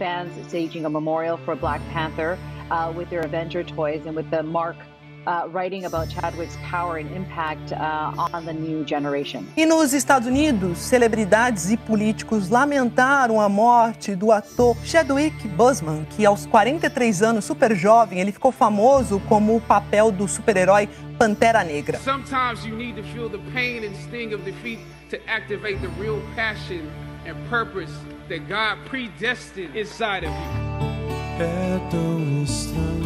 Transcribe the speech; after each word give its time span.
fans 0.00 0.32
staging 0.48 0.86
a 0.86 0.90
memorial 0.90 1.36
for 1.44 1.54
Black 1.54 1.82
Panther 1.92 2.38
uh, 2.70 2.90
with 2.96 3.10
their 3.10 3.20
Avenger 3.20 3.62
toys 3.62 4.00
and 4.06 4.16
with 4.16 4.30
the 4.30 4.42
mark 4.42 4.76
uh, 5.26 5.46
writing 5.50 5.84
about 5.84 6.08
Chadwick's 6.08 6.56
power 6.62 6.96
and 6.96 7.14
impact 7.14 7.72
uh, 7.72 8.28
on 8.32 8.46
the 8.46 8.52
new 8.54 8.82
generation. 8.82 9.46
E 9.58 9.66
nos 9.66 9.92
Estados 9.92 10.26
Unidos, 10.26 10.78
celebridades 10.78 11.70
e 11.70 11.76
políticos 11.76 12.48
lamentaram 12.48 13.38
a 13.38 13.46
morte 13.46 14.16
do 14.16 14.32
ator 14.32 14.74
Chadwick 14.82 15.46
Boseman, 15.48 16.06
que 16.16 16.24
aos 16.24 16.46
43 16.46 17.22
anos, 17.22 17.44
super 17.44 17.76
jovem, 17.76 18.20
ele 18.20 18.32
ficou 18.32 18.50
famoso 18.50 19.20
como 19.28 19.56
o 19.56 19.60
papel 19.60 20.10
do 20.10 20.26
super-herói 20.26 20.88
Pantera 21.18 21.62
Negra. 21.62 21.98
Sometimes 21.98 22.64
you 22.64 22.74
need 22.74 22.96
to 22.96 23.02
feel 23.12 23.28
the 23.28 23.40
pain 23.52 23.84
and 23.84 23.94
sting 24.06 24.32
of 24.32 24.42
defeat 24.46 24.78
to 25.10 25.18
activate 25.26 25.78
the 25.82 25.88
real 26.00 26.22
passion 26.34 26.88
and 27.26 27.36
purpose 27.50 27.92
that 28.30 28.48
God 28.48 28.78
predestined 28.88 29.76
inside 29.76 30.24
of 30.24 30.32
you. 30.32 30.60
É 31.42 31.90
tão 31.90 32.44
estranho 32.44 33.00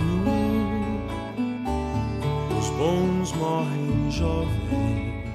os 2.58 2.68
bons 2.70 3.32
morrem 3.32 4.10
jovens. 4.10 4.84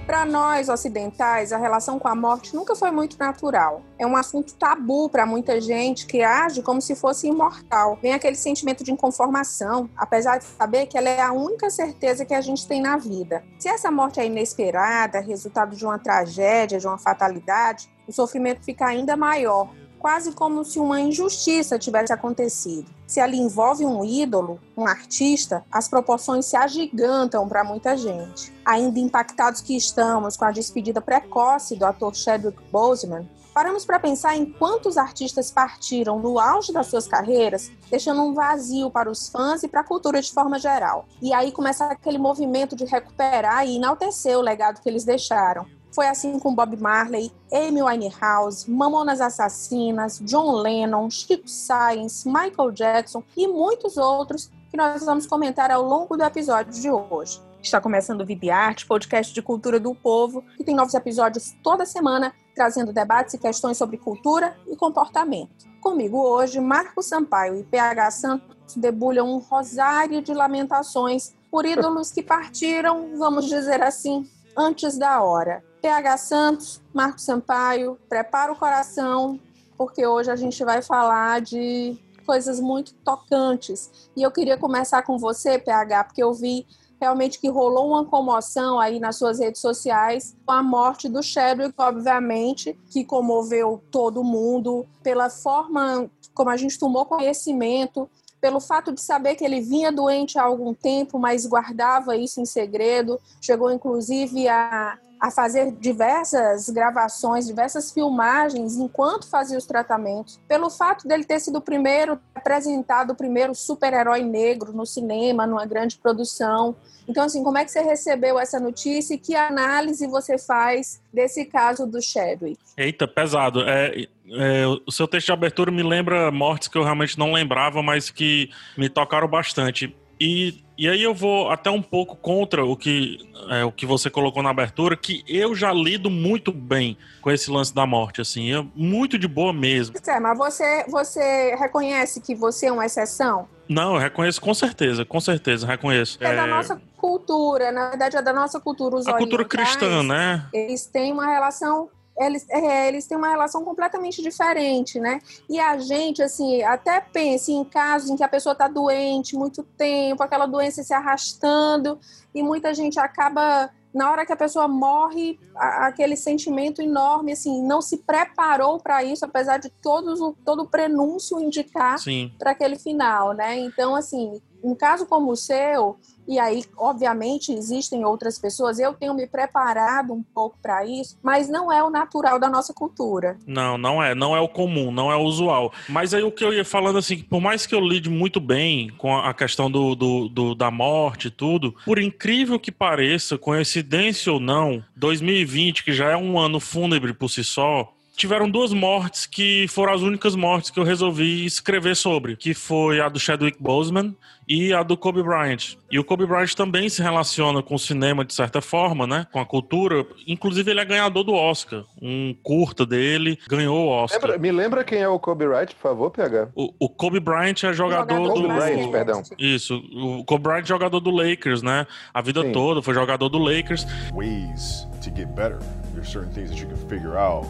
Para 0.06 0.26
nós 0.26 0.70
ocidentais, 0.70 1.54
a 1.54 1.58
relação 1.58 2.00
com 2.00 2.08
a 2.08 2.16
morte 2.16 2.56
nunca 2.56 2.76
foi 2.76 2.92
muito 2.92 3.18
natural. 3.18 3.84
É 3.98 4.06
um 4.06 4.16
assunto 4.16 4.56
tabu 4.56 5.08
para 5.08 5.26
muita 5.26 5.62
gente 5.62 6.06
que 6.06 6.24
age 6.24 6.62
como 6.62 6.82
se 6.82 6.96
fosse 6.96 7.28
imortal. 7.28 7.98
Vem 8.02 8.14
aquele 8.14 8.36
sentimento 8.36 8.84
de 8.84 8.92
inconformação, 8.92 9.90
apesar 9.96 10.40
de 10.40 10.46
saber 10.46 10.88
que 10.88 10.98
ela 10.98 11.10
é 11.10 11.22
a 11.22 11.32
única 11.32 11.70
certeza 11.70 12.26
que 12.26 12.34
a 12.34 12.42
gente 12.42 12.68
tem 12.68 12.82
na 12.82 12.98
vida. 12.98 13.44
Se 13.60 13.70
essa 13.70 13.92
morte 13.92 14.20
é 14.20 14.26
inesperada, 14.26 15.20
resultado 15.20 15.76
de 15.76 15.86
uma 15.86 16.00
tragédia, 16.00 16.80
de 16.80 16.88
uma 16.88 16.98
fatalidade, 16.98 17.88
o 18.10 18.14
sofrimento 18.14 18.64
fica 18.64 18.88
ainda 18.88 19.16
maior 19.16 19.70
quase 20.00 20.32
como 20.32 20.64
se 20.64 20.80
uma 20.80 21.00
injustiça 21.00 21.78
tivesse 21.78 22.12
acontecido. 22.12 22.90
Se 23.06 23.20
ela 23.20 23.36
envolve 23.36 23.86
um 23.86 24.04
ídolo, 24.04 24.60
um 24.76 24.88
artista, 24.88 25.64
as 25.72 25.88
proporções 25.88 26.46
se 26.46 26.56
agigantam 26.56 27.48
para 27.48 27.64
muita 27.64 27.98
gente. 27.98 28.54
Ainda 28.66 29.00
impactados 29.00 29.62
que 29.62 29.76
estamos 29.76 30.38
com 30.38 30.46
a 30.46 30.52
despedida 30.52 31.02
precoce 31.02 31.76
do 31.76 31.86
ator 31.86 32.16
Chadwick 32.16 32.58
Boseman, 32.72 33.28
paramos 33.54 33.84
para 33.84 34.00
pensar 34.00 34.38
em 34.38 34.46
quantos 34.46 34.96
artistas 34.96 35.52
partiram 35.52 36.20
no 36.20 36.40
auge 36.40 36.72
das 36.72 36.88
suas 36.88 37.08
carreiras, 37.08 37.70
deixando 37.90 38.22
um 38.22 38.34
vazio 38.34 38.90
para 38.90 39.12
os 39.12 39.28
fãs 39.28 39.64
e 39.64 39.68
para 39.68 39.82
a 39.82 39.84
cultura 39.84 40.22
de 40.22 40.32
forma 40.32 40.58
geral. 40.58 41.06
E 41.22 41.34
aí 41.34 41.52
começa 41.52 41.86
aquele 41.86 42.18
movimento 42.18 42.76
de 42.76 42.86
recuperar 42.86 43.68
e 43.68 43.76
enaltecer 43.76 44.38
o 44.38 44.42
legado 44.42 44.82
que 44.82 44.88
eles 44.88 45.04
deixaram. 45.04 45.66
Foi 45.92 46.08
assim 46.08 46.38
com 46.40 46.54
Bob 46.54 46.78
Marley, 46.78 47.32
Amy 47.52 47.82
Winehouse, 47.82 48.70
Mamonas 48.70 49.20
Assassinas, 49.20 50.20
John 50.20 50.52
Lennon, 50.52 51.10
Chico 51.10 51.48
Science, 51.48 52.28
Michael 52.28 52.72
Jackson 52.72 53.24
e 53.36 53.48
muitos 53.48 53.98
outros 53.98 54.52
que 54.70 54.78
nós 54.78 55.04
vamos 55.04 55.26
comentar 55.26 55.72
ao 55.72 55.84
longo 55.84 56.16
do 56.16 56.24
episódio 56.24 56.72
de 56.72 56.92
hoje. 56.92 57.42
Está 57.62 57.82
começando 57.82 58.22
o 58.22 58.26
Vib 58.26 58.50
Arte, 58.50 58.86
podcast 58.86 59.34
de 59.34 59.42
cultura 59.42 59.80
do 59.80 59.94
povo, 59.94 60.44
que 60.56 60.64
tem 60.64 60.76
novos 60.76 60.94
episódios 60.94 61.54
toda 61.62 61.86
semana, 61.86 62.34
trazendo 62.56 62.94
debates 62.94 63.34
e 63.34 63.38
questões 63.38 63.78
sobre 63.78 63.98
cultura 63.98 64.56
e 64.68 64.76
comportamento. 64.76 65.68
Comigo 65.82 66.18
hoje, 66.22 66.60
Marco 66.60 67.02
Sampaio 67.02 67.60
e 67.60 67.64
PH 67.64 68.12
Santos 68.12 68.76
debulham 68.76 69.30
um 69.30 69.40
rosário 69.40 70.22
de 70.22 70.34
lamentações 70.34 71.34
por 71.52 71.66
ídolos 71.66 72.12
que 72.12 72.22
partiram, 72.22 73.18
vamos 73.18 73.46
dizer 73.46 73.82
assim, 73.82 74.26
antes 74.56 74.98
da 74.98 75.22
hora. 75.22 75.64
PH 75.82 76.18
Santos, 76.18 76.82
Marco 76.94 77.20
Sampaio, 77.20 77.98
prepara 78.08 78.52
o 78.52 78.56
coração, 78.56 79.40
porque 79.78 80.06
hoje 80.06 80.30
a 80.30 80.36
gente 80.36 80.64
vai 80.64 80.82
falar 80.82 81.42
de 81.42 81.98
coisas 82.26 82.60
muito 82.60 82.94
tocantes. 82.96 84.10
E 84.16 84.22
eu 84.22 84.32
queria 84.32 84.58
começar 84.58 85.02
com 85.04 85.18
você, 85.18 85.58
PH, 85.58 86.04
porque 86.06 86.22
eu 86.22 86.34
vi 86.34 86.66
realmente 87.00 87.40
que 87.40 87.48
rolou 87.48 87.90
uma 87.90 88.06
comoção 88.06 88.80
aí 88.80 89.00
nas 89.00 89.16
suas 89.16 89.40
redes 89.40 89.62
sociais 89.62 90.36
com 90.46 90.52
a 90.52 90.62
morte 90.62 91.08
do 91.08 91.24
Chadwick, 91.24 91.74
obviamente, 91.78 92.78
que 92.92 93.06
comoveu 93.06 93.82
todo 93.90 94.24
mundo 94.24 94.86
pela 95.02 95.30
forma 95.30 96.10
como 96.34 96.50
a 96.50 96.58
gente 96.58 96.78
tomou 96.78 97.06
conhecimento 97.06 98.10
pelo 98.40 98.60
fato 98.60 98.94
de 98.94 99.02
saber 99.02 99.36
que 99.36 99.44
ele 99.44 99.60
vinha 99.60 99.92
doente 99.92 100.38
há 100.38 100.44
algum 100.44 100.74
tempo, 100.74 101.20
mas 101.20 101.46
guardava 101.46 102.16
isso 102.16 102.40
em 102.40 102.46
segredo, 102.46 103.20
chegou 103.42 103.72
inclusive 103.72 104.48
a 104.48 104.98
a 105.20 105.30
fazer 105.30 105.72
diversas 105.74 106.70
gravações, 106.70 107.46
diversas 107.46 107.92
filmagens 107.92 108.78
enquanto 108.78 109.30
fazia 109.30 109.58
os 109.58 109.66
tratamentos. 109.66 110.40
Pelo 110.48 110.70
fato 110.70 111.08
dele 111.08 111.26
ter 111.26 111.40
sido 111.40 111.58
o 111.58 111.62
primeiro 111.62 112.20
apresentado, 112.34 113.12
o 113.12 113.16
primeiro 113.16 113.54
super-herói 113.54 114.22
negro 114.24 114.72
no 114.72 114.86
cinema, 114.86 115.46
numa 115.46 115.66
grande 115.66 115.98
produção. 115.98 116.76
Então, 117.08 117.24
assim, 117.24 117.44
como 117.44 117.58
é 117.58 117.66
que 117.66 117.72
você 117.72 117.82
recebeu 117.82 118.40
essa 118.40 118.60
notícia 118.60 119.16
e 119.16 119.18
que 119.18 119.36
análise 119.36 120.08
você 120.08 120.38
faz 120.38 121.02
desse 121.12 121.44
caso 121.46 121.86
do 121.86 122.02
Chadwick? 122.02 122.60
Eita, 122.78 123.08
pesado. 123.08 123.62
É, 123.68 124.08
é, 124.32 124.66
o 124.86 124.92
seu 124.92 125.08
texto 125.08 125.26
de 125.26 125.32
abertura 125.34 125.72
me 125.72 125.84
lembra 125.84 126.32
mortes 126.32 126.68
que 126.68 126.78
eu 126.78 126.84
realmente 126.84 127.18
não 127.18 127.34
lembrava, 127.34 127.82
mas 127.82 128.10
que 128.10 128.50
me 128.78 128.88
tocaram 128.88 129.28
bastante. 129.28 129.94
E, 130.20 130.64
e 130.80 130.88
aí 130.88 131.04
eu 131.04 131.14
vou 131.14 131.52
até 131.52 131.70
um 131.70 131.82
pouco 131.82 132.16
contra 132.16 132.64
o 132.64 132.74
que, 132.78 133.18
é, 133.50 133.66
o 133.66 133.72
que 133.72 133.86
você 133.86 134.10
colocou 134.10 134.42
na 134.42 134.50
abertura, 134.50 134.96
que 134.96 135.26
eu 135.28 135.54
já 135.54 135.74
lido 135.74 136.10
muito 136.10 136.54
bem 136.54 136.98
com 137.22 137.30
esse 137.30 137.52
lance 137.52 137.76
da 137.76 137.86
morte, 137.86 138.22
assim, 138.22 138.56
é 138.56 138.66
muito 138.74 139.20
de 139.20 139.28
boa 139.28 139.52
mesmo. 139.52 139.94
É, 140.08 140.20
mas 140.22 140.38
você, 140.38 140.86
você 140.88 141.54
reconhece 141.56 142.22
que 142.22 142.34
você 142.34 142.68
é 142.68 142.72
uma 142.72 142.86
exceção? 142.86 143.50
Não, 143.68 143.96
eu 143.96 144.00
reconheço 144.00 144.40
com 144.40 144.54
certeza, 144.54 145.04
com 145.04 145.20
certeza, 145.20 145.68
reconheço. 145.68 146.18
É, 146.22 146.32
é... 146.32 146.36
da 146.38 146.48
nossa 146.48 146.82
cultura, 146.96 147.74
na 147.74 147.90
verdade 147.90 148.16
é 148.16 148.22
da 148.22 148.32
nossa 148.32 148.58
cultura. 148.62 148.96
Os 148.96 149.06
a 149.06 149.18
cultura 149.18 149.44
cristã, 149.44 150.02
né? 150.02 150.48
Eles 150.54 150.86
têm 150.86 151.12
uma 151.12 151.28
relação 151.28 151.90
eles, 152.20 152.46
é, 152.50 152.88
eles 152.88 153.08
têm 153.08 153.18
uma 153.18 153.30
relação 153.30 153.64
completamente 153.64 154.22
diferente, 154.22 155.00
né? 155.00 155.20
E 155.50 155.60
a 155.60 155.78
gente, 155.78 156.22
assim, 156.22 156.62
até 156.64 157.00
pensa 157.00 157.52
em 157.52 157.64
casos 157.64 158.10
em 158.10 158.16
que 158.16 158.24
a 158.24 158.28
pessoa 158.28 158.54
está 158.54 158.68
doente 158.68 159.36
muito 159.36 159.64
tempo, 159.64 160.22
aquela 160.22 160.46
doença 160.46 160.84
se 160.84 160.94
arrastando, 160.94 162.00
e 162.36 162.44
muita 162.44 162.74
gente 162.74 163.00
acaba 163.00 163.72
na 163.94 164.12
hora 164.12 164.26
que 164.26 164.34
a 164.34 164.38
pessoa 164.38 164.68
morre, 164.68 165.40
aquele 165.56 166.16
sentimento 166.16 166.82
enorme, 166.82 167.32
assim, 167.32 167.64
não 167.64 167.82
se 167.82 167.98
preparou 167.98 168.80
para 168.80 169.04
isso, 169.04 169.26
apesar 169.26 169.58
de 169.58 169.70
todos, 169.70 170.20
todo 170.46 170.62
o 170.64 170.68
prenúncio 170.68 171.40
indicar 171.40 171.98
para 172.38 172.52
aquele 172.52 172.78
final, 172.78 173.34
né? 173.34 173.58
Então, 173.58 173.96
assim, 173.96 174.40
um 174.64 174.76
caso 174.76 175.06
como 175.06 175.32
o 175.32 175.36
seu, 175.36 175.98
e 176.30 176.38
aí, 176.38 176.64
obviamente, 176.78 177.52
existem 177.52 178.06
outras 178.06 178.38
pessoas. 178.38 178.78
Eu 178.78 178.94
tenho 178.94 179.16
me 179.16 179.26
preparado 179.26 180.14
um 180.14 180.22
pouco 180.22 180.60
para 180.62 180.86
isso, 180.86 181.18
mas 181.24 181.50
não 181.50 181.72
é 181.72 181.84
o 181.84 181.90
natural 181.90 182.40
da 182.40 182.48
nossa 182.48 182.72
cultura. 182.72 183.36
Não, 183.48 183.80
não 183.80 184.02
é. 184.02 184.14
Não 184.14 184.36
é 184.36 184.40
o 184.40 184.48
comum, 184.48 184.92
não 184.92 185.12
é 185.12 185.16
o 185.16 185.24
usual. 185.24 185.74
Mas 185.88 186.14
aí 186.14 186.22
o 186.22 186.32
que 186.32 186.46
eu 186.46 186.54
ia 186.54 186.64
falando 186.64 187.00
assim, 187.00 187.18
por 187.18 187.42
mais 187.42 187.66
que 187.66 187.74
eu 187.74 187.80
lide 187.80 188.12
muito 188.12 188.40
bem 188.40 188.92
com 188.96 189.18
a 189.18 189.34
questão 189.34 189.72
do, 189.72 189.96
do, 189.96 190.30
do 190.30 190.54
da 190.54 190.70
morte 190.70 191.30
e 191.30 191.32
tudo, 191.32 191.74
por 191.84 191.98
incrível 191.98 192.60
que 192.60 192.72
pareça, 192.72 193.36
coincidência 193.36 194.32
ou 194.32 194.40
não, 194.40 194.84
2020, 194.96 195.84
que 195.84 195.92
já 195.92 196.12
é 196.12 196.16
um 196.16 196.38
ano 196.38 196.60
fúnebre 196.60 197.12
por 197.12 197.30
si 197.30 197.44
só, 197.44 197.92
tiveram 198.20 198.50
duas 198.50 198.74
mortes 198.74 199.26
que 199.26 199.66
foram 199.70 199.94
as 199.94 200.02
únicas 200.02 200.36
mortes 200.36 200.70
que 200.70 200.78
eu 200.78 200.84
resolvi 200.84 201.46
escrever 201.46 201.96
sobre, 201.96 202.36
que 202.36 202.54
foi 202.54 203.00
a 203.00 203.08
do 203.08 203.18
Chadwick 203.18 203.58
Boseman 203.62 204.14
e 204.46 204.74
a 204.74 204.84
do 204.84 204.98
Kobe 204.98 205.24
Bryant. 205.24 205.78
E 205.90 205.98
o 205.98 206.04
Kobe 206.04 206.26
Bryant 206.26 206.54
também 206.54 206.90
se 206.90 207.02
relaciona 207.02 207.64
com 207.64 207.76
o 207.76 207.80
cinema 207.80 208.26
de 208.26 208.34
certa 208.34 208.60
forma, 208.60 209.08
né? 209.08 209.26
Com 209.32 209.40
a 209.40 209.46
cultura. 209.46 210.06
Inclusive 210.28 210.70
ele 210.70 210.82
é 210.82 210.86
ganhador 210.86 211.24
do 211.24 211.34
Oscar. 211.34 211.86
Um 212.02 212.36
curta 212.44 212.86
dele 212.86 213.40
ganhou 213.48 213.86
o 213.86 213.88
Oscar. 213.88 214.20
Lembra, 214.22 214.38
me 214.38 214.52
lembra 214.52 214.84
quem 214.84 215.00
é 215.00 215.08
o 215.08 215.18
Kobe 215.18 215.48
Bryant, 215.48 215.68
por 215.68 215.82
favor, 215.82 216.12
PH? 216.12 216.50
O, 216.56 216.74
o 216.78 216.90
Kobe 216.90 217.22
Bryant 217.22 217.64
é 217.64 217.72
jogador, 217.72 218.16
jogador 218.16 218.34
do... 218.34 218.42
Kobe 218.42 218.54
Bryant, 218.54 218.92
perdão. 218.92 219.24
Isso. 219.38 219.82
O 219.94 220.26
Kobe 220.26 220.44
Bryant 220.44 220.64
é 220.64 220.68
jogador 220.68 221.00
do 221.00 221.10
Lakers, 221.12 221.62
né? 221.62 221.88
A 222.14 222.22
vida 222.22 222.42
Sim. 222.42 222.52
toda 222.52 222.82
foi 222.82 222.94
jogador 222.94 223.30
do 223.30 223.38
Lakers. 223.38 223.86
Ways 224.14 224.86
to 225.04 225.10
get 225.16 225.28
better. 225.36 225.60
There's 225.94 226.12
certain 226.12 226.34
things 226.34 226.50
that 226.50 226.60
you 226.60 226.68
can 226.68 226.90
figure 226.90 227.18
out 227.18 227.46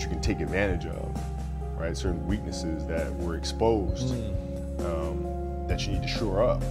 that 0.00 0.06
you 0.06 0.10
can 0.10 0.22
take 0.22 0.40
advantage 0.40 0.86
of, 0.86 1.22
right? 1.78 1.96
Certain 1.96 2.26
weaknesses 2.26 2.86
that 2.86 3.14
were 3.16 3.36
exposed 3.36 4.14
mm. 4.14 4.80
um, 4.84 5.66
that 5.68 5.86
you 5.86 5.92
need 5.92 6.02
to 6.02 6.08
shore 6.08 6.42
up, 6.42 6.62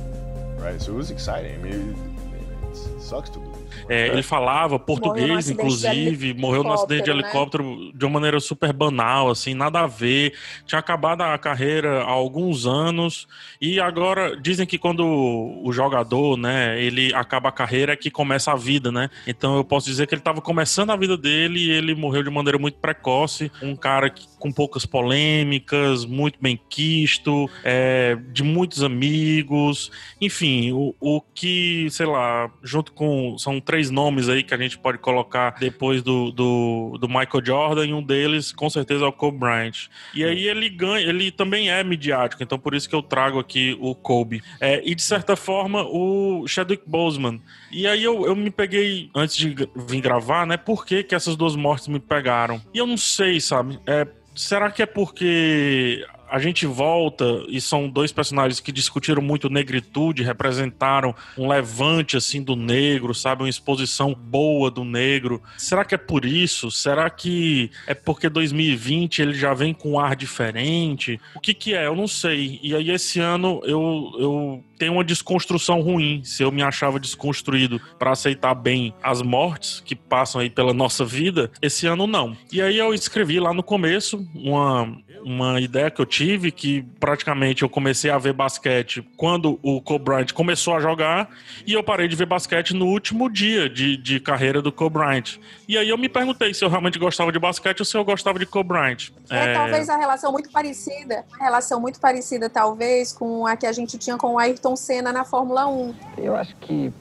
right? 0.58 0.82
So 0.82 0.94
it 0.94 0.96
was 0.96 1.12
exciting. 1.12 1.54
I 1.54 1.58
mean, 1.58 1.96
it, 2.34 2.78
it, 2.78 3.02
sucks 3.02 3.30
to 3.32 3.40
lose. 3.40 3.49
É, 3.88 4.08
ele 4.08 4.24
falava 4.24 4.78
português, 4.80 5.46
de 5.46 5.54
inclusive, 5.54 6.34
morreu 6.34 6.64
num 6.64 6.72
acidente 6.74 7.04
de 7.06 7.12
helicóptero, 7.12 7.64
helicóptero 7.64 7.98
de 7.98 8.06
uma 8.06 8.14
maneira 8.14 8.40
super 8.40 8.74
banal, 8.74 9.30
assim, 9.30 9.54
nada 9.54 9.82
a 9.82 9.88
ver. 9.88 10.34
Tinha 10.66 10.80
acabado 10.80 11.22
a 11.22 11.38
carreira 11.38 12.02
há 12.04 12.10
alguns 12.10 12.66
anos 12.66 13.28
e 13.62 13.80
agora 13.80 14.36
dizem 14.40 14.66
que 14.66 14.78
quando 14.78 15.06
o 15.06 15.72
jogador, 15.72 16.38
né, 16.38 16.82
ele 16.82 17.14
acaba 17.14 17.50
a 17.50 17.52
carreira 17.52 17.94
é 17.94 17.96
que 17.96 18.10
começa 18.10 18.52
a 18.52 18.56
vida, 18.56 18.92
né? 18.92 19.10
Então 19.28 19.58
eu 19.58 19.64
posso 19.64 19.86
dizer 19.88 20.08
que 20.08 20.14
ele 20.14 20.22
estava 20.22 20.42
começando 20.42 20.90
a 20.92 20.96
vida 20.96 21.18
dele 21.18 21.60
e 21.60 21.70
ele 21.72 21.94
morreu 21.96 22.24
de 22.24 22.30
maneira 22.30 22.58
muito 22.58 22.78
precoce. 22.80 23.52
Um 23.62 23.76
cara 23.76 24.10
que- 24.10 24.28
com 24.40 24.52
poucas 24.52 24.86
polêmicas, 24.86 26.06
muito 26.06 26.40
bem 26.42 26.60
quisto, 26.70 27.50
é, 27.64 28.18
de 28.32 28.44
muitos 28.44 28.84
amigos. 28.84 29.92
Enfim, 30.20 30.72
o, 30.72 30.96
o 31.00 31.22
que, 31.22 31.88
sei 31.92 32.06
lá, 32.06 32.52
junto 32.64 32.92
com. 32.94 33.38
São 33.38 33.60
três 33.60 33.90
nomes 33.90 34.30
aí 34.30 34.44
que 34.44 34.54
a 34.54 34.58
gente 34.58 34.78
pode 34.78 34.98
colocar 34.98 35.56
depois 35.60 36.02
do, 36.02 36.32
do, 36.32 36.98
do 37.00 37.08
Michael 37.08 37.46
Jordan, 37.46 37.86
e 37.86 37.94
um 37.94 38.02
deles, 38.02 38.52
com 38.52 38.70
certeza, 38.70 39.06
é 39.06 39.08
o 39.08 39.12
Kobe 39.12 39.38
Bryant. 39.38 39.88
E 40.14 40.24
aí 40.24 40.48
ele 40.48 40.70
ganha, 40.70 41.06
ele 41.08 41.32
também 41.32 41.70
é 41.70 41.84
midiático, 41.84 42.42
então 42.42 42.58
por 42.58 42.74
isso 42.74 42.90
que 42.90 42.96
eu 42.96 43.02
trago 43.02 43.40
aqui 43.40 43.78
o 43.80 43.94
Kobe. 43.94 44.42
É, 44.60 44.82
e 44.84 44.96
de 44.96 45.02
certa 45.02 45.36
forma, 45.36 45.84
o 45.84 46.48
Chadwick 46.48 46.84
Boseman. 46.88 47.42
E 47.72 47.88
aí 47.88 48.04
eu, 48.04 48.26
eu 48.26 48.36
me 48.36 48.50
peguei, 48.50 49.10
antes 49.14 49.36
de 49.36 49.56
vir 49.76 50.02
gravar, 50.02 50.46
né? 50.46 50.58
Por 50.58 50.86
que, 50.86 51.04
que 51.04 51.16
essas 51.16 51.36
duas 51.36 51.56
mortes 51.56 51.88
me 51.88 52.00
pegaram? 52.00 52.62
E 52.74 52.78
eu 52.78 52.88
não 52.88 52.98
sei, 52.98 53.40
sabe? 53.40 53.80
É, 53.86 54.08
será 54.40 54.72
que 54.72 54.82
é 54.82 54.86
porque 54.86 56.06
a 56.30 56.40
gente 56.40 56.66
volta 56.66 57.44
e 57.48 57.60
são 57.60 57.90
dois 57.90 58.12
personagens 58.12 58.60
que 58.60 58.72
discutiram 58.72 59.22
muito 59.22 59.50
negritude, 59.50 60.24
representaram 60.24 61.16
um 61.38 61.48
levante 61.48 62.18
assim 62.18 62.42
do 62.42 62.56
negro, 62.56 63.14
sabe, 63.14 63.44
uma 63.44 63.50
exposição 63.50 64.14
boa 64.14 64.70
do 64.70 64.84
negro. 64.84 65.42
Será 65.58 65.84
que 65.84 65.96
é 65.96 65.98
por 65.98 66.26
isso? 66.26 66.72
Será 66.72 67.10
que 67.10 67.72
é 67.88 67.94
porque 67.94 68.30
2020 68.30 69.22
ele 69.22 69.34
já 69.34 69.54
vem 69.54 69.74
com 69.74 69.92
um 69.92 70.00
ar 70.00 70.16
diferente? 70.16 71.20
O 71.36 71.40
que 71.40 71.54
que 71.54 71.74
é? 71.74 71.86
Eu 71.86 71.96
não 71.96 72.08
sei. 72.08 72.60
E 72.62 72.76
aí 72.76 72.92
esse 72.92 73.20
ano 73.20 73.62
eu 73.64 73.80
eu 74.20 74.64
tenho 74.78 74.94
uma 74.94 75.04
desconstrução 75.04 75.82
ruim. 75.82 76.24
Se 76.24 76.42
eu 76.42 76.52
me 76.52 76.64
achava 76.64 77.00
desconstruído 77.00 77.80
para 78.00 78.12
aceitar 78.12 78.56
bem 78.56 78.94
as 79.04 79.22
mortes 79.22 79.82
que 79.86 79.96
passam 79.96 80.42
aí 80.42 80.50
pela 80.50 80.74
nossa 80.74 81.04
vida, 81.04 81.52
esse 81.62 81.86
ano 81.86 82.08
não. 82.08 82.36
E 82.52 82.62
aí 82.62 82.78
eu 82.78 82.94
escrevi 82.94 83.40
lá 83.40 83.54
no 83.54 83.62
começo 83.62 84.26
uma 84.34 84.98
uma 85.24 85.60
ideia 85.60 85.90
que 85.90 86.02
eu 86.02 86.06
tive 86.06 86.52
que 86.52 86.82
praticamente 87.00 87.64
eu 87.64 87.70
comecei 87.70 88.10
a 88.10 88.18
ver 88.18 88.34
basquete 88.34 89.08
quando 89.18 89.60
o 89.62 89.82
Kobe 89.82 90.06
Bryant 90.06 90.32
começou 90.34 90.76
a 90.76 90.80
jogar 90.80 91.30
e 91.66 91.74
eu 91.74 91.84
parei 91.84 92.08
de 92.08 92.16
ver 92.16 92.26
basquete 92.26 92.74
no 92.74 92.86
último 92.86 93.30
dia 93.30 93.70
de, 93.70 93.98
de 93.98 94.20
carreira 94.20 94.62
do 94.62 94.72
Kobe 94.72 95.00
Bryant. 95.00 95.38
E 95.68 95.78
aí 95.78 95.90
eu 95.90 95.98
me 95.98 96.10
perguntei 96.10 96.54
se 96.54 96.64
eu 96.64 96.70
realmente 96.70 96.98
gostava 96.98 97.32
de 97.32 97.40
basquete 97.40 97.80
ou 97.80 97.86
se 97.86 97.98
eu 97.98 98.04
gostava 98.04 98.40
de 98.40 98.46
Kobe 98.46 98.70
Bryant. 98.70 99.10
É, 99.30 99.54
talvez 99.54 99.90
a 99.90 99.98
relação 99.98 100.32
muito 100.32 100.50
parecida, 100.50 101.26
a 101.40 101.44
relação 101.44 101.80
muito 101.80 102.00
parecida, 102.00 102.50
talvez, 102.50 103.14
com 103.14 103.46
a 103.46 103.56
que 103.56 103.66
a 103.66 103.72
gente 103.72 103.98
tinha 103.98 104.18
com 104.18 104.34
o 104.34 104.40
Ayrton 104.40 104.76
Senna 104.76 105.12
na 105.12 105.24
Fórmula 105.24 105.68
1. 105.68 105.96
Eu 106.18 106.36
acho 106.36 106.56
que 106.58 106.92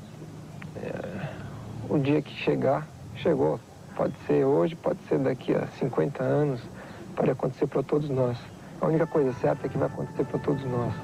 é, 0.76 1.28
o 1.88 1.98
dia 1.98 2.20
que 2.22 2.34
chegar, 2.44 2.86
chegou. 3.16 3.60
Pode 3.96 4.14
ser 4.26 4.44
hoje, 4.44 4.76
pode 4.76 4.98
ser 5.08 5.18
daqui 5.18 5.52
a 5.52 5.66
50 5.80 6.22
anos, 6.22 6.60
pode 7.18 7.32
acontecer 7.32 7.66
para 7.66 7.82
todos 7.82 8.08
nós. 8.08 8.38
A 8.80 8.86
única 8.86 9.06
coisa 9.06 9.32
certa 9.40 9.66
é 9.66 9.68
que 9.68 9.76
vai 9.76 9.88
acontecer 9.88 10.24
para 10.24 10.38
todos 10.38 10.64
nós. 10.64 10.94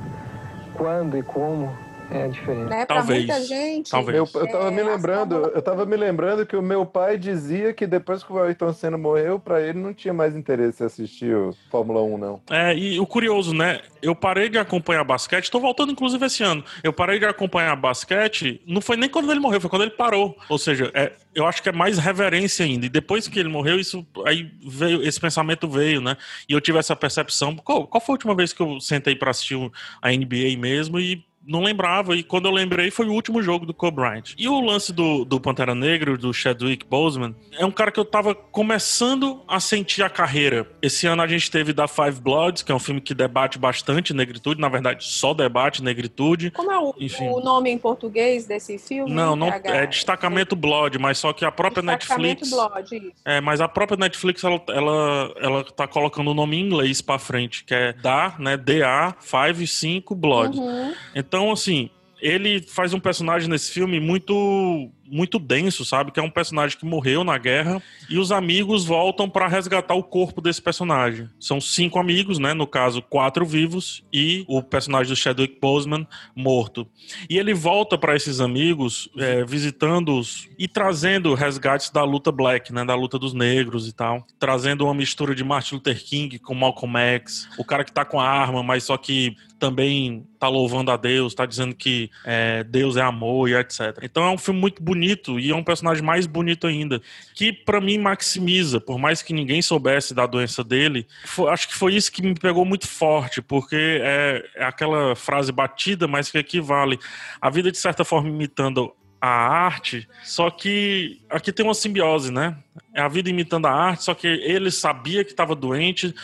Quando 0.75 1.19
e 1.19 1.23
como 1.25 1.77
é 2.11 2.29
diferente. 2.29 2.69
Né? 2.69 2.87
Para 2.87 3.05
muita 3.05 3.43
gente. 3.43 3.91
Talvez. 3.91 4.17
Eu, 4.17 4.41
eu 4.41 4.49
tava 4.51 4.69
É, 4.69 4.71
me 4.71 4.83
lembrando, 4.83 5.35
eu 5.35 5.63
tava 5.63 5.87
me 5.87 5.97
lembrando 5.97 6.47
que 6.47 6.57
o 6.57 6.63
meu 6.63 6.85
pai 6.85 7.19
dizia 7.19 7.73
que 7.73 7.87
depois 7.87 8.23
que 8.23 8.33
o 8.33 8.39
Ayrton 8.39 8.73
Senna 8.73 8.99
morreu, 8.99 9.39
pra 9.39 9.61
ele 9.61 9.79
não 9.79 9.93
tinha 9.93 10.13
mais 10.13 10.37
interesse 10.37 10.83
em 10.83 10.87
assistir 10.87 11.35
o 11.35 11.55
Fórmula 11.71 12.03
1, 12.03 12.19
não. 12.19 12.41
É, 12.51 12.75
e 12.77 13.01
o 13.01 13.07
curioso, 13.07 13.55
né? 13.55 13.81
Eu 14.03 14.15
parei 14.15 14.49
de 14.49 14.59
acompanhar 14.59 15.05
basquete, 15.05 15.51
tô 15.51 15.59
voltando 15.59 15.93
inclusive 15.93 16.25
esse 16.27 16.43
ano. 16.43 16.65
Eu 16.83 16.93
parei 16.93 17.19
de 17.19 17.25
acompanhar 17.25 17.75
basquete, 17.77 18.61
não 18.67 18.81
foi 18.81 18.97
nem 18.97 19.09
quando 19.09 19.31
ele 19.31 19.41
morreu, 19.41 19.61
foi 19.61 19.71
quando 19.71 19.83
ele 19.83 19.93
parou. 19.93 20.37
Ou 20.49 20.59
seja, 20.59 20.91
é, 20.95 21.13
eu 21.35 21.47
acho 21.47 21.63
que 21.63 21.69
é 21.69 21.73
mais 21.73 21.99
reverência 21.99 22.65
ainda. 22.65 22.87
E 22.87 22.89
depois 22.89 23.27
que 23.27 23.39
ele 23.39 23.49
morreu, 23.49 23.79
isso 23.79 24.07
aí 24.27 24.51
veio, 24.67 25.03
esse 25.03 25.21
pensamento 25.21 25.69
veio, 25.69 26.01
né? 26.01 26.17
E 26.49 26.53
eu 26.53 26.61
tive 26.61 26.79
essa 26.79 26.95
percepção. 26.95 27.57
Qual, 27.57 27.87
qual 27.87 28.01
foi 28.01 28.13
a 28.13 28.17
última 28.17 28.35
vez 28.35 28.53
que 28.53 28.61
eu 28.61 28.79
sentei 28.81 29.15
pra 29.15 29.31
assistir 29.31 29.55
a 30.01 30.11
NBA 30.11 30.57
mesmo 30.59 30.99
e 31.01 31.25
não 31.47 31.63
lembrava, 31.63 32.17
e 32.17 32.23
quando 32.23 32.47
eu 32.47 32.53
lembrei 32.53 32.91
foi 32.91 33.07
o 33.07 33.13
último 33.13 33.43
jogo 33.43 33.67
do 33.67 33.75
Kobe 33.75 33.97
Bryant. 33.97 34.35
E 34.37 34.49
o 34.49 34.61
lance 34.61 34.93
do, 34.93 35.25
do 35.25 35.41
Pantera 35.41 35.75
Negra, 35.75 36.17
do 36.17 36.33
Chadwick 36.33 36.87
Boseman, 36.87 37.35
é 37.53 37.65
um 37.65 37.71
cara 37.71 37.91
que 37.91 38.01
eu 38.01 38.05
tava 38.05 38.35
começando 38.35 39.43
a 39.47 39.61
sentir 39.61 40.03
a 40.03 40.11
carreira. 40.11 40.67
Esse 40.83 41.07
ano 41.07 41.23
a 41.23 41.27
gente 41.27 41.51
teve 41.51 41.73
da 41.73 41.87
Five 41.87 42.21
Bloods, 42.21 42.63
que 42.63 42.73
é 42.73 42.75
um 42.75 42.79
filme 42.79 43.01
que 43.01 43.15
debate 43.15 43.59
bastante 43.59 44.13
negritude, 44.13 44.61
na 44.61 44.69
verdade 44.69 45.05
só 45.05 45.35
debate 45.35 45.83
negritude. 45.83 46.51
Como 46.51 46.71
é 46.71 46.79
o, 46.79 46.95
Enfim. 46.99 47.29
o 47.29 47.41
nome 47.41 47.71
em 47.71 47.79
português 47.79 48.47
desse 48.47 48.79
filme? 48.79 49.13
Não, 49.13 49.37
não 49.37 49.49
é 49.49 49.87
destacamento 49.87 50.57
Blood, 50.57 50.99
mas 50.99 51.19
só 51.19 51.33
que 51.33 51.45
a 51.45 51.53
própria 51.53 51.83
Destacamento 51.83 52.41
Netflix. 52.41 52.51
Blood, 52.51 52.97
isso. 52.97 53.23
É, 53.25 53.41
mas 53.41 53.61
a 53.61 53.69
própria 53.69 53.97
Netflix, 53.97 54.43
ela, 54.45 54.63
ela, 54.69 55.35
ela 55.41 55.65
tá 55.65 55.87
colocando 55.87 56.31
o 56.31 56.35
nome 56.35 56.57
em 56.57 56.61
inglês 56.61 57.01
pra 57.01 57.19
frente, 57.19 57.65
que 57.65 57.75
é 57.75 57.93
DA, 57.93 58.35
né? 58.39 58.57
DA 58.57 59.15
55 59.21 60.15
Blood. 60.15 60.59
Uhum. 60.59 60.95
Então, 61.15 61.34
assim, 61.51 61.91
ele 62.21 62.63
faz 62.63 62.95
um 62.95 63.01
personagem 63.01 63.49
nesse 63.49 63.71
filme 63.71 64.01
muito 64.01 64.91
muito 65.07 65.39
denso, 65.39 65.85
sabe? 65.85 66.11
Que 66.11 66.21
é 66.21 66.23
um 66.23 66.31
personagem 66.31 66.79
que 66.79 66.85
morreu 66.85 67.25
na 67.25 67.37
guerra 67.39 67.83
e 68.09 68.19
os 68.19 68.33
amigos 68.33 68.85
voltam 68.85 69.29
pra 69.29 69.49
resgatar 69.49 69.95
o 69.95 70.03
corpo 70.03 70.41
desse 70.41 70.61
personagem. 70.61 71.29
São 71.39 71.61
cinco 71.61 71.99
amigos, 71.99 72.39
né? 72.39 72.55
No 72.55 72.67
caso, 72.67 73.03
quatro 73.03 73.45
vivos 73.45 74.03
e 74.13 74.45
o 74.49 74.63
personagem 74.63 75.13
do 75.13 75.17
Chadwick 75.17 75.59
Boseman 75.61 76.07
morto. 76.35 76.87
E 77.29 77.39
ele 77.39 77.55
volta 77.55 77.97
pra 77.99 78.17
esses 78.17 78.41
amigos, 78.41 79.09
é, 79.19 79.45
visitando-os 79.45 80.49
e 80.59 80.67
trazendo 80.67 81.35
resgates 81.35 81.91
da 81.91 82.05
luta 82.05 82.33
black, 82.33 82.73
né? 82.73 82.85
Da 82.85 82.95
luta 82.95 83.19
dos 83.19 83.33
negros 83.33 83.89
e 83.89 83.93
tal. 83.93 84.27
Trazendo 84.39 84.85
uma 84.85 84.95
mistura 84.95 85.35
de 85.35 85.45
Martin 85.45 85.77
Luther 85.77 86.03
King 86.03 86.39
com 86.39 86.55
Malcolm 86.55 86.99
X. 86.99 87.49
O 87.59 87.65
cara 87.65 87.85
que 87.85 87.93
tá 87.93 88.05
com 88.05 88.19
a 88.19 88.29
arma, 88.29 88.63
mas 88.63 88.85
só 88.85 88.97
que 88.97 89.37
também 89.59 90.27
tá 90.39 90.49
louvando 90.49 90.91
a 90.91 90.97
Deus, 90.97 91.35
tá 91.35 91.47
dizendo 91.47 91.75
que 91.75 92.11
é, 92.25 92.63
Deus 92.65 92.97
é 92.97 93.03
amor 93.03 93.49
e 93.49 93.55
etc. 93.55 93.99
Então 94.03 94.23
é 94.23 94.31
um 94.31 94.37
filme 94.37 94.61
muito 94.61 94.83
bonito 94.83 94.94
e 95.41 95.51
é 95.51 95.55
um 95.55 95.63
personagem 95.65 96.03
mais 96.03 96.27
bonito 96.27 96.67
ainda, 96.67 97.01
que 97.35 97.53
pra 97.53 97.81
mim 97.81 97.99
maximiza, 97.99 98.81
por 98.81 98.99
mais 98.99 99.23
que 99.23 99.33
ninguém 99.33 99.61
soubesse 99.63 100.15
da 100.15 100.27
doença 100.27 100.63
dele, 100.65 101.07
foi- 101.25 101.51
acho 101.51 101.69
que 101.69 101.75
foi 101.75 101.95
isso 101.95 102.11
que 102.13 102.23
me 102.23 102.35
pegou 102.35 102.65
muito 102.65 102.87
forte, 102.89 103.43
porque 103.43 103.77
é, 104.03 104.45
é 104.57 104.65
aquela 104.65 105.15
frase 105.17 105.53
batida, 105.53 106.07
mas 106.07 106.31
que 106.31 106.39
equivale 106.39 106.99
a 107.41 107.51
vida 107.51 107.71
de 107.71 107.79
certa 107.79 108.05
forma 108.05 108.29
imitando 108.29 108.93
a 109.21 109.29
arte, 109.29 110.07
só 110.23 110.51
que 110.51 111.23
aqui 111.31 111.51
tem 111.51 111.65
uma 111.65 111.73
simbiose, 111.73 112.31
né? 112.31 112.59
É 112.93 113.01
a 113.01 113.09
vida 113.09 113.31
imitando 113.31 113.65
a 113.65 113.73
arte, 113.73 114.05
só 114.05 114.13
que 114.13 114.27
ele 114.27 114.71
sabia 114.71 115.25
que 115.25 115.31
estava 115.31 115.55
doente, 115.55 116.15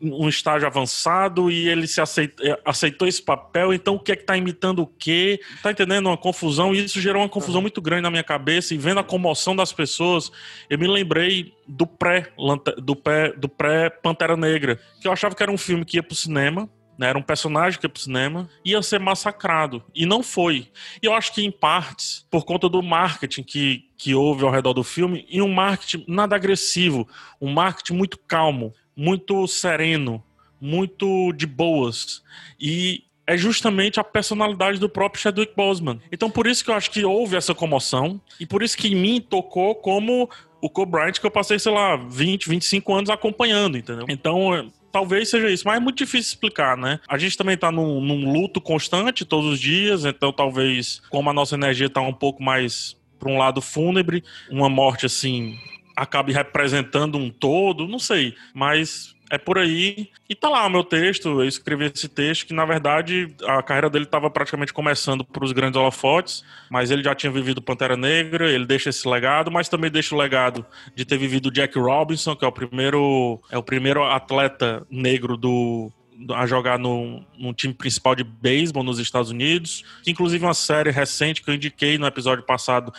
um 0.00 0.28
estágio 0.28 0.66
avançado 0.66 1.50
e 1.50 1.68
ele 1.68 1.86
se 1.86 2.00
aceitou, 2.00 2.58
aceitou 2.64 3.06
esse 3.06 3.22
papel, 3.22 3.74
então 3.74 3.96
o 3.96 3.98
que 3.98 4.12
é 4.12 4.16
que 4.16 4.24
tá 4.24 4.36
imitando 4.36 4.80
o 4.82 4.86
quê? 4.86 5.40
Tá 5.62 5.70
entendendo? 5.70 6.06
Uma 6.06 6.16
confusão, 6.16 6.74
e 6.74 6.84
isso 6.84 7.00
gerou 7.00 7.22
uma 7.22 7.28
confusão 7.28 7.60
muito 7.60 7.82
grande 7.82 8.02
na 8.02 8.10
minha 8.10 8.24
cabeça, 8.24 8.74
e 8.74 8.78
vendo 8.78 9.00
a 9.00 9.04
comoção 9.04 9.54
das 9.54 9.72
pessoas, 9.72 10.32
eu 10.68 10.78
me 10.78 10.86
lembrei 10.86 11.54
do 11.66 11.86
pré 11.86 12.32
do 12.78 12.96
pré 12.96 13.32
do 13.32 13.48
pré 13.48 13.90
Pantera 13.90 14.36
Negra, 14.36 14.80
que 15.00 15.06
eu 15.06 15.12
achava 15.12 15.34
que 15.34 15.42
era 15.42 15.52
um 15.52 15.58
filme 15.58 15.84
que 15.84 15.96
ia 15.96 16.02
pro 16.02 16.16
cinema, 16.16 16.68
né, 17.00 17.08
era 17.08 17.18
um 17.18 17.22
personagem 17.22 17.80
que 17.80 17.86
ia 17.86 17.90
pro 17.90 18.02
cinema, 18.02 18.46
ia 18.62 18.82
ser 18.82 19.00
massacrado. 19.00 19.82
E 19.94 20.04
não 20.04 20.22
foi. 20.22 20.68
E 21.02 21.06
eu 21.06 21.14
acho 21.14 21.32
que, 21.32 21.42
em 21.42 21.50
partes, 21.50 22.26
por 22.30 22.44
conta 22.44 22.68
do 22.68 22.82
marketing 22.82 23.42
que, 23.42 23.84
que 23.96 24.14
houve 24.14 24.44
ao 24.44 24.50
redor 24.50 24.74
do 24.74 24.84
filme, 24.84 25.26
e 25.30 25.40
um 25.40 25.48
marketing 25.48 26.04
nada 26.06 26.36
agressivo, 26.36 27.08
um 27.40 27.50
marketing 27.50 27.94
muito 27.94 28.18
calmo, 28.18 28.74
muito 29.00 29.46
sereno, 29.48 30.22
muito 30.60 31.32
de 31.32 31.46
boas. 31.46 32.22
E 32.60 33.04
é 33.26 33.34
justamente 33.34 33.98
a 33.98 34.04
personalidade 34.04 34.78
do 34.78 34.90
próprio 34.90 35.22
Chadwick 35.22 35.54
Boseman. 35.56 35.98
Então, 36.12 36.30
por 36.30 36.46
isso 36.46 36.62
que 36.62 36.70
eu 36.70 36.74
acho 36.74 36.90
que 36.90 37.02
houve 37.02 37.34
essa 37.34 37.54
comoção, 37.54 38.20
e 38.38 38.44
por 38.44 38.62
isso 38.62 38.76
que 38.76 38.88
em 38.88 38.94
mim 38.94 39.18
tocou 39.18 39.74
como 39.74 40.28
o 40.60 40.68
Kobe 40.68 40.98
que 41.18 41.24
eu 41.24 41.30
passei, 41.30 41.58
sei 41.58 41.72
lá, 41.72 41.96
20, 41.96 42.46
25 42.50 42.92
anos 42.92 43.08
acompanhando, 43.08 43.78
entendeu? 43.78 44.04
Então, 44.10 44.70
talvez 44.92 45.30
seja 45.30 45.48
isso, 45.48 45.62
mas 45.64 45.78
é 45.78 45.80
muito 45.80 45.96
difícil 45.96 46.32
explicar, 46.32 46.76
né? 46.76 47.00
A 47.08 47.16
gente 47.16 47.38
também 47.38 47.56
tá 47.56 47.72
num, 47.72 48.02
num 48.02 48.30
luto 48.30 48.60
constante 48.60 49.24
todos 49.24 49.46
os 49.54 49.58
dias, 49.58 50.04
então 50.04 50.30
talvez, 50.30 51.00
como 51.08 51.30
a 51.30 51.32
nossa 51.32 51.54
energia 51.54 51.88
tá 51.88 52.02
um 52.02 52.12
pouco 52.12 52.42
mais 52.42 52.98
para 53.18 53.30
um 53.30 53.38
lado 53.38 53.62
fúnebre, 53.62 54.22
uma 54.50 54.68
morte 54.68 55.06
assim 55.06 55.58
acabe 56.00 56.32
representando 56.32 57.18
um 57.18 57.28
todo, 57.28 57.86
não 57.86 57.98
sei, 57.98 58.34
mas 58.54 59.14
é 59.30 59.36
por 59.36 59.58
aí. 59.58 60.08
E 60.30 60.34
tá 60.34 60.48
lá 60.48 60.66
o 60.66 60.70
meu 60.70 60.82
texto, 60.82 61.28
eu 61.28 61.44
escrevi 61.44 61.84
esse 61.84 62.08
texto, 62.08 62.46
que 62.46 62.54
na 62.54 62.64
verdade 62.64 63.28
a 63.46 63.62
carreira 63.62 63.90
dele 63.90 64.06
estava 64.06 64.30
praticamente 64.30 64.72
começando 64.72 65.22
para 65.22 65.44
os 65.44 65.52
grandes 65.52 65.78
holofotes, 65.78 66.42
mas 66.70 66.90
ele 66.90 67.02
já 67.02 67.14
tinha 67.14 67.30
vivido 67.30 67.60
Pantera 67.60 67.98
Negra, 67.98 68.50
ele 68.50 68.64
deixa 68.64 68.88
esse 68.88 69.06
legado, 69.06 69.50
mas 69.50 69.68
também 69.68 69.90
deixa 69.90 70.14
o 70.14 70.18
legado 70.18 70.64
de 70.96 71.04
ter 71.04 71.18
vivido 71.18 71.50
Jack 71.50 71.78
Robinson, 71.78 72.34
que 72.34 72.46
é 72.46 72.48
o 72.48 72.52
primeiro, 72.52 73.38
é 73.50 73.58
o 73.58 73.62
primeiro 73.62 74.02
atleta 74.02 74.86
negro 74.90 75.36
do, 75.36 75.92
a 76.30 76.46
jogar 76.46 76.78
no, 76.78 77.22
no, 77.38 77.52
time 77.52 77.74
principal 77.74 78.14
de 78.14 78.24
beisebol 78.24 78.82
nos 78.82 78.98
Estados 78.98 79.30
Unidos. 79.30 79.84
Inclusive 80.06 80.44
uma 80.44 80.54
série 80.54 80.90
recente 80.90 81.42
que 81.42 81.50
eu 81.50 81.54
indiquei 81.54 81.98
no 81.98 82.06
episódio 82.06 82.42
passado 82.42 82.90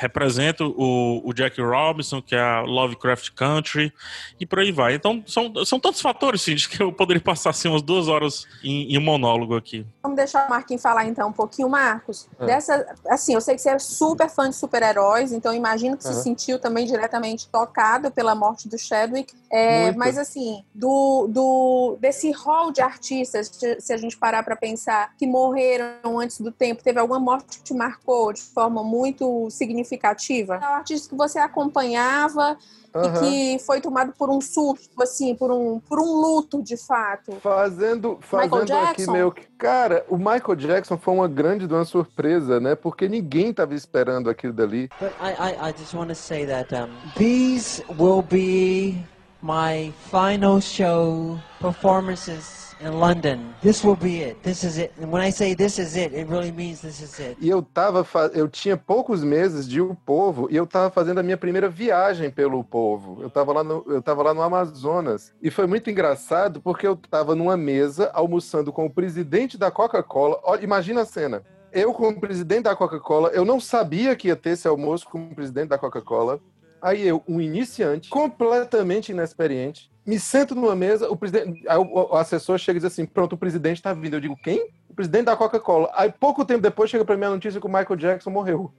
representa 0.00 0.64
o, 0.64 1.20
o, 1.22 1.34
Jack 1.34 1.60
Robinson, 1.60 2.22
que 2.22 2.34
é 2.34 2.40
a 2.40 2.62
Lovecraft 2.62 3.32
Country, 3.32 3.92
e 4.40 4.46
por 4.46 4.58
aí 4.58 4.72
vai. 4.72 4.94
Então, 4.94 5.22
são, 5.26 5.52
são 5.66 5.78
tantos 5.78 6.00
fatores, 6.00 6.40
Cindy, 6.40 6.70
que 6.70 6.82
eu 6.82 6.90
poderia 6.90 7.22
passar 7.22 7.50
assim, 7.50 7.68
umas 7.68 7.82
duas 7.82 8.08
horas 8.08 8.46
em, 8.64 8.94
em 8.94 8.98
um 8.98 9.02
monólogo 9.02 9.54
aqui. 9.54 9.86
Vamos 10.02 10.16
deixar 10.16 10.46
o 10.46 10.50
Marquinhos 10.50 10.82
falar 10.82 11.04
então 11.04 11.28
um 11.28 11.32
pouquinho, 11.32 11.68
Marcos. 11.68 12.26
É. 12.38 12.46
Dessa, 12.46 12.94
assim, 13.08 13.34
eu 13.34 13.42
sei 13.42 13.56
que 13.56 13.60
você 13.60 13.68
é 13.68 13.78
super 13.78 14.30
fã 14.30 14.48
de 14.48 14.56
super-heróis, 14.56 15.32
então 15.32 15.52
imagino 15.52 15.98
que 15.98 16.06
uhum. 16.06 16.14
se 16.14 16.22
sentiu 16.22 16.58
também 16.58 16.86
diretamente 16.86 17.46
tocado 17.48 18.10
pela 18.10 18.34
morte 18.34 18.68
do 18.68 18.78
Chadwick. 18.78 19.34
É, 19.52 19.92
mas 19.92 20.16
assim, 20.16 20.64
do, 20.74 21.26
do 21.28 21.98
desse 22.00 22.30
hall 22.30 22.72
de 22.72 22.80
artistas, 22.80 23.50
se 23.78 23.92
a 23.92 23.96
gente 23.98 24.16
parar 24.16 24.42
para 24.42 24.56
pensar, 24.56 25.14
que 25.18 25.26
morreram 25.26 26.18
antes 26.18 26.40
do 26.40 26.50
tempo, 26.50 26.82
teve 26.82 26.98
alguma 26.98 27.20
morte 27.20 27.58
que 27.58 27.64
te 27.64 27.74
marcou 27.74 28.32
de 28.32 28.40
forma 28.40 28.82
muito 28.82 29.50
significativa? 29.50 29.89
Significativa? 29.90 30.56
É 30.56 30.68
um 30.68 30.74
artista 30.74 31.08
que 31.08 31.16
você 31.16 31.38
acompanhava 31.38 32.56
uhum. 32.94 33.02
e 33.04 33.56
que 33.56 33.64
foi 33.64 33.80
tomado 33.80 34.12
por 34.12 34.30
um 34.30 34.40
surto, 34.40 35.02
assim, 35.02 35.34
por 35.34 35.50
um, 35.50 35.80
por 35.80 35.98
um 35.98 36.12
luto, 36.20 36.62
de 36.62 36.76
fato. 36.76 37.32
Fazendo, 37.40 38.18
fazendo 38.20 38.72
aqui 38.72 39.10
meio 39.10 39.32
que... 39.32 39.46
Cara, 39.58 40.04
o 40.08 40.16
Michael 40.16 40.56
Jackson 40.56 40.96
foi 40.96 41.14
uma 41.14 41.28
grande 41.28 41.66
uma 41.66 41.84
surpresa, 41.84 42.60
né? 42.60 42.74
Porque 42.74 43.08
ninguém 43.08 43.50
estava 43.50 43.74
esperando 43.74 44.30
aquilo 44.30 44.52
dali. 44.52 44.88
But 45.00 45.12
I, 45.20 45.30
I, 45.30 45.70
I 45.70 45.74
just 45.76 45.94
want 45.94 46.08
to 46.08 46.14
say 46.14 46.46
that 46.46 46.74
um, 46.74 46.88
these 47.16 47.82
will 47.98 48.22
be 48.22 49.04
my 49.42 49.92
final 50.10 50.60
show 50.60 51.38
performances 51.60 52.69
in 52.80 52.98
London. 52.98 53.54
This 53.62 53.84
will 53.84 53.96
be 53.96 54.22
it. 54.22 54.42
This 54.42 54.64
is 54.64 54.78
it. 54.78 54.92
And 55.00 55.10
when 55.10 55.22
I 55.22 55.30
say 55.30 55.54
this 55.54 55.78
is 55.78 55.96
it, 55.96 56.14
it 56.14 56.28
really 56.28 56.52
means 56.52 56.80
this 56.80 57.00
is 57.00 57.18
it. 57.18 57.36
E 57.40 57.48
eu 57.48 57.62
tava 57.62 58.06
eu 58.34 58.48
tinha 58.48 58.76
poucos 58.76 59.22
meses 59.22 59.68
de 59.68 59.80
O 59.80 59.94
Povo 59.94 60.48
e 60.50 60.56
eu 60.56 60.66
tava 60.66 60.90
fazendo 60.90 61.20
a 61.20 61.22
minha 61.22 61.36
primeira 61.36 61.68
viagem 61.68 62.30
pelo 62.30 62.62
Povo. 62.64 63.22
Eu 63.22 63.30
tava 63.30 63.52
lá 63.52 63.62
no 63.62 63.84
eu 63.86 64.02
tava 64.02 64.22
lá 64.22 64.34
no 64.34 64.42
Amazonas 64.42 65.32
e 65.42 65.50
foi 65.50 65.66
muito 65.66 65.90
engraçado 65.90 66.60
porque 66.60 66.86
eu 66.86 66.96
tava 66.96 67.34
numa 67.34 67.56
mesa 67.56 68.10
almoçando 68.14 68.72
com 68.72 68.86
o 68.86 68.90
presidente 68.90 69.58
da 69.58 69.70
Coca-Cola. 69.70 70.40
Imagina 70.62 71.02
a 71.02 71.06
cena. 71.06 71.42
Eu, 71.72 71.94
como 71.94 72.20
presidente 72.20 72.64
da 72.64 72.74
Coca-Cola, 72.74 73.28
eu 73.28 73.44
não 73.44 73.60
sabia 73.60 74.16
que 74.16 74.26
ia 74.26 74.34
ter 74.34 74.50
esse 74.50 74.66
almoço 74.66 75.06
como 75.08 75.32
presidente 75.34 75.68
da 75.68 75.78
Coca-Cola. 75.78 76.40
Aí 76.82 77.06
eu, 77.06 77.22
um 77.28 77.40
iniciante, 77.40 78.08
completamente 78.08 79.12
inexperiente, 79.12 79.90
me 80.10 80.18
sento 80.18 80.56
numa 80.56 80.74
mesa, 80.74 81.08
o 81.08 81.16
presidente, 81.16 81.62
aí 81.68 81.78
o, 81.78 81.84
o 81.84 82.16
assessor 82.16 82.58
chega 82.58 82.78
e 82.78 82.80
diz 82.80 82.92
assim: 82.92 83.06
pronto, 83.06 83.34
o 83.34 83.38
presidente 83.38 83.76
está 83.76 83.92
vindo. 83.92 84.16
Eu 84.16 84.20
digo, 84.20 84.36
quem? 84.36 84.68
O 84.88 84.94
presidente 84.94 85.26
da 85.26 85.36
Coca-Cola. 85.36 85.88
Aí 85.94 86.10
pouco 86.10 86.44
tempo 86.44 86.60
depois 86.60 86.90
chega 86.90 87.04
para 87.04 87.16
mim 87.16 87.26
a 87.26 87.30
notícia 87.30 87.60
que 87.60 87.66
o 87.66 87.70
Michael 87.70 87.96
Jackson 87.96 88.30
morreu. 88.30 88.72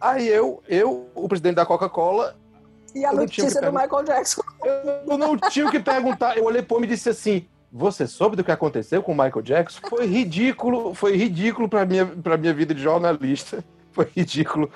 Aí 0.00 0.26
eu, 0.26 0.60
eu, 0.68 1.08
o 1.14 1.28
presidente 1.28 1.54
da 1.54 1.64
Coca-Cola. 1.64 2.36
E 2.96 3.04
a 3.04 3.12
notícia 3.12 3.60
do 3.60 3.72
Michael 3.72 4.02
Jackson. 4.02 4.42
Eu, 5.06 5.16
não 5.16 5.38
tinha 5.38 5.68
o 5.68 5.70
que 5.70 5.78
perguntar. 5.78 6.36
Eu 6.36 6.44
olhei 6.44 6.62
para 6.62 6.76
ele 6.78 6.86
e 6.86 6.88
disse 6.88 7.08
assim: 7.08 7.46
você 7.70 8.08
soube 8.08 8.34
do 8.34 8.42
que 8.42 8.50
aconteceu 8.50 9.04
com 9.04 9.12
o 9.12 9.14
Michael 9.14 9.42
Jackson? 9.42 9.80
Foi 9.88 10.04
ridículo, 10.04 10.94
foi 10.94 11.16
ridículo 11.16 11.68
para 11.68 11.86
minha 11.86 12.06
para 12.06 12.36
minha 12.36 12.52
vida 12.52 12.74
de 12.74 12.82
jornalista. 12.82 13.62
Foi 13.92 14.08
ridículo. 14.16 14.68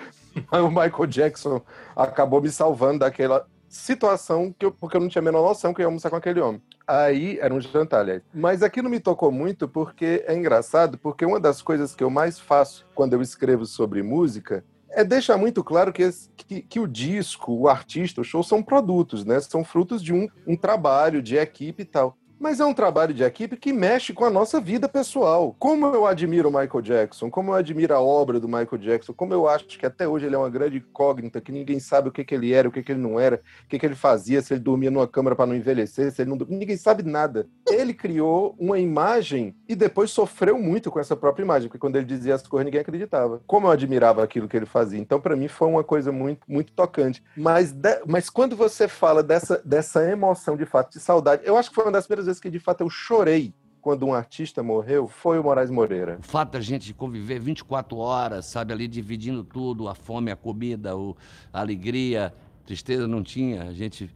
o 0.52 0.68
Michael 0.68 1.06
Jackson 1.06 1.62
acabou 1.96 2.40
me 2.40 2.50
salvando 2.50 3.00
daquela 3.00 3.46
situação 3.68 4.54
que 4.58 4.66
eu, 4.66 4.72
porque 4.72 4.96
eu 4.96 5.00
não 5.00 5.08
tinha 5.08 5.20
a 5.20 5.24
menor 5.24 5.42
noção 5.42 5.72
que 5.74 5.80
eu 5.80 5.84
ia 5.84 5.88
almoçar 5.88 6.10
com 6.10 6.16
aquele 6.16 6.40
homem. 6.40 6.62
Aí 6.86 7.38
era 7.40 7.52
um 7.52 7.60
jantar, 7.60 8.00
aliás. 8.00 8.22
Mas 8.32 8.62
aquilo 8.62 8.88
me 8.88 9.00
tocou 9.00 9.32
muito 9.32 9.68
porque 9.68 10.24
é 10.26 10.34
engraçado, 10.34 10.98
porque 10.98 11.24
uma 11.24 11.40
das 11.40 11.60
coisas 11.60 11.94
que 11.94 12.04
eu 12.04 12.10
mais 12.10 12.38
faço 12.38 12.86
quando 12.94 13.14
eu 13.14 13.22
escrevo 13.22 13.66
sobre 13.66 14.02
música 14.02 14.64
é 14.90 15.04
deixar 15.04 15.36
muito 15.36 15.62
claro 15.62 15.92
que, 15.92 16.08
que, 16.36 16.62
que, 16.62 16.80
o 16.80 16.86
disco, 16.86 17.52
o 17.52 17.68
artista, 17.68 18.20
o 18.20 18.24
show 18.24 18.42
são 18.42 18.62
produtos, 18.62 19.24
né? 19.24 19.38
São 19.40 19.62
frutos 19.62 20.02
de 20.02 20.14
um, 20.14 20.28
um 20.46 20.56
trabalho 20.56 21.20
de 21.20 21.36
equipe 21.36 21.82
e 21.82 21.86
tal. 21.86 22.16
Mas 22.38 22.60
é 22.60 22.64
um 22.64 22.74
trabalho 22.74 23.14
de 23.14 23.22
equipe 23.22 23.56
que 23.56 23.72
mexe 23.72 24.12
com 24.12 24.24
a 24.24 24.30
nossa 24.30 24.60
vida 24.60 24.88
pessoal. 24.88 25.56
Como 25.58 25.86
eu 25.86 26.06
admiro 26.06 26.48
o 26.48 26.52
Michael 26.52 26.82
Jackson, 26.82 27.30
como 27.30 27.50
eu 27.50 27.54
admiro 27.54 27.94
a 27.94 28.00
obra 28.00 28.38
do 28.38 28.46
Michael 28.46 28.78
Jackson, 28.78 29.12
como 29.14 29.32
eu 29.32 29.48
acho 29.48 29.66
que 29.66 29.86
até 29.86 30.06
hoje 30.06 30.26
ele 30.26 30.34
é 30.34 30.38
uma 30.38 30.50
grande 30.50 30.78
incógnita, 30.78 31.40
que 31.40 31.50
ninguém 31.50 31.80
sabe 31.80 32.08
o 32.08 32.12
que, 32.12 32.24
que 32.24 32.34
ele 32.34 32.52
era, 32.52 32.68
o 32.68 32.72
que, 32.72 32.82
que 32.82 32.92
ele 32.92 33.00
não 33.00 33.18
era, 33.18 33.40
o 33.64 33.68
que, 33.68 33.78
que 33.78 33.86
ele 33.86 33.94
fazia, 33.94 34.42
se 34.42 34.52
ele 34.52 34.60
dormia 34.60 34.90
numa 34.90 35.08
câmara 35.08 35.34
para 35.34 35.46
não 35.46 35.56
envelhecer, 35.56 36.12
se 36.12 36.22
ele 36.22 36.30
não. 36.30 36.38
Ninguém 36.48 36.76
sabe 36.76 37.02
nada. 37.02 37.46
Ele 37.68 37.94
criou 37.94 38.54
uma 38.58 38.78
imagem 38.78 39.54
e 39.68 39.74
depois 39.74 40.10
sofreu 40.10 40.58
muito 40.58 40.90
com 40.90 41.00
essa 41.00 41.16
própria 41.16 41.42
imagem, 41.42 41.68
porque 41.68 41.78
quando 41.78 41.96
ele 41.96 42.04
dizia 42.04 42.34
as 42.34 42.46
coisas, 42.46 42.66
ninguém 42.66 42.80
acreditava. 42.80 43.40
Como 43.46 43.66
eu 43.66 43.70
admirava 43.70 44.22
aquilo 44.22 44.48
que 44.48 44.56
ele 44.56 44.66
fazia. 44.66 45.00
Então, 45.00 45.20
para 45.20 45.36
mim, 45.36 45.48
foi 45.48 45.68
uma 45.68 45.82
coisa 45.82 46.12
muito, 46.12 46.40
muito 46.46 46.72
tocante. 46.72 47.22
Mas, 47.36 47.72
de... 47.72 48.00
mas 48.06 48.28
quando 48.28 48.54
você 48.54 48.86
fala 48.86 49.22
dessa, 49.22 49.60
dessa 49.64 50.08
emoção 50.08 50.56
de 50.56 50.66
fato, 50.66 50.92
de 50.92 51.00
saudade, 51.00 51.42
eu 51.44 51.56
acho 51.56 51.70
que 51.70 51.74
foi 51.74 51.84
uma 51.84 51.92
das 51.92 52.06
primeiras 52.06 52.25
vezes 52.26 52.40
que 52.40 52.50
de 52.50 52.58
fato 52.58 52.82
eu 52.82 52.90
chorei 52.90 53.54
quando 53.80 54.04
um 54.04 54.12
artista 54.12 54.62
morreu 54.62 55.06
foi 55.06 55.38
o 55.38 55.44
Moraes 55.44 55.70
Moreira. 55.70 56.18
O 56.18 56.22
fato 56.22 56.52
da 56.52 56.60
gente 56.60 56.92
conviver 56.92 57.38
24 57.38 57.96
horas, 57.96 58.46
sabe, 58.46 58.72
ali 58.72 58.88
dividindo 58.88 59.44
tudo, 59.44 59.88
a 59.88 59.94
fome, 59.94 60.30
a 60.30 60.34
comida, 60.34 60.96
o, 60.96 61.16
a 61.52 61.60
alegria, 61.60 62.34
tristeza 62.66 63.06
não 63.06 63.22
tinha, 63.22 63.62
a 63.62 63.72
gente, 63.72 64.10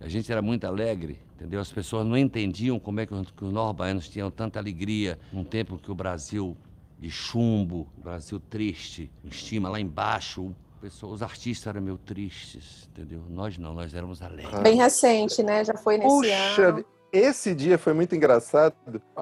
a 0.00 0.08
gente 0.08 0.30
era 0.30 0.42
muito 0.42 0.66
alegre, 0.66 1.20
entendeu? 1.36 1.60
As 1.60 1.70
pessoas 1.70 2.04
não 2.04 2.18
entendiam 2.18 2.80
como 2.80 2.98
é 2.98 3.06
que, 3.06 3.14
que 3.36 3.44
os 3.44 3.52
nordbaianos 3.52 4.08
tinham 4.08 4.28
tanta 4.28 4.58
alegria 4.58 5.16
num 5.32 5.44
tempo 5.44 5.78
que 5.78 5.92
o 5.92 5.94
Brasil 5.94 6.56
de 6.98 7.10
chumbo, 7.10 7.86
Brasil 7.96 8.40
triste, 8.40 9.10
estima 9.24 9.68
lá 9.68 9.80
embaixo, 9.80 10.54
os 11.02 11.22
artistas 11.22 11.68
eram 11.68 11.80
meio 11.80 11.98
tristes, 11.98 12.88
entendeu? 12.90 13.22
Nós 13.28 13.56
não, 13.56 13.72
nós 13.72 13.94
éramos 13.94 14.20
alegres. 14.20 14.60
Bem 14.62 14.76
recente, 14.76 15.42
né? 15.42 15.64
Já 15.64 15.74
foi 15.74 15.96
nesse 15.96 16.08
Puxa, 16.08 16.68
ano. 16.68 16.84
Esse 17.12 17.54
dia 17.54 17.76
foi 17.76 17.92
muito 17.92 18.14
engraçado. 18.16 18.74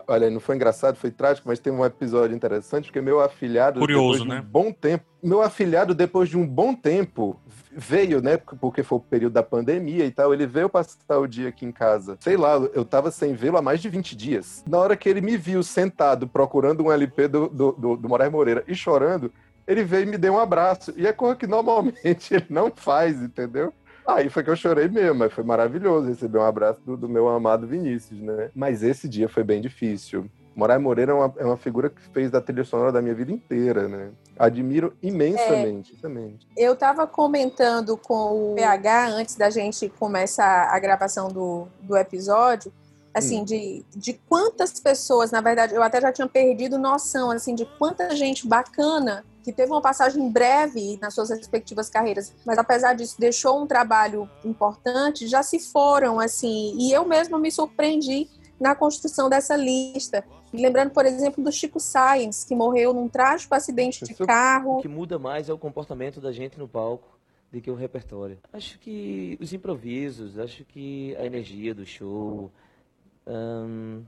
Olha, 0.07 0.31
não 0.31 0.39
foi 0.39 0.55
engraçado, 0.55 0.95
foi 0.95 1.11
trágico, 1.11 1.49
mas 1.49 1.59
tem 1.59 1.73
um 1.73 1.85
episódio 1.85 2.37
interessante, 2.37 2.85
porque 2.85 3.01
meu 3.01 3.21
afilhado, 3.21 3.81
Curioso, 3.81 4.21
depois 4.21 4.29
né? 4.29 4.41
de 4.41 4.47
um 4.47 4.49
bom 4.49 4.73
tempo, 4.73 5.05
meu 5.21 5.43
afilhado, 5.43 5.93
depois 5.93 6.29
de 6.29 6.39
um 6.39 6.47
bom 6.47 6.73
tempo, 6.73 7.41
veio, 7.73 8.23
né? 8.23 8.37
Porque 8.37 8.85
foi 8.85 8.99
o 8.99 9.01
período 9.01 9.33
da 9.33 9.43
pandemia 9.43 10.05
e 10.05 10.11
tal. 10.13 10.33
Ele 10.33 10.47
veio 10.47 10.69
passar 10.69 11.19
o 11.19 11.27
dia 11.27 11.49
aqui 11.49 11.67
em 11.67 11.73
casa. 11.73 12.17
Sei 12.21 12.37
lá, 12.37 12.55
eu 12.73 12.85
tava 12.85 13.11
sem 13.11 13.35
vê-lo 13.35 13.57
há 13.57 13.63
mais 13.63 13.83
de 13.83 13.89
20 13.89 14.15
dias. 14.15 14.65
Na 14.69 14.79
hora 14.79 14.97
que 14.97 15.09
ele 15.09 15.21
me 15.21 15.37
viu 15.37 15.61
sentado 15.65 16.29
procurando 16.29 16.85
um 16.85 16.93
LP 16.93 17.27
do, 17.27 17.49
do, 17.49 17.73
do, 17.73 17.97
do 17.97 18.09
Moraes 18.09 18.31
Moreira 18.31 18.63
e 18.69 18.75
chorando, 18.75 19.33
ele 19.67 19.83
veio 19.83 20.05
e 20.05 20.07
me 20.07 20.19
deu 20.19 20.35
um 20.35 20.39
abraço. 20.39 20.93
E 20.97 21.07
é 21.07 21.13
coisa 21.13 21.35
que 21.35 21.47
normalmente 21.47 22.35
ele 22.35 22.47
não 22.49 22.73
faz, 22.75 23.21
entendeu? 23.21 23.73
Aí 24.15 24.29
foi 24.29 24.43
que 24.43 24.51
eu 24.51 24.57
chorei 24.57 24.89
mesmo, 24.89 25.17
mas 25.17 25.33
foi 25.33 25.45
maravilhoso 25.45 26.09
receber 26.09 26.39
um 26.39 26.45
abraço 26.45 26.81
do, 26.85 26.97
do 26.97 27.09
meu 27.09 27.29
amado 27.29 27.67
Vinícius, 27.67 28.21
né? 28.21 28.51
Mas 28.55 28.83
esse 28.83 29.09
dia 29.09 29.29
foi 29.29 29.45
bem 29.45 29.61
difícil. 29.61 30.29
Moraes 30.55 30.83
Moreira 30.83 31.13
é 31.13 31.15
uma, 31.15 31.35
é 31.39 31.45
uma 31.45 31.57
figura 31.57 31.89
que 31.89 32.03
fez 32.13 32.31
da 32.31 32.41
trilha 32.41 32.65
sonora 32.65 32.93
da 32.93 33.01
minha 33.01 33.15
vida 33.15 33.31
inteira, 33.31 33.89
né? 33.89 34.11
Admiro 34.39 34.93
imensamente, 35.03 35.97
é, 36.03 36.09
Eu 36.57 36.73
estava 36.73 37.07
comentando 37.07 37.97
com 37.97 38.53
o 38.53 38.55
PH 38.57 39.09
antes 39.09 39.37
da 39.37 39.49
gente 39.49 39.89
começar 39.89 40.69
a 40.75 40.79
gravação 40.79 41.29
do, 41.29 41.69
do 41.81 41.97
episódio, 41.97 42.73
assim, 43.15 43.41
hum. 43.41 43.45
de, 43.45 43.85
de 43.95 44.15
quantas 44.29 44.79
pessoas, 44.81 45.31
na 45.31 45.41
verdade, 45.41 45.75
eu 45.75 45.83
até 45.83 46.01
já 46.01 46.13
tinha 46.13 46.29
perdido 46.29 46.79
noção, 46.79 47.31
assim, 47.31 47.55
de 47.55 47.65
quanta 47.79 48.15
gente 48.15 48.47
bacana 48.47 49.25
que 49.43 49.53
teve 49.53 49.71
uma 49.73 49.81
passagem 49.81 50.31
breve 50.31 50.99
nas 51.01 51.15
suas 51.15 51.31
respectivas 51.31 51.89
carreiras, 51.89 52.35
mas 52.45 52.59
apesar 52.59 52.95
disso 52.95 53.17
deixou 53.19 53.63
um 53.63 53.67
trabalho 53.67 54.29
importante, 54.45 55.27
já 55.27 55.43
se 55.43 55.59
foram 55.59 56.21
assim. 56.21 56.77
E 56.79 56.93
eu 56.93 57.07
mesma 57.07 57.39
me 57.39 57.51
surpreendi 57.51 58.29
na 58.61 58.75
construção 58.75 59.29
dessa 59.29 59.57
lista. 59.57 60.25
Lembrando, 60.53 60.91
por 60.91 61.07
exemplo, 61.07 61.43
do 61.43 61.51
Chico 61.51 61.81
Sainz, 61.81 62.45
que 62.45 62.55
morreu 62.55 62.93
num 62.93 63.09
trágico 63.09 63.55
acidente 63.55 64.05
de 64.05 64.15
carro. 64.15 64.79
O 64.79 64.83
que 64.83 64.89
muda 64.89 65.19
mais 65.19 65.49
é 65.49 65.53
o 65.53 65.59
comportamento 65.59 66.21
da 66.21 66.33
gente 66.33 66.59
no 66.59 66.69
palco 66.69 67.09
do 67.51 67.61
que 67.61 67.71
o 67.71 67.75
repertório. 67.75 68.39
Acho 68.53 68.79
que 68.79 69.39
os 69.41 69.53
improvisos, 69.53 70.39
acho 70.39 70.65
que 70.65 71.17
a 71.17 71.25
energia 71.25 71.75
do 71.75 71.87
show, 71.87 72.51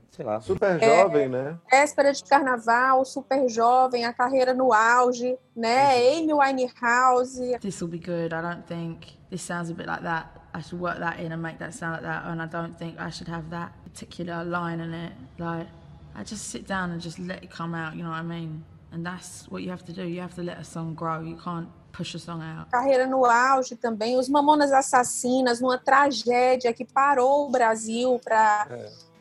sei 0.09 0.25
lá. 0.25 0.41
Super 0.41 0.79
jovem, 0.79 1.23
é, 1.23 1.29
né? 1.29 1.59
Véspera 1.69 2.11
de 2.11 2.23
carnaval, 2.23 3.05
super 3.05 3.47
jovem, 3.47 4.05
a 4.05 4.13
carreira 4.13 4.53
no 4.53 4.73
auge, 4.73 5.37
né? 5.55 5.95
Uhum. 5.95 6.17
Amy 6.17 6.33
Winehouse. 6.33 7.57
This 7.59 7.81
will 7.81 7.89
be 7.89 7.99
good. 7.99 8.33
I 8.33 8.41
don't 8.41 8.65
think 8.67 9.17
this 9.29 9.41
sounds 9.41 9.69
a 9.69 9.73
bit 9.73 9.87
like 9.87 10.03
that. 10.03 10.27
I 10.53 10.61
should 10.61 10.79
work 10.79 10.99
that 10.99 11.19
in 11.19 11.31
and 11.31 11.41
make 11.41 11.57
that 11.59 11.73
sound 11.73 11.93
like 11.93 12.03
that, 12.03 12.25
and 12.27 12.41
I 12.41 12.45
don't 12.45 12.77
think 12.77 12.99
I 12.99 13.09
should 13.09 13.27
have 13.27 13.49
that 13.49 13.71
particular 13.83 14.43
line 14.43 14.79
in 14.79 14.93
it. 14.93 15.13
Like, 15.39 15.67
I 16.15 16.23
just 16.23 16.49
sit 16.49 16.67
down 16.67 16.91
and 16.91 17.01
just 17.01 17.17
let 17.17 17.43
it 17.43 17.49
come 17.49 17.73
out. 17.73 17.95
You 17.95 18.03
know 18.03 18.09
what 18.09 18.19
I 18.19 18.23
mean? 18.23 18.63
And 18.91 19.03
that's 19.03 19.47
what 19.49 19.63
you 19.63 19.71
have 19.71 19.83
to 19.85 19.93
do. 19.93 20.03
You 20.03 20.21
have 20.21 20.35
to 20.35 20.43
let 20.43 20.59
a 20.59 20.63
song 20.63 20.93
grow. 20.93 21.21
You 21.21 21.37
can't 21.37 21.69
push 21.93 22.15
a 22.15 22.19
song 22.19 22.41
out. 22.43 22.69
Carreira 22.71 23.07
no 23.07 23.23
auge 23.25 23.75
também, 23.75 24.17
os 24.17 24.27
Mamonas 24.27 24.71
Assassinas, 24.71 25.61
numa 25.61 25.77
tragédia 25.77 26.73
que 26.73 26.83
parou 26.83 27.47
o 27.47 27.51
Brasil 27.51 28.19
para 28.23 28.67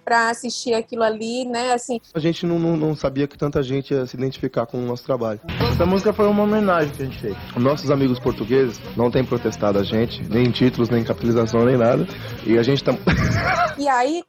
para 0.04 0.30
assistir 0.30 0.74
aquilo 0.74 1.02
ali, 1.02 1.44
né? 1.44 1.72
Assim, 1.72 2.00
A 2.12 2.18
gente 2.18 2.44
não, 2.44 2.58
não, 2.58 2.76
não 2.76 2.96
sabia 2.96 3.28
que 3.28 3.38
tanta 3.38 3.62
gente 3.62 3.94
ia 3.94 4.04
se 4.04 4.16
identificar 4.16 4.66
com 4.66 4.78
o 4.78 4.86
nosso 4.86 5.04
trabalho. 5.04 5.40
Essa 5.72 5.86
música 5.86 6.12
foi 6.12 6.26
uma 6.26 6.42
homenagem 6.42 6.92
que 6.92 7.02
a 7.02 7.06
gente 7.06 7.20
fez. 7.20 7.36
Nossos 7.56 7.90
amigos 7.90 8.18
portugueses 8.18 8.80
não 8.96 9.10
têm 9.10 9.24
protestado 9.24 9.78
a 9.78 9.84
gente, 9.84 10.22
nem 10.28 10.46
em 10.46 10.50
títulos, 10.50 10.90
nem 10.90 11.02
em 11.02 11.04
capitalização, 11.04 11.64
nem 11.64 11.76
nada. 11.76 12.06
E 12.44 12.58
a 12.58 12.62
gente 12.62 12.82
tá. 12.82 12.92
E 13.78 13.88
aí 13.88 14.22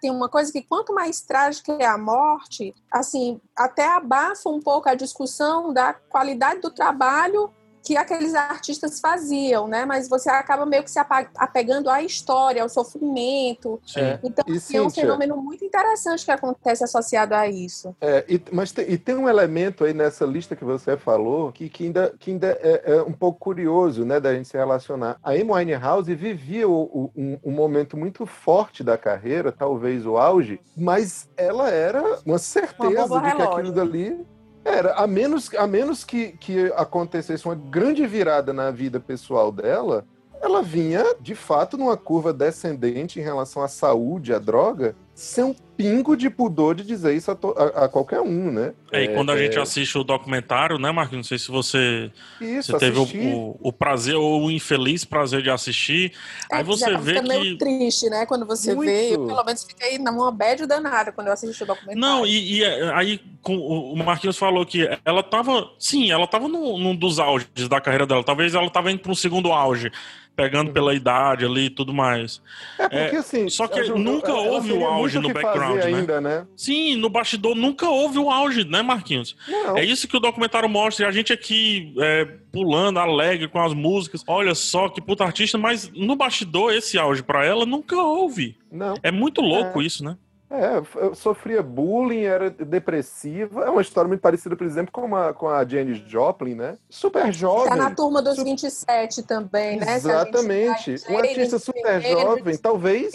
tem 0.00 0.10
uma 0.10 0.28
coisa 0.28 0.52
que 0.52 0.62
quanto 0.62 0.94
mais 0.94 1.22
trágica 1.22 1.72
é 1.80 1.86
a 1.86 1.96
morte, 1.96 2.74
assim, 2.92 3.40
até 3.56 3.96
abafa 3.96 4.48
um 4.48 4.60
pouco 4.60 4.88
a 4.88 4.94
discussão 4.94 5.72
da 5.72 5.94
qualidade 5.94 6.60
do 6.60 6.70
trabalho 6.70 7.50
que 7.82 7.96
aqueles 7.96 8.34
artistas 8.34 9.00
faziam, 9.00 9.66
né? 9.66 9.84
Mas 9.84 10.08
você 10.08 10.28
acaba 10.30 10.66
meio 10.66 10.82
que 10.84 10.90
se 10.90 10.98
apegando 11.36 11.88
à 11.88 12.02
história, 12.02 12.62
ao 12.62 12.68
sofrimento. 12.68 13.80
Sim. 13.86 14.18
Então, 14.22 14.44
E, 14.48 14.56
assim, 14.56 14.76
é 14.76 14.82
um 14.82 14.90
fenômeno 14.90 15.36
muito 15.36 15.64
interessante 15.64 16.24
que 16.24 16.30
acontece 16.30 16.84
associado 16.84 17.34
a 17.34 17.46
isso. 17.48 17.94
É, 18.00 18.24
e, 18.28 18.40
mas 18.52 18.72
tem, 18.72 18.90
e 18.90 18.98
tem 18.98 19.14
um 19.16 19.28
elemento 19.28 19.84
aí 19.84 19.94
nessa 19.94 20.24
lista 20.24 20.54
que 20.54 20.64
você 20.64 20.96
falou 20.96 21.50
que, 21.52 21.68
que 21.68 21.84
ainda, 21.84 22.14
que 22.18 22.30
ainda 22.30 22.48
é, 22.60 22.82
é 22.96 23.02
um 23.02 23.12
pouco 23.12 23.38
curioso, 23.38 24.04
né, 24.04 24.20
da 24.20 24.34
gente 24.34 24.48
se 24.48 24.56
relacionar. 24.56 25.16
A 25.22 25.30
Amy 25.30 25.50
Winehouse 25.50 26.14
vivia 26.14 26.68
o- 26.68 26.82
o- 26.82 27.10
um, 27.16 27.38
um 27.44 27.50
momento 27.50 27.96
muito 27.96 28.26
forte 28.26 28.84
da 28.84 28.98
carreira, 28.98 29.50
talvez 29.52 30.04
o 30.06 30.16
auge, 30.18 30.60
mas 30.76 31.28
ela 31.36 31.70
era 31.70 32.18
uma 32.26 32.38
certeza 32.38 33.06
bomba 33.06 33.16
de 33.16 33.20
que 33.22 33.38
relógio. 33.38 33.52
aquilo 33.52 33.72
dali 33.72 34.26
era, 34.64 34.94
a 34.94 35.06
menos, 35.06 35.52
a 35.54 35.66
menos 35.66 36.04
que, 36.04 36.32
que 36.32 36.72
acontecesse 36.76 37.44
uma 37.44 37.54
grande 37.54 38.06
virada 38.06 38.52
na 38.52 38.70
vida 38.70 39.00
pessoal 39.00 39.50
dela, 39.50 40.04
ela 40.40 40.62
vinha, 40.62 41.04
de 41.20 41.34
fato, 41.34 41.76
numa 41.76 41.96
curva 41.96 42.32
descendente 42.32 43.20
em 43.20 43.22
relação 43.22 43.62
à 43.62 43.68
saúde, 43.68 44.32
à 44.32 44.38
droga, 44.38 44.96
sem 45.20 45.44
um 45.44 45.54
pingo 45.76 46.16
de 46.16 46.30
pudor 46.30 46.74
de 46.74 46.82
dizer 46.82 47.14
isso 47.14 47.30
a, 47.30 47.34
to- 47.34 47.54
a- 47.56 47.84
a 47.84 47.88
qualquer 47.90 48.20
um, 48.22 48.50
né? 48.50 48.72
É, 48.90 49.04
e 49.04 49.08
quando 49.14 49.30
a 49.30 49.36
gente 49.36 49.58
é- 49.58 49.60
assiste 49.60 49.96
o 49.98 50.02
documentário, 50.04 50.78
né, 50.78 50.90
Marquinhos? 50.90 51.26
Não 51.26 51.28
sei 51.28 51.38
se 51.38 51.50
você, 51.50 52.10
Isso, 52.40 52.72
você 52.72 52.78
teve 52.78 52.98
o, 52.98 53.02
o, 53.04 53.56
o 53.68 53.72
prazer 53.72 54.14
ou 54.16 54.44
o 54.46 54.50
infeliz 54.50 55.04
prazer 55.04 55.42
de 55.42 55.50
assistir. 55.50 56.12
Aí 56.50 56.64
você 56.64 56.90
Já 56.90 56.98
vê 56.98 57.14
fica 57.16 57.28
meio 57.28 57.42
que. 57.52 57.58
triste, 57.58 58.08
né? 58.08 58.24
Quando 58.24 58.46
você 58.46 58.74
Muito. 58.74 58.88
vê, 58.88 59.14
eu 59.14 59.26
pelo 59.26 59.44
menos 59.44 59.62
fiquei 59.64 59.98
numa 59.98 60.32
bad 60.32 60.64
danada 60.66 61.12
quando 61.12 61.26
eu 61.26 61.34
assisti 61.34 61.62
o 61.64 61.66
documentário. 61.66 62.00
Não, 62.00 62.26
e, 62.26 62.58
e 62.60 62.64
aí 62.94 63.20
com, 63.42 63.56
o 63.56 63.92
o 63.92 63.96
Marquinhos 63.96 64.38
falou 64.38 64.64
que 64.64 64.88
ela 65.04 65.22
tava. 65.22 65.70
Sim, 65.78 66.10
ela 66.10 66.26
tava 66.26 66.48
num, 66.48 66.78
num 66.78 66.96
dos 66.96 67.18
auges 67.18 67.46
da 67.68 67.78
carreira 67.80 68.06
dela. 68.06 68.24
Talvez 68.24 68.54
ela 68.54 68.70
tava 68.70 68.90
indo 68.90 69.00
para 69.00 69.12
um 69.12 69.14
segundo 69.14 69.52
auge, 69.52 69.90
pegando 70.36 70.72
pela 70.72 70.94
idade 70.94 71.44
ali 71.44 71.66
e 71.66 71.70
tudo 71.70 71.92
mais. 71.92 72.40
É 72.78 73.02
porque 73.04 73.16
assim. 73.16 73.48
Só 73.48 73.68
que 73.68 73.84
Ju- 73.84 73.96
nunca 73.98 74.28
ela 74.30 74.40
houve 74.40 74.70
o 74.70 74.74
teria 74.74 74.88
auge 74.88 75.18
no 75.18 75.32
background, 75.32 75.76
né? 75.80 75.84
ainda, 75.84 76.20
né? 76.20 76.46
Sim, 76.56 76.96
no 76.96 77.10
bastidor 77.10 77.54
nunca 77.54 77.88
houve 77.88 78.18
o 78.18 78.30
auge, 78.30 78.64
né, 78.64 78.80
Marquinhos? 78.82 79.36
Não. 79.46 79.76
É 79.76 79.84
isso 79.84 80.08
que 80.08 80.16
o 80.16 80.20
documentário 80.20 80.68
mostra. 80.68 81.04
E 81.04 81.08
a 81.08 81.12
gente 81.12 81.32
aqui 81.32 81.94
é, 81.98 82.24
pulando, 82.50 82.98
alegre 82.98 83.48
com 83.48 83.60
as 83.60 83.74
músicas. 83.74 84.24
Olha 84.26 84.54
só 84.54 84.88
que 84.88 85.00
puta 85.00 85.24
artista, 85.24 85.58
mas 85.58 85.90
no 85.94 86.16
bastidor 86.16 86.72
esse 86.72 86.98
auge 86.98 87.22
pra 87.22 87.44
ela 87.44 87.66
nunca 87.66 87.96
houve. 87.96 88.56
Não. 88.72 88.94
É 89.02 89.10
muito 89.10 89.40
louco 89.40 89.82
É. 89.82 89.84
isso, 89.84 90.02
né? 90.04 90.16
É, 90.50 90.82
eu 90.96 91.14
sofria 91.14 91.62
bullying, 91.62 92.24
era 92.24 92.50
depressiva. 92.50 93.64
É 93.64 93.70
uma 93.70 93.80
história 93.80 94.08
muito 94.08 94.20
parecida, 94.20 94.56
por 94.56 94.66
exemplo, 94.66 94.90
com 94.90 95.14
a, 95.14 95.32
com 95.32 95.48
a 95.48 95.64
Janis 95.64 95.98
Joplin, 95.98 96.56
né? 96.56 96.76
Super 96.88 97.32
jovem. 97.32 97.68
Tá 97.68 97.76
na 97.76 97.94
turma 97.94 98.20
dos 98.20 98.36
27 98.36 99.22
também, 99.22 99.78
né? 99.78 99.86
Gente 99.86 99.96
Exatamente. 99.96 100.94
Um 101.08 101.18
artista 101.18 101.58
super 101.60 102.02
jovem, 102.02 102.56
talvez, 102.58 103.12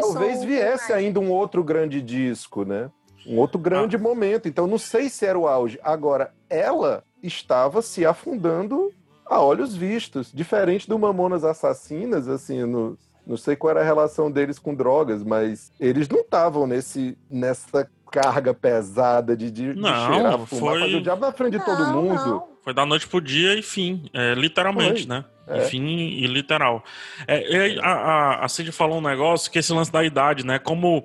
talvez 0.00 0.42
viesse 0.42 0.92
ainda 0.92 1.20
um 1.20 1.30
outro 1.30 1.62
grande 1.62 2.02
disco, 2.02 2.64
né? 2.64 2.90
Um 3.24 3.38
outro 3.38 3.60
grande 3.60 3.96
momento. 3.96 4.48
Então, 4.48 4.66
não 4.66 4.78
sei 4.78 5.08
se 5.08 5.24
era 5.24 5.38
o 5.38 5.46
auge. 5.46 5.78
Agora, 5.84 6.34
ela 6.50 7.04
estava 7.22 7.80
se 7.80 8.04
afundando 8.04 8.92
a 9.24 9.40
olhos 9.40 9.76
vistos. 9.76 10.32
Diferente 10.32 10.88
do 10.88 10.98
Mamonas 10.98 11.44
Assassinas, 11.44 12.26
assim, 12.26 12.64
no, 12.64 12.98
não 13.26 13.36
sei 13.36 13.54
qual 13.56 13.70
era 13.70 13.80
a 13.80 13.84
relação 13.84 14.30
deles 14.30 14.58
com 14.58 14.74
drogas, 14.74 15.22
mas 15.22 15.72
eles 15.80 16.08
não 16.08 16.20
estavam 16.20 16.66
nesse, 16.66 17.16
nessa 17.30 17.88
carga 18.10 18.52
pesada 18.52 19.36
de, 19.36 19.50
de, 19.50 19.72
de 19.74 19.80
Não, 19.80 20.12
cheirar 20.12 20.38
fumar, 20.40 20.72
foi- 20.72 20.80
fazer 20.80 20.96
o 20.96 21.02
diabo 21.02 21.20
na 21.22 21.32
frente 21.32 21.58
de 21.58 21.64
todo 21.64 21.86
mundo. 21.92 22.42
Foi 22.62 22.72
da 22.74 22.86
noite 22.86 23.08
pro 23.08 23.20
dia 23.20 23.58
e 23.58 23.62
fim. 23.62 24.08
É, 24.12 24.34
literalmente, 24.34 25.06
Foi. 25.06 25.16
né? 25.16 25.24
É. 25.48 25.60
Fim 25.62 25.84
e 25.84 26.24
literal. 26.28 26.84
É, 27.26 27.72
e 27.74 27.80
a, 27.80 27.90
a, 27.90 28.44
a 28.44 28.48
Cid 28.48 28.70
falou 28.70 28.98
um 28.98 29.02
negócio 29.02 29.50
que 29.50 29.58
esse 29.58 29.72
lance 29.72 29.90
da 29.90 30.04
idade, 30.04 30.46
né? 30.46 30.58
Como. 30.60 31.04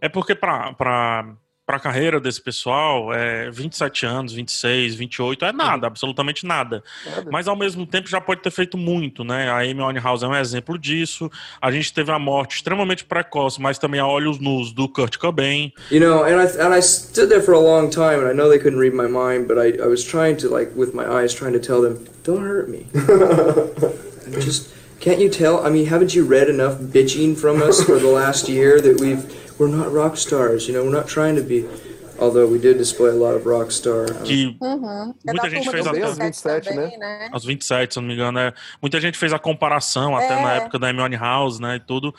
É 0.00 0.08
porque 0.08 0.34
pra. 0.34 0.74
Para 1.66 1.78
a 1.78 1.80
carreira 1.80 2.20
desse 2.20 2.40
pessoal, 2.40 3.12
é 3.12 3.50
27 3.50 4.06
anos, 4.06 4.32
26, 4.32 4.94
28, 4.94 5.44
é 5.46 5.52
nada, 5.52 5.88
absolutamente 5.88 6.46
nada. 6.46 6.82
Mas 7.28 7.48
ao 7.48 7.56
mesmo 7.56 7.84
tempo 7.84 8.08
já 8.08 8.20
pode 8.20 8.40
ter 8.40 8.52
feito 8.52 8.78
muito, 8.78 9.24
né? 9.24 9.50
A 9.50 9.58
Amy 9.58 9.82
Winehouse 9.82 10.24
é 10.24 10.28
um 10.28 10.36
exemplo 10.36 10.78
disso. 10.78 11.28
A 11.60 11.72
gente 11.72 11.92
teve 11.92 12.12
a 12.12 12.18
morte 12.20 12.54
extremamente 12.54 13.04
precoce, 13.04 13.60
mas 13.60 13.78
também 13.78 13.98
a 13.98 14.06
olhos 14.06 14.38
nus 14.38 14.72
do 14.72 14.88
Kurt 14.88 15.18
Cobain. 15.18 15.72
You 15.90 15.98
know, 15.98 16.22
and 16.22 16.40
I 16.40 16.46
and 16.60 16.72
I 16.72 16.80
stood 16.80 17.28
there 17.28 17.42
for 17.42 17.54
a 17.54 17.60
long 17.60 17.90
time, 17.90 18.20
and 18.20 18.30
I 18.30 18.32
know 18.32 18.48
they 18.48 18.60
couldn't 18.60 18.78
read 18.78 18.94
my 18.94 19.08
mind, 19.08 19.48
but 19.48 19.58
I, 19.58 19.82
I 19.82 19.88
was 19.88 20.04
trying 20.04 20.36
to 20.36 20.48
like 20.48 20.70
with 20.76 20.94
my 20.94 21.04
eyes 21.04 21.34
trying 21.34 21.54
to 21.54 21.60
tell 21.60 21.82
them, 21.82 21.98
don't 22.22 22.42
hurt 22.42 22.68
me. 22.68 22.86
Just 24.38 24.70
can't 25.00 25.18
you 25.18 25.28
tell? 25.28 25.66
I 25.66 25.70
mean, 25.70 25.86
haven't 25.86 26.14
you 26.14 26.24
read 26.24 26.48
enough 26.48 26.78
bitching 26.78 27.36
from 27.36 27.60
us 27.60 27.82
for 27.82 27.98
the 27.98 28.08
last 28.08 28.48
year 28.48 28.80
that 28.80 29.00
we've 29.00 29.24
we're 29.58 29.68
not 29.74 29.92
rock 29.92 30.16
stars, 30.16 30.66
you 30.68 30.74
know, 30.74 30.84
we're 30.84 30.96
not 30.96 31.06
trying 31.08 31.36
to 31.36 31.42
be. 31.42 31.64
Although 32.18 32.46
we 32.50 32.58
did 32.58 32.78
display 32.78 33.10
a 33.10 33.14
lot 33.14 33.34
of 33.36 33.44
rock 33.46 33.70
star. 33.70 34.06
um, 34.10 34.22
Que 34.24 34.56
Uhum. 34.58 35.14
É 35.26 35.32
Muita 35.32 35.42
da 35.42 35.48
gente 35.50 35.70
fez 35.70 35.86
até- 35.86 36.00
27 36.06 36.68
também, 36.70 36.98
né? 36.98 37.28
aos 37.30 37.44
27, 37.44 37.92
se 37.92 38.00
não 38.00 38.08
me 38.08 38.14
engano. 38.14 38.38
É, 38.38 38.54
muita 38.80 38.98
gente 39.02 39.18
fez 39.18 39.34
a 39.34 39.38
comparação 39.38 40.16
até 40.16 40.32
É. 40.38 40.42
na 40.42 40.52
época 40.54 40.78
da 40.78 40.88
Amy 40.88 41.14
House, 41.16 41.60
né? 41.60 41.76
E 41.76 41.80
tudo. 41.80 42.14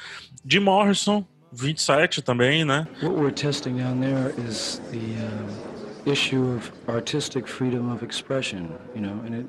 Jim 0.46 0.60
Morrison, 0.60 1.26
27 1.52 2.22
também, 2.22 2.64
né? 2.64 2.86
What 3.02 3.16
we're 3.20 3.32
testing 3.34 3.78
down 3.78 4.00
there 4.00 4.36
is 4.48 4.80
the 4.92 4.98
um, 5.00 6.12
issue 6.12 6.56
of 6.56 6.72
artistic 6.88 7.48
freedom 7.48 7.92
of 7.92 8.06
expression, 8.06 8.68
you 8.96 9.02
know, 9.02 9.20
and 9.26 9.34
it 9.36 9.48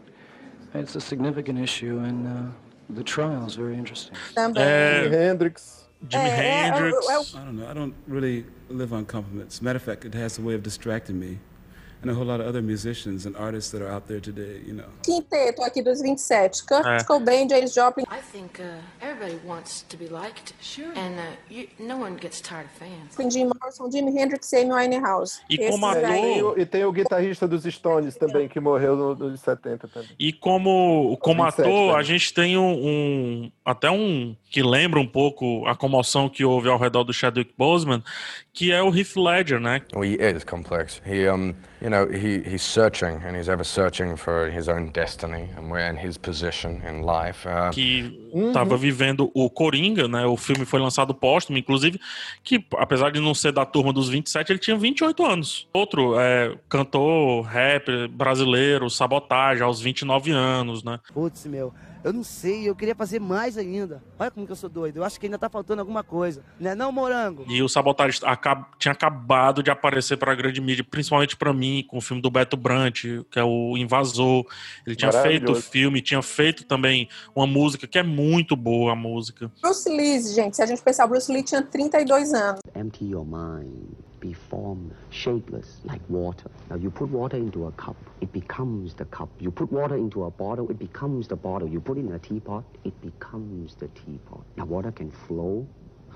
it's 0.75 0.97
a 0.97 1.01
significant 1.01 1.59
issue, 1.61 1.99
and 1.99 2.27
uh, 2.27 2.95
the 2.95 3.03
trial 3.03 3.45
is 3.47 3.55
very 3.55 3.77
interesting. 3.77 4.15
Também. 4.35 4.65
Jimi 5.05 5.15
Hendrix. 5.15 5.78
Jimi 6.09 6.25
É, 6.25 6.29
é, 6.29 6.69
Hendrix. 6.69 7.07
é 7.09 7.09
o- 7.09 7.13
é 7.13 7.19
o- 7.19 7.23
I 7.23 7.27
don't 7.45 7.53
know. 7.53 7.71
I 7.71 7.75
don't 7.75 7.95
really 8.07 8.47
live 8.71 8.95
on 8.95 9.05
compliments. 9.05 9.61
Matter 9.61 9.77
of 9.79 9.85
fact, 9.85 10.07
it 10.07 10.15
has 10.17 10.39
a 10.39 10.43
way 10.43 10.55
of 10.55 10.63
distracting 10.63 11.15
me. 11.19 11.39
And 12.01 12.11
a 12.13 12.15
whole 12.15 12.25
lot 12.27 12.41
of 12.41 12.47
other 12.47 12.63
musicians 12.63 13.27
and 13.27 13.35
artists 13.37 13.73
that 13.73 13.83
are 13.83 13.89
out 13.93 14.07
there 14.07 14.21
today, 14.21 14.63
you 14.65 14.73
know. 14.73 14.85
Quinteto 15.05 15.63
aqui 15.65 15.83
dos 15.83 16.01
27. 16.01 16.65
Kurt 16.65 16.87
É. 16.87 17.03
Cobain, 17.05 17.49
Janis 17.49 17.75
Joplin. 17.75 18.05
I 18.09 18.21
think 18.33 18.61
uh, 18.61 18.79
everybody 19.01 19.37
wants 19.45 19.83
to 19.89 19.97
be 19.97 20.07
liked. 20.09 20.55
Sure. 20.61 20.93
And 20.95 21.19
uh, 21.19 21.25
you, 21.51 21.67
no 21.81 21.97
one 21.99 22.15
gets 22.15 22.41
tired 22.41 22.67
of 22.67 22.73
fans. 22.79 23.17
Jim 23.35 23.49
Morrison, 23.61 23.91
Jimi 23.91 24.13
Hendrix 24.17 24.53
e 24.53 24.59
Amy 24.59 24.73
Winehouse. 24.73 25.41
E 25.51 25.57
Esses 25.57 25.71
como 25.71 25.87
aí. 25.87 25.99
ator- 26.05 26.09
E 26.09 26.23
tem, 26.23 26.43
o, 26.45 26.59
e 26.61 26.67
tem 26.67 26.85
o 26.85 26.93
guitarrista 26.93 27.49
dos 27.49 27.65
Stones 27.65 28.15
também, 28.17 28.47
que 28.49 28.61
morreu 28.61 28.95
no- 28.95 29.15
nos 29.17 29.41
70 29.41 29.89
também. 29.89 30.09
E 30.21 30.33
como, 30.33 31.17
como 31.21 31.43
27 31.43 31.61
ator, 31.69 31.73
também. 31.89 31.97
a 31.97 32.03
gente 32.05 32.33
tem 32.33 32.57
um, 32.57 32.73
um- 32.87 33.53
até 33.65 33.91
um 33.91 34.37
que 34.49 34.63
lembra 34.63 35.01
um 35.01 35.07
pouco 35.07 35.67
a 35.67 35.75
comoção 35.75 36.29
que 36.29 36.45
houve 36.45 36.69
ao 36.69 36.79
redor 36.79 37.03
do 37.03 37.13
Chadwick 37.13 37.53
Boseman, 37.59 38.03
que 38.53 38.71
é 38.73 38.81
o 38.83 38.95
Heath 38.97 39.17
Ledger, 39.17 39.59
né? 39.61 39.83
Well, 39.95 40.05
he 40.05 40.15
is 40.17 40.45
complex. 40.45 41.03
He, 41.05 41.29
um, 41.31 41.55
you 41.83 41.88
know, 41.91 42.07
he, 42.07 42.43
he's 42.43 42.63
searching 42.63 43.21
and 43.25 43.37
he's 43.37 43.49
ever 43.49 43.65
searching 43.65 44.17
for 44.17 44.51
his 44.51 44.69
own 44.69 44.91
destiny 44.91 45.49
and 45.57 45.71
where 45.71 45.89
and 45.89 45.99
his 45.99 46.19
position 46.19 46.83
in 46.87 47.03
life. 47.03 47.47
Uh, 47.47 47.71
que 47.71 48.31
estava 48.35 48.77
vivendo 48.77 49.31
o 49.35 49.49
Coringa, 49.49 50.09
né? 50.09 50.27
O 50.27 50.37
filme 50.37 50.65
foi 50.65 50.81
lançado 50.81 51.15
póstumo, 51.15 51.59
inclusive, 51.59 52.01
que 52.43 52.65
apesar 52.77 53.11
de 53.11 53.21
não 53.21 53.35
ser 53.35 53.53
da 53.53 53.65
turma 53.65 53.93
dos 53.93 54.09
27, 54.09 54.53
ele 54.53 54.59
tinha 54.59 54.77
28 54.77 55.25
anos. 55.25 55.69
Outro 55.73 56.19
é, 56.19 56.57
cantor, 56.69 57.45
rap 57.45 58.09
brasileiro, 58.09 58.89
sabotagem, 58.91 59.63
aos 59.63 59.81
29 59.81 60.31
anos, 60.31 60.83
né? 60.83 60.99
Putz, 61.13 61.47
meu, 61.47 61.73
Eu 62.03 62.13
não 62.13 62.23
sei, 62.23 62.69
eu 62.69 62.75
queria 62.75 62.95
fazer 62.95 63.21
mais 63.21 63.59
ainda. 63.59 64.03
Olha 64.19 64.31
como 64.31 64.47
que 64.47 64.53
eu 64.53 64.57
sou 64.57 64.69
doido. 64.69 64.99
Eu 64.99 65.05
acho 65.05 65.19
que 65.19 65.27
ainda 65.27 65.39
tá 65.39 65.49
faltando 65.49 65.81
alguma 65.81 66.03
coisa. 66.03 66.43
Né 66.59 66.75
não, 66.75 66.93
Morango? 66.93 67.45
E 67.49 67.63
o 67.63 67.69
Sabotage 67.69 68.21
acab... 68.25 68.65
tinha 68.79 68.93
acabado 68.93 69.63
de 69.63 69.71
aparecer 69.71 70.17
pra 70.17 70.35
grande 70.35 70.61
mídia, 70.61 70.85
principalmente 70.89 71.37
pra 71.37 71.53
mim, 71.53 71.85
com 71.89 71.99
o 71.99 72.01
filme 72.01 72.23
do 72.23 72.31
Beto 72.31 72.57
Brant, 72.57 73.03
que 73.31 73.39
é 73.39 73.45
o 73.45 73.77
Invasor. 73.77 74.47
Ele 74.87 74.97
tinha 74.97 75.13
feito 75.13 75.53
o 75.53 75.57
filme, 75.57 76.01
tinha 76.01 76.23
feito 76.23 76.65
também 76.65 77.09
uma 77.35 77.47
música 77.47 77.87
que 77.87 77.99
é 77.99 78.03
muito 78.03 78.57
boa 78.57 78.93
a 78.93 78.97
música. 78.97 79.51
Bruce 79.61 79.89
Lee, 79.89 80.21
gente, 80.23 80.57
se 80.57 80.63
a 80.63 80.67
gente 80.67 80.83
pensar, 80.83 81.07
Bruce 81.07 81.31
Lee 81.31 81.43
tinha 81.43 81.63
32 81.63 82.33
anos. 82.33 82.61
Empty 82.75 83.05
your 83.07 83.25
mind. 83.25 84.08
Be 84.21 84.33
formed, 84.33 84.95
shapeless, 85.11 85.81
like 85.85 86.01
water. 86.09 86.51
Now 86.71 86.77
you 86.77 86.91
put 86.91 87.09
water 87.11 87.37
into 87.37 87.67
a 87.67 87.73
cup, 87.73 87.97
it 88.21 88.33
becomes 88.33 88.95
the 88.95 89.05
cup. 89.07 89.29
You 89.39 89.51
put 89.51 89.71
water 89.71 89.97
into 89.97 90.25
a 90.25 90.31
bottle, 90.31 90.71
it 90.71 90.79
becomes 90.79 91.29
the 91.29 91.37
bottle. 91.37 91.69
You 91.69 91.81
put 91.81 91.99
it 91.99 92.01
in 92.01 92.13
a 92.13 92.19
teapot, 92.19 92.65
it 92.85 93.01
becomes 93.01 93.75
the 93.77 93.89
teapot. 93.89 94.43
Now 94.57 94.65
water 94.65 94.91
can 94.91 95.11
flow 95.11 95.67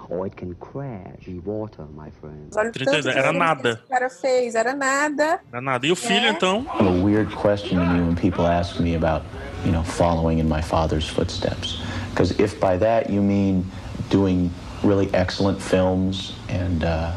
or 0.08 0.26
it 0.26 0.36
can 0.36 0.54
crash. 0.56 1.24
Be 1.26 1.38
water, 1.38 1.86
my 1.94 2.10
friend. 2.10 2.50
Olha 2.56 2.70
o 2.70 2.72
32, 2.72 2.84
tanto 2.84 3.02
de 3.02 3.10
era 3.10 3.22
filme 3.22 3.32
que 3.32 3.38
nada. 3.38 3.68
esse 3.70 3.88
cara 3.88 4.10
fez, 4.10 4.54
era 4.54 4.74
nada. 4.74 5.40
Era 5.52 5.60
nada. 5.60 5.86
E 5.86 5.92
o 5.92 5.96
filho, 5.96 6.26
então? 6.28 6.66
A 6.78 6.90
weird 7.04 7.30
question 7.34 7.78
to 7.78 7.86
me 7.86 8.00
when 8.00 8.16
people 8.16 8.46
ask 8.46 8.80
me 8.80 8.94
about, 8.96 9.24
you 9.64 9.72
know, 9.72 9.84
following 9.84 10.38
in 10.38 10.48
my 10.48 10.62
father's 10.62 11.08
footsteps. 11.08 11.80
Because 12.10 12.32
if 12.38 12.58
by 12.58 12.76
that 12.78 13.10
you 13.10 13.22
mean 13.22 13.64
doing 14.10 14.50
really 14.82 15.08
excellent 15.14 15.60
films 15.60 16.34
and 16.48 16.84
uh, 16.84 17.12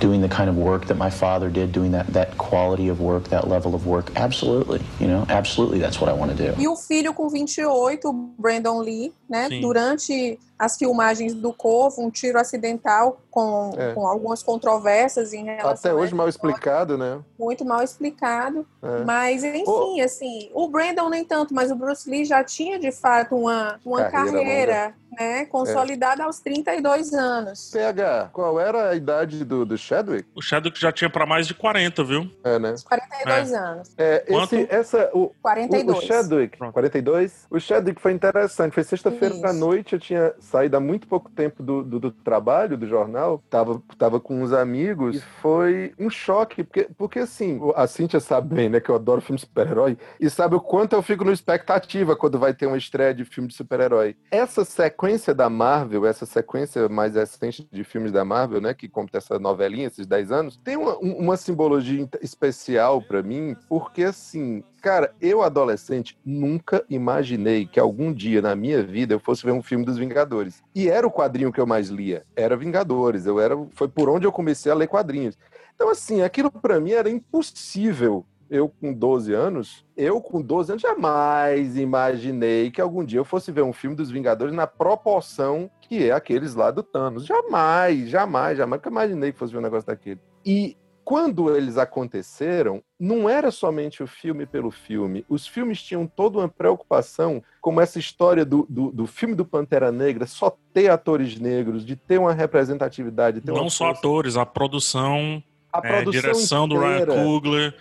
doing 0.00 0.20
the 0.20 0.28
kind 0.28 0.48
of 0.48 0.56
work 0.56 0.86
that 0.86 0.96
my 0.96 1.10
father 1.10 1.50
did, 1.50 1.72
doing 1.72 1.92
that, 1.92 2.06
that 2.08 2.36
quality 2.38 2.88
of 2.88 3.00
work, 3.00 3.24
that 3.28 3.48
level 3.48 3.74
of 3.74 3.86
work, 3.86 4.10
absolutely, 4.16 4.80
you 4.98 5.06
know, 5.06 5.24
absolutely 5.28 5.78
that's 5.78 6.00
what 6.00 6.10
I 6.10 6.12
want 6.12 6.36
to 6.36 6.36
do. 6.36 6.60
E 6.60 6.66
o 6.66 6.76
filho 6.76 7.14
com 7.14 7.28
28, 7.28 8.04
o 8.06 8.12
Brandon 8.12 8.80
Lee, 8.80 9.12
né? 9.28 9.48
Sim. 9.48 9.60
Durante 9.60 10.38
as 10.64 10.76
filmagens 10.76 11.34
do 11.34 11.52
Corvo, 11.52 12.02
um 12.02 12.10
tiro 12.10 12.38
acidental 12.38 13.20
com, 13.30 13.72
É. 13.76 13.92
com 13.94 14.06
algumas 14.06 14.42
controvérsias 14.42 15.32
em 15.32 15.44
relação 15.44 15.70
Até 15.72 15.90
a 15.90 15.94
hoje 15.94 16.14
mal 16.14 16.28
explicado, 16.28 16.96
né? 16.96 17.20
muito 17.38 17.64
mal 17.64 17.82
explicado. 17.82 18.64
É. 18.80 19.04
Mas, 19.04 19.42
enfim, 19.42 20.00
assim, 20.00 20.50
o 20.54 20.68
Brandon 20.68 21.08
nem 21.08 21.24
tanto, 21.24 21.52
mas 21.52 21.70
o 21.72 21.74
Bruce 21.74 22.08
Lee 22.08 22.24
já 22.24 22.44
tinha 22.44 22.78
de 22.78 22.92
fato 22.92 23.34
uma, 23.34 23.80
uma 23.84 24.04
Carreira 24.04 24.32
carreira, 24.42 24.94
né, 25.18 25.44
consolidada 25.46 26.22
aos 26.24 26.38
32 26.38 27.12
anos. 27.12 27.70
PH, 27.72 28.30
qual 28.32 28.60
era 28.60 28.90
a 28.90 28.94
idade 28.94 29.44
do, 29.44 29.64
do 29.66 29.76
Chadwick? 29.76 30.28
O 30.34 30.40
Chadwick 30.40 30.80
já 30.80 30.92
tinha 30.92 31.10
pra 31.10 31.26
mais 31.26 31.46
de 31.48 31.54
40, 31.54 32.04
viu? 32.04 32.30
É, 32.44 32.58
né? 32.60 32.74
42 32.84 33.52
É. 33.52 33.56
anos. 33.56 33.90
É, 33.98 34.18
Quanto? 34.20 34.54
esse, 34.54 34.66
essa, 34.70 35.10
o, 35.12 35.32
42. 35.42 35.96
O, 35.96 35.98
o 35.98 36.02
Chadwick, 36.06 36.58
42. 36.58 37.46
O 37.50 37.58
Chadwick 37.60 38.00
foi 38.00 38.12
interessante. 38.12 38.72
Foi 38.72 38.84
sexta-feira 38.84 39.34
à 39.48 39.52
noite. 39.52 39.94
Eu 39.94 39.98
tinha 40.00 40.32
saído 40.52 40.76
há 40.76 40.80
muito 40.80 41.08
pouco 41.08 41.30
tempo 41.30 41.62
do, 41.62 41.82
do, 41.82 41.98
do 41.98 42.10
trabalho, 42.10 42.76
do 42.76 42.86
jornal. 42.86 43.42
Tava, 43.48 43.82
tava 43.96 44.20
com 44.20 44.42
uns 44.42 44.52
amigos. 44.52 45.16
E 45.16 45.20
foi 45.40 45.94
um 45.98 46.10
choque. 46.10 46.62
Porque, 46.62 46.88
porque 46.96 47.18
assim, 47.20 47.58
a 47.74 47.86
Cintia 47.86 48.20
sabe 48.20 48.54
bem, 48.54 48.68
né? 48.68 48.80
Que 48.80 48.90
eu 48.90 48.94
adoro 48.94 49.20
filme 49.22 49.36
de 49.38 49.46
super-herói. 49.46 49.96
E 50.20 50.28
sabe 50.28 50.54
o 50.54 50.60
quanto 50.60 50.92
eu 50.94 51.02
fico 51.02 51.24
no 51.24 51.32
expectativa 51.32 52.14
quando 52.14 52.38
vai 52.38 52.52
ter 52.52 52.66
uma 52.66 52.76
estreia 52.76 53.14
de 53.14 53.24
filme 53.24 53.48
de 53.48 53.54
super-herói. 53.54 54.14
Essa 54.30 54.64
sequência 54.64 55.34
da 55.34 55.48
Marvel, 55.48 56.06
essa 56.06 56.26
sequência 56.26 56.88
mais 56.88 57.14
recente 57.14 57.66
de 57.72 57.84
filmes 57.84 58.12
da 58.12 58.24
Marvel, 58.24 58.60
né? 58.60 58.74
Que 58.74 58.88
conta 58.88 59.18
essa 59.18 59.38
novelinha, 59.38 59.86
esses 59.86 60.06
10 60.06 60.30
anos, 60.30 60.56
tem 60.62 60.76
uma, 60.76 60.96
um- 60.98 61.16
uma 61.18 61.36
simbologia 61.36 62.06
especial 62.20 63.00
pra 63.00 63.22
mim, 63.22 63.56
porque 63.68 64.02
assim, 64.04 64.62
cara, 64.82 65.14
eu 65.20 65.42
adolescente 65.42 66.18
nunca 66.24 66.84
imaginei 66.90 67.64
que 67.64 67.78
algum 67.78 68.12
dia 68.12 68.42
na 68.42 68.56
minha 68.56 68.82
vida 68.82 69.14
eu 69.14 69.20
fosse 69.20 69.44
ver 69.44 69.52
um 69.52 69.62
filme 69.62 69.84
dos 69.84 69.96
Vingadores. 69.96 70.60
E 70.74 70.90
era 70.90 71.06
o 71.06 71.10
quadrinho 71.10 71.52
que 71.52 71.60
eu 71.60 71.66
mais 71.66 71.88
lia, 71.88 72.24
era 72.34 72.56
Vingadores. 72.56 73.24
Eu 73.24 73.38
era, 73.40 73.56
foi 73.70 73.86
por 73.88 74.10
onde 74.10 74.26
eu 74.26 74.32
comecei 74.32 74.72
a 74.72 74.74
ler 74.74 74.88
quadrinhos. 74.88 75.38
Então 75.74 75.88
assim, 75.88 76.22
aquilo 76.22 76.50
pra 76.50 76.80
mim 76.80 76.90
era 76.90 77.08
impossível. 77.08 78.26
Eu 78.50 78.68
com 78.68 78.92
12 78.92 79.32
anos, 79.32 79.86
eu 79.96 80.20
com 80.20 80.42
12 80.42 80.72
anos 80.72 80.82
jamais 80.82 81.74
imaginei 81.78 82.70
que 82.70 82.82
algum 82.82 83.02
dia 83.02 83.18
eu 83.18 83.24
fosse 83.24 83.50
ver 83.50 83.62
um 83.62 83.72
filme 83.72 83.96
dos 83.96 84.10
Vingadores 84.10 84.52
na 84.52 84.66
proporção 84.66 85.70
que 85.80 86.06
é 86.06 86.12
aqueles 86.12 86.54
lá 86.54 86.70
do 86.70 86.82
Thanos. 86.82 87.24
Jamais, 87.24 88.10
jamais, 88.10 88.58
jamais 88.58 88.82
que 88.82 88.88
imaginei 88.88 89.32
que 89.32 89.38
fosse 89.38 89.52
ver 89.52 89.60
um 89.60 89.62
negócio 89.62 89.86
daquele. 89.86 90.20
E 90.44 90.76
quando 91.04 91.54
eles 91.56 91.76
aconteceram, 91.78 92.82
não 92.98 93.28
era 93.28 93.50
somente 93.50 94.02
o 94.02 94.06
filme 94.06 94.46
pelo 94.46 94.70
filme. 94.70 95.24
Os 95.28 95.46
filmes 95.46 95.82
tinham 95.82 96.06
toda 96.06 96.38
uma 96.38 96.48
preocupação, 96.48 97.42
como 97.60 97.80
essa 97.80 97.98
história 97.98 98.44
do, 98.44 98.66
do, 98.68 98.90
do 98.92 99.06
filme 99.06 99.34
do 99.34 99.44
Pantera 99.44 99.90
Negra, 99.90 100.26
só 100.26 100.56
ter 100.72 100.88
atores 100.90 101.38
negros, 101.38 101.84
de 101.84 101.96
ter 101.96 102.18
uma 102.18 102.32
representatividade. 102.32 103.40
de 103.40 103.46
Ter 103.46 103.52
Não 103.52 103.62
uma 103.62 103.70
só 103.70 103.90
atores, 103.90 104.36
a 104.36 104.46
produção, 104.46 105.42
A 105.72 105.78
é, 105.78 105.88
produção 106.02 106.20
direção 106.20 106.68
do 106.68 106.78
Ryan 106.78 107.00
inteira. 107.02 107.14
Coogler, 107.24 107.74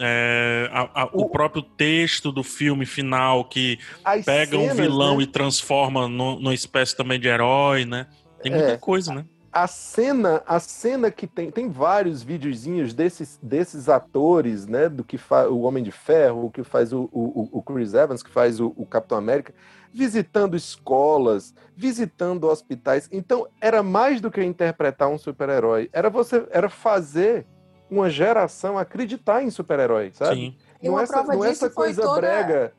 é, 0.00 0.68
a- 0.72 1.02
a- 1.02 1.10
o... 1.12 1.28
próprio 1.28 1.62
texto 1.62 2.32
do 2.32 2.42
filme 2.42 2.84
final 2.84 3.44
que 3.44 3.78
pega 4.24 4.56
um 4.58 4.62
cenas, 4.62 4.76
vilão 4.76 5.18
né? 5.18 5.22
e 5.22 5.26
transforma 5.26 6.08
no- 6.08 6.40
numa 6.40 6.54
espécie 6.54 6.96
também 6.96 7.20
de 7.20 7.28
herói, 7.28 7.84
né? 7.84 8.08
Tem 8.42 8.50
muita 8.50 8.72
É. 8.72 8.76
coisa, 8.76 9.14
né? 9.14 9.24
A 9.54 9.68
cena, 9.68 10.42
a 10.48 10.58
cena 10.58 11.12
que 11.12 11.28
tem, 11.28 11.48
tem 11.48 11.70
vários 11.70 12.24
videozinhos 12.24 12.92
desses, 12.92 13.38
desses 13.40 13.88
atores, 13.88 14.66
né, 14.66 14.88
do 14.88 15.04
que 15.04 15.16
faz 15.16 15.48
o 15.48 15.60
Homem 15.60 15.84
de 15.84 15.92
Ferro, 15.92 16.46
o 16.46 16.50
que 16.50 16.64
faz 16.64 16.92
o, 16.92 17.08
o, 17.12 17.48
o 17.52 17.62
Chris 17.62 17.94
Evans, 17.94 18.20
que 18.20 18.30
faz 18.30 18.58
o, 18.58 18.74
o 18.76 18.84
Capitão 18.84 19.16
América, 19.16 19.54
visitando 19.92 20.56
escolas, 20.56 21.54
visitando 21.76 22.48
hospitais. 22.48 23.08
Então, 23.12 23.46
era 23.60 23.80
mais 23.80 24.20
do 24.20 24.28
que 24.28 24.42
interpretar 24.42 25.08
um 25.08 25.16
super-herói, 25.16 25.88
era 25.92 26.10
você, 26.10 26.44
era 26.50 26.68
fazer 26.68 27.46
uma 27.88 28.10
geração 28.10 28.76
acreditar 28.76 29.40
em 29.40 29.50
super-herói, 29.50 30.10
sabe? 30.12 30.34
Sim. 30.34 30.56
E 30.82 30.86
Não 30.86 30.94
uma 30.94 31.00
é 31.00 31.04
essa, 31.04 31.12
prova 31.12 31.32
não 31.32 31.44
é 31.44 31.50
disso 31.50 31.64
essa 31.64 31.74
foi 31.74 31.84
coisa 31.84 32.02
toda 32.02 32.20
brega. 32.20 32.72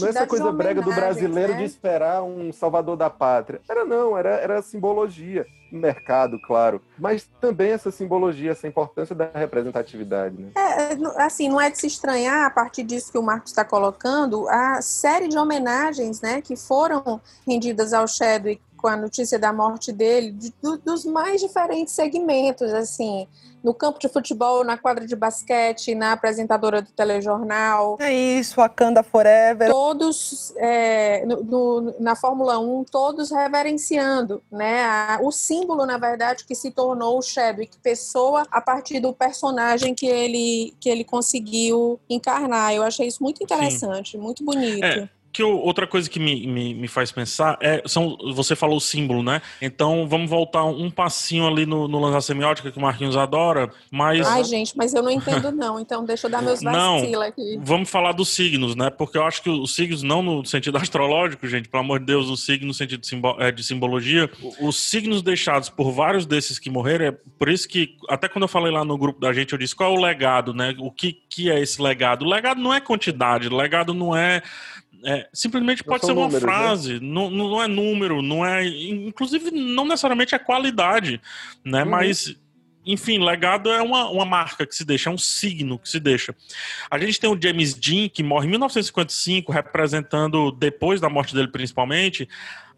Não 0.00 0.06
é 0.06 0.10
essa 0.10 0.26
coisa 0.26 0.52
brega 0.52 0.82
do 0.82 0.92
brasileiro 0.92 1.52
né? 1.52 1.58
de 1.58 1.64
esperar 1.64 2.22
um 2.22 2.52
salvador 2.52 2.96
da 2.96 3.08
pátria. 3.10 3.60
Era 3.68 3.84
não, 3.84 4.16
era, 4.16 4.30
era 4.30 4.62
simbologia. 4.62 5.46
Mercado, 5.70 6.38
claro. 6.46 6.82
Mas 6.98 7.26
também 7.40 7.70
essa 7.70 7.90
simbologia, 7.90 8.50
essa 8.50 8.68
importância 8.68 9.14
da 9.14 9.30
representatividade. 9.32 10.36
Né? 10.36 10.50
É, 10.54 10.92
n- 10.94 11.06
assim, 11.16 11.48
não 11.48 11.58
é 11.58 11.70
de 11.70 11.78
se 11.78 11.86
estranhar, 11.86 12.44
a 12.46 12.50
partir 12.50 12.82
disso 12.82 13.10
que 13.10 13.16
o 13.16 13.22
Marcos 13.22 13.52
está 13.52 13.64
colocando, 13.64 14.46
a 14.50 14.82
série 14.82 15.28
de 15.28 15.38
homenagens 15.38 16.20
né, 16.20 16.42
que 16.42 16.56
foram 16.56 17.18
rendidas 17.46 17.94
ao 17.94 18.06
Chadwick 18.06 18.60
com 18.82 18.88
a 18.88 18.96
notícia 18.96 19.38
da 19.38 19.52
morte 19.52 19.92
dele, 19.92 20.32
de- 20.32 20.52
do- 20.60 20.76
dos 20.76 21.04
mais 21.04 21.40
diferentes 21.40 21.94
segmentos, 21.94 22.72
assim, 22.74 23.28
no 23.62 23.72
campo 23.72 24.00
de 24.00 24.08
futebol, 24.08 24.64
na 24.64 24.76
quadra 24.76 25.06
de 25.06 25.14
basquete, 25.14 25.94
na 25.94 26.10
apresentadora 26.12 26.82
do 26.82 26.90
telejornal. 26.90 27.96
É 28.00 28.12
isso, 28.12 28.56
Wakanda 28.56 29.04
Forever. 29.04 29.70
Todos, 29.70 30.52
é, 30.56 31.24
no- 31.24 31.44
no- 31.44 31.94
na 32.00 32.16
Fórmula 32.16 32.58
1, 32.58 32.82
todos 32.82 33.30
reverenciando, 33.30 34.42
né? 34.50 34.82
a- 34.84 35.20
o 35.22 35.30
símbolo, 35.30 35.86
na 35.86 35.96
verdade, 35.96 36.44
que 36.44 36.56
se 36.56 36.72
tornou 36.72 37.18
o 37.18 37.22
Chadwick 37.22 37.78
pessoa 37.78 38.42
a 38.50 38.60
partir 38.60 38.98
do 38.98 39.12
personagem 39.12 39.94
que 39.94 40.06
ele, 40.06 40.74
que 40.80 40.88
ele 40.88 41.04
conseguiu 41.04 42.00
encarnar. 42.10 42.74
Eu 42.74 42.82
achei 42.82 43.06
isso 43.06 43.22
muito 43.22 43.44
interessante, 43.44 44.18
muito 44.18 44.44
bonito. 44.44 44.84
É, 44.84 45.08
que 45.32 45.42
o- 45.42 45.58
outra 45.58 45.86
coisa 45.86 46.10
que 46.10 46.20
me, 46.20 46.46
me, 46.46 46.74
me 46.74 46.88
faz 46.88 47.10
pensar 47.10 47.56
é, 47.60 47.82
são, 47.86 48.18
você 48.34 48.54
falou 48.54 48.76
o 48.76 48.80
símbolo, 48.80 49.22
né? 49.22 49.40
Então 49.62 50.06
vamos 50.06 50.28
voltar 50.28 50.64
um 50.64 50.90
passinho 50.90 51.46
ali 51.46 51.64
no, 51.64 51.88
no 51.88 51.98
lance 51.98 52.12
da 52.14 52.20
semiótica 52.20 52.70
que 52.70 52.78
o 52.78 52.82
Marquinhos 52.82 53.16
adora, 53.16 53.70
mas. 53.90 54.26
Ai, 54.26 54.44
gente, 54.44 54.76
mas 54.76 54.92
eu 54.94 55.02
não 55.02 55.10
entendo, 55.10 55.50
não. 55.50 55.80
Então, 55.80 56.04
deixa 56.04 56.26
eu 56.26 56.30
dar 56.30 56.42
meus 56.42 56.60
vacila 56.62 57.26
aqui. 57.26 57.58
vamos 57.62 57.88
falar 57.88 58.12
dos 58.12 58.28
signos, 58.28 58.76
né? 58.76 58.90
Porque 58.90 59.16
eu 59.16 59.24
acho 59.24 59.42
que 59.42 59.48
os 59.48 59.74
signos, 59.74 60.02
não 60.02 60.22
no 60.22 60.44
sentido 60.44 60.76
astrológico, 60.78 61.46
gente, 61.46 61.68
pelo 61.68 61.82
amor 61.82 61.98
de 62.00 62.06
Deus, 62.06 62.28
o 62.28 62.36
signo 62.36 62.66
no 62.66 62.74
sentido 62.74 63.00
de, 63.00 63.06
simbo- 63.06 63.36
é, 63.40 63.50
de 63.50 63.64
simbologia, 63.64 64.30
os 64.60 64.76
signos 64.78 65.22
deixados 65.22 65.68
por 65.68 65.90
vários 65.92 66.26
desses 66.26 66.58
que 66.58 66.68
morreram, 66.70 67.06
é 67.06 67.12
por 67.38 67.48
isso 67.48 67.66
que, 67.68 67.96
até 68.08 68.28
quando 68.28 68.42
eu 68.42 68.48
falei 68.48 68.70
lá 68.72 68.84
no 68.84 68.96
grupo 68.98 69.18
da 69.20 69.32
gente, 69.32 69.52
eu 69.52 69.58
disse 69.58 69.74
qual 69.74 69.94
é 69.94 69.98
o 69.98 70.00
legado, 70.00 70.52
né? 70.52 70.74
O 70.78 70.90
que, 70.90 71.12
que 71.28 71.50
é 71.50 71.58
esse 71.60 71.80
legado? 71.80 72.24
O 72.24 72.28
legado 72.28 72.60
não 72.60 72.72
é 72.74 72.80
quantidade, 72.80 73.48
o 73.48 73.56
legado 73.56 73.94
não 73.94 74.14
é. 74.16 74.42
É, 75.04 75.28
simplesmente 75.32 75.82
pode 75.82 76.04
ser 76.04 76.12
uma 76.12 76.26
números, 76.26 76.42
né? 76.42 76.48
frase, 76.48 77.00
não, 77.00 77.30
não 77.30 77.62
é 77.62 77.66
número, 77.66 78.22
não 78.22 78.44
é. 78.44 78.66
Inclusive, 78.66 79.50
não 79.50 79.84
necessariamente 79.84 80.34
é 80.34 80.38
qualidade, 80.38 81.20
né? 81.64 81.82
Uhum. 81.82 81.90
Mas 81.90 82.36
enfim, 82.84 83.18
legado 83.18 83.70
é 83.70 83.80
uma, 83.80 84.08
uma 84.10 84.24
marca 84.24 84.66
que 84.66 84.74
se 84.74 84.84
deixa, 84.84 85.08
é 85.08 85.12
um 85.12 85.18
signo 85.18 85.78
que 85.78 85.88
se 85.88 86.00
deixa. 86.00 86.34
A 86.90 86.98
gente 86.98 87.18
tem 87.20 87.30
o 87.30 87.40
James 87.40 87.74
Dean, 87.74 88.08
que 88.08 88.22
morre 88.22 88.46
em 88.46 88.50
1955, 88.50 89.52
representando, 89.52 90.50
depois 90.50 91.00
da 91.00 91.08
morte 91.08 91.34
dele 91.34 91.48
principalmente, 91.48 92.28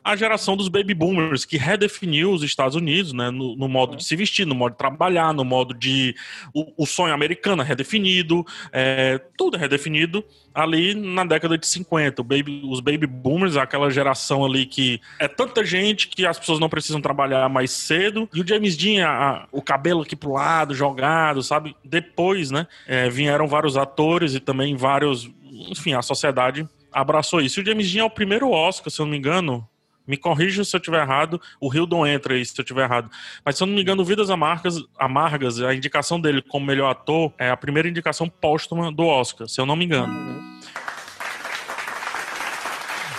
a 0.05 0.15
geração 0.15 0.55
dos 0.55 0.69
baby 0.69 0.93
boomers, 0.93 1.47
que 1.47 1.57
redefiniu 1.57 2.31
os 2.31 2.43
Estados 2.43 2.77
Unidos, 2.77 3.15
né, 3.15 3.31
no, 3.31 3.57
no 3.57 3.67
modo 3.67 3.97
de 3.97 4.05
se 4.05 4.15
vestir, 4.15 4.47
no 4.47 4.55
modo 4.55 4.73
de 4.73 4.79
trabalhar, 4.79 5.33
no 5.33 5.45
modo 5.45 5.73
de. 5.73 6.15
O, 6.53 6.83
o 6.85 6.87
sonho 6.87 7.15
americano 7.15 7.63
é 7.63 7.65
redefinido, 7.65 8.45
é, 8.71 9.19
tudo 9.37 9.57
é 9.57 9.61
redefinido 9.61 10.23
ali 10.55 10.95
na 10.95 11.25
década 11.25 11.57
de 11.57 11.67
50. 11.67 12.21
O 12.21 12.25
baby, 12.25 12.63
os 12.69 12.81
baby 12.81 13.07
boomers, 13.07 13.57
aquela 13.57 13.91
geração 13.91 14.45
ali 14.45 14.67
que 14.67 15.01
é 15.19 15.27
tanta 15.27 15.65
gente 15.65 16.09
que 16.09 16.27
as 16.27 16.39
pessoas 16.39 16.59
não 16.61 16.69
precisam 16.69 17.01
trabalhar 17.01 17.49
mais 17.49 17.71
cedo. 17.71 18.29
E 18.35 18.41
o 18.43 18.47
James 18.47 18.77
Dean, 18.77 19.09
a- 19.09 19.49
o 19.51 19.63
cabelo 19.63 20.03
aqui 20.03 20.15
pro 20.15 20.33
lado, 20.33 20.75
jogado, 20.75 21.43
sabe? 21.43 21.75
Depois, 21.83 22.51
né, 22.51 22.67
é, 22.87 23.09
vieram 23.09 23.47
vários 23.49 23.77
atores 23.77 24.35
e 24.35 24.41
também 24.41 24.77
vários. 24.77 25.31
Enfim, 25.71 25.95
a 25.95 26.03
sociedade 26.03 26.69
abraçou 26.93 27.41
isso. 27.41 27.59
E 27.59 27.63
o 27.63 27.67
James 27.67 27.91
Dean 27.91 28.03
é 28.03 28.05
o 28.05 28.11
primeiro 28.11 28.51
Oscar, 28.51 28.91
se 28.91 29.01
eu 29.01 29.07
não 29.07 29.13
me 29.13 29.19
engano. 29.19 29.67
Me 30.07 30.17
corrija 30.17 30.65
se 30.65 30.77
eu 30.77 30.79
estiver 30.79 31.01
errado, 31.01 31.41
o 31.61 31.73
Hildon 31.75 32.07
entra 32.07 32.35
aí 32.35 32.45
se 32.45 32.53
eu 32.59 32.63
estiver 32.63 32.85
errado. 32.85 33.11
Mas 33.45 33.57
se 33.57 33.63
eu 33.63 33.67
não 33.67 33.75
me 33.75 33.81
engano, 33.81 34.05
Vidas 34.05 34.29
Amargas, 34.31 34.77
Amargas, 34.99 35.61
a 35.61 35.75
indicação 35.75 36.21
dele 36.21 36.43
como 36.43 36.67
melhor 36.67 36.91
ator 36.91 37.33
é 37.39 37.51
a 37.51 37.57
primeira 37.57 37.89
indicação 37.89 38.29
póstuma 38.29 38.93
do 38.93 39.07
Oscar, 39.07 39.49
se 39.49 39.61
eu 39.61 39.67
não 39.67 39.77
me 39.77 39.85
engano. 39.87 40.13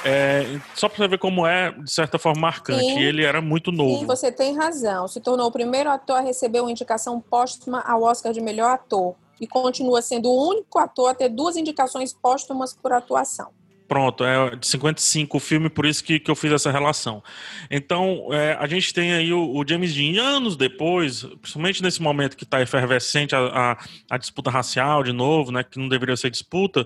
É, 0.08 0.60
só 0.76 0.88
pra 0.88 1.00
você 1.00 1.08
ver 1.08 1.18
como 1.18 1.48
é, 1.48 1.72
de 1.72 1.92
certa 1.92 2.20
forma, 2.20 2.40
marcante. 2.40 2.84
Sim. 2.84 3.00
Ele 3.00 3.24
era 3.24 3.42
muito 3.42 3.72
novo. 3.72 4.02
Sim, 4.02 4.06
você 4.06 4.32
tem 4.32 4.56
razão. 4.56 5.08
Se 5.08 5.20
tornou 5.20 5.48
o 5.48 5.52
primeiro 5.52 5.90
ator 5.90 6.18
a 6.18 6.22
receber 6.22 6.62
uma 6.62 6.70
indicação 6.70 7.20
póstuma 7.20 7.82
ao 7.82 8.04
Oscar 8.04 8.32
de 8.32 8.40
melhor 8.40 8.70
ator. 8.70 9.16
E 9.42 9.48
continua 9.48 10.04
sendo 10.04 10.30
o 10.30 10.50
único 10.50 10.78
ator 10.78 11.10
a 11.10 11.16
ter 11.16 11.30
duas 11.30 11.58
indicações 11.58 12.14
póstumas 12.14 12.72
por 12.72 12.94
atuação. 12.94 13.50
Pronto, 13.88 14.24
é 14.24 14.56
de 14.56 14.66
55 14.66 15.38
o 15.38 15.40
filme, 15.40 15.70
por 15.70 15.86
isso 15.86 16.04
que, 16.04 16.20
que 16.20 16.32
eu 16.32 16.36
fiz 16.36 16.52
essa 16.52 16.72
relação. 16.72 17.24
Então, 17.70 18.30
é, 18.32 18.54
a 18.60 18.66
gente 18.66 18.92
tem 18.92 19.14
aí 19.14 19.32
o, 19.32 19.56
o 19.56 19.64
James 19.68 19.94
Dean, 19.94 20.20
anos 20.24 20.58
depois, 20.58 21.24
principalmente 21.40 21.84
nesse 21.84 22.02
momento 22.02 22.36
que 22.36 22.44
está 22.46 22.60
efervescente 22.62 23.36
a, 23.36 23.40
a, 23.40 23.78
a 24.10 24.18
disputa 24.18 24.50
racial 24.50 25.04
de 25.04 25.12
novo, 25.12 25.52
né, 25.52 25.64
que 25.64 25.78
não 25.78 25.88
deveria 25.88 26.18
ser 26.18 26.32
disputa, 26.32 26.86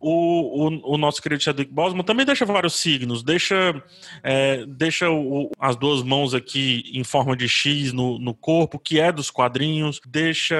o, 0.00 0.68
o, 0.68 0.94
o 0.94 0.98
nosso 0.98 1.20
querido 1.20 1.42
Chadwick 1.42 1.70
Boseman 1.70 2.02
também 2.02 2.24
deixa 2.24 2.46
vários 2.46 2.76
signos, 2.76 3.22
deixa, 3.22 3.82
é, 4.22 4.64
deixa 4.66 5.10
o- 5.10 5.50
as 5.60 5.76
duas 5.76 6.02
mãos 6.02 6.32
aqui 6.32 6.90
em 6.94 7.04
forma 7.04 7.36
de 7.36 7.46
X 7.46 7.92
no, 7.92 8.18
no 8.18 8.32
corpo, 8.32 8.78
que 8.78 8.98
é 8.98 9.12
dos 9.12 9.30
quadrinhos, 9.30 10.00
deixa 10.06 10.56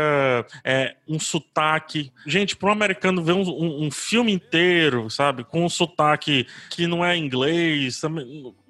é, 0.64 0.96
um 1.08 1.18
sotaque. 1.18 2.12
Gente, 2.26 2.56
para 2.56 2.68
um 2.68 2.72
americano 2.72 3.22
ver 3.24 3.32
um, 3.32 3.42
um- 3.42 3.87
um 3.87 3.90
filme 3.90 4.32
inteiro, 4.32 5.08
sabe, 5.08 5.44
com 5.44 5.62
um 5.64 5.68
sotaque 5.68 6.46
que 6.70 6.87
não 6.87 7.05
é 7.05 7.16
inglês, 7.16 8.01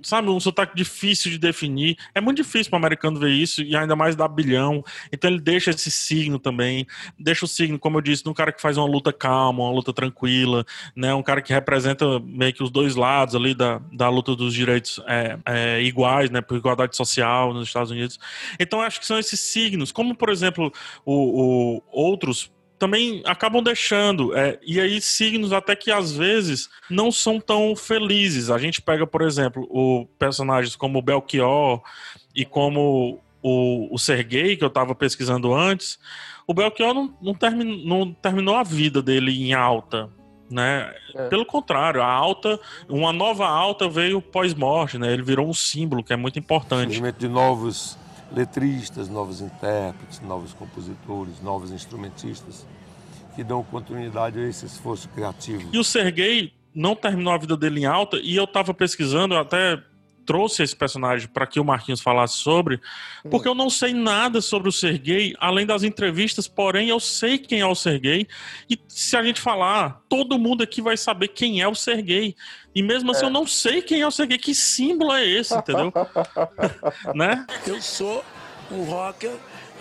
sabe, 0.03 0.29
um 0.31 0.41
sotaque 0.41 0.75
difícil 0.77 1.31
de 1.31 1.39
definir. 1.39 1.97
É 2.15 2.21
muito 2.21 2.37
difícil 2.39 2.71
para 2.71 2.77
um 2.77 2.81
americano 2.83 3.19
ver 3.19 3.31
isso, 3.31 3.63
e 3.63 3.77
ainda 3.77 3.97
mais 3.97 4.15
dar 4.17 4.29
bilhão. 4.29 4.85
Então 5.13 5.31
ele 5.31 5.41
deixa 5.41 5.71
esse 5.71 5.91
signo 5.91 6.39
também, 6.39 6.87
deixa 7.19 7.45
o 7.45 7.49
signo, 7.49 7.79
como 7.79 7.99
eu 7.99 8.03
disse, 8.03 8.23
de 8.23 8.29
um 8.31 8.35
cara 8.35 8.53
que 8.53 8.61
faz 8.63 8.77
uma 8.77 8.87
luta 8.87 9.13
calma, 9.13 9.63
uma 9.65 9.73
luta 9.73 9.93
tranquila, 9.93 10.65
né, 10.95 11.15
um 11.15 11.23
cara 11.23 11.41
que 11.43 11.53
representa 11.53 12.19
meio 12.21 12.53
que 12.53 12.63
os 12.63 12.71
dois 12.71 12.95
lados 12.97 13.35
ali 13.35 13.55
da, 13.55 13.81
da 13.93 14.09
luta 14.09 14.35
dos 14.35 14.55
direitos 14.55 15.01
é, 15.07 15.39
é, 15.47 15.83
iguais, 15.83 16.31
né, 16.31 16.41
por 16.41 16.57
igualdade 16.57 16.97
social 16.97 17.53
nos 17.53 17.69
Estados 17.69 17.91
Unidos. 17.91 18.19
Então 18.59 18.81
acho 18.81 19.01
que 19.01 19.07
são 19.07 19.19
esses 19.19 19.41
signos, 19.41 19.93
como 19.93 20.15
por 20.15 20.29
exemplo 20.29 20.73
o, 21.05 21.77
o- 21.77 21.83
outros 21.93 22.51
também 22.83 23.23
acabam 23.25 23.63
deixando. 23.63 24.37
é, 24.37 24.59
e 24.67 24.81
aí, 24.81 25.01
signos 25.01 25.53
até 25.53 25.77
que 25.77 25.93
às 25.93 26.11
vezes 26.11 26.69
não 26.91 27.13
são 27.13 27.39
tão 27.39 27.77
felizes. 27.77 28.51
A 28.51 28.59
gente 28.59 28.83
pega, 28.83 29.07
por 29.07 29.23
exemplo, 29.23 29.69
o 29.71 30.05
personagens 30.19 30.75
como 30.75 30.99
o 30.99 31.03
Belchior 31.03 31.81
e 32.35 32.45
como 32.45 33.21
o, 33.41 33.95
o 33.95 33.99
Sergei, 33.99 34.57
que 34.57 34.65
eu 34.65 34.69
estava 34.69 34.97
pesquisando 34.97 35.55
antes. 35.55 35.97
O 36.45 36.53
Belchior 36.53 36.93
não, 36.93 37.17
não, 37.23 37.35
termi- 37.35 37.85
não 37.87 38.13
terminou 38.13 38.57
a 38.57 38.65
vida 38.65 39.01
dele 39.01 39.31
em 39.31 39.53
alta. 39.53 40.11
Né? 40.51 40.93
Pelo 41.31 41.47
contrário, 41.47 42.03
a 42.03 42.07
alta, 42.07 42.59
uma 42.89 43.13
nova 43.13 43.47
alta 43.47 43.89
veio 43.89 44.21
pós-morte, 44.21 44.99
né? 44.99 45.13
Ele 45.13 45.23
virou 45.23 45.49
um 45.49 45.55
símbolo 45.55 46.03
que 46.03 46.13
é 46.13 46.17
muito 46.17 46.39
importante. 46.39 46.89
surgimento 46.89 47.21
de 47.21 47.29
novos 47.29 47.97
letristas, 48.35 49.09
novos 49.09 49.41
intérpretes, 49.41 50.21
novos 50.21 50.53
compositores, 50.55 51.41
novos 51.43 51.71
instrumentistas 51.71 52.67
que 53.35 53.43
dão 53.43 53.63
continuidade 53.63 54.39
a 54.39 54.49
esse 54.49 54.67
esforço 54.67 55.09
criativo. 55.09 55.69
E 55.73 55.79
o 55.79 55.85
Sergei 55.85 56.53
não 56.75 56.95
terminou 56.95 57.33
a 57.33 57.39
vida 57.39 57.57
dele 57.57 57.81
em 57.81 57.87
alta, 57.87 58.19
e 58.23 58.37
eu 58.37 58.47
tava 58.47 58.73
pesquisando, 58.75 59.37
até 59.37 59.83
trouxe 60.25 60.63
esse 60.63 60.75
personagem 60.75 61.29
para 61.29 61.47
que 61.47 61.61
o 61.61 61.65
Marquinhos 61.65 62.01
falasse 62.01 62.37
sobre, 62.37 62.81
porque 63.31 63.49
eu 63.49 63.55
não 63.55 63.69
sei 63.69 63.93
nada 63.93 64.41
sobre 64.41 64.69
o 64.69 64.73
Sergei, 64.73 65.35
além 65.39 65.67
das 65.67 65.83
entrevistas, 65.83 66.49
porém 66.49 66.89
eu 66.89 67.01
sei 67.01 67.39
quem 67.39 67.61
é 67.61 67.67
o 67.67 67.75
Sergei, 67.75 68.27
e 68.69 68.79
se 68.89 69.17
a 69.17 69.23
gente 69.23 69.41
falar, 69.41 70.03
todo 70.09 70.39
mundo 70.39 70.63
aqui 70.63 70.81
vai 70.81 70.97
saber 70.97 71.29
quem 71.29 71.61
é 71.61 71.69
o 71.69 71.75
Sergei. 71.75 72.35
E 72.75 72.83
mesmo 72.83 73.11
assim 73.11 73.25
eu 73.25 73.31
não 73.31 73.47
sei 73.47 73.83
quem 73.83 74.01
é 74.01 74.07
o 74.07 74.11
Sergei, 74.11 74.39
que 74.39 74.55
símbolo 74.55 75.13
é 75.13 75.27
esse, 75.27 75.55
entendeu? 75.55 75.93
né? 77.15 77.47
Eu 77.67 77.81
sou 77.81 78.25
um 78.71 78.85
rocker 78.85 79.33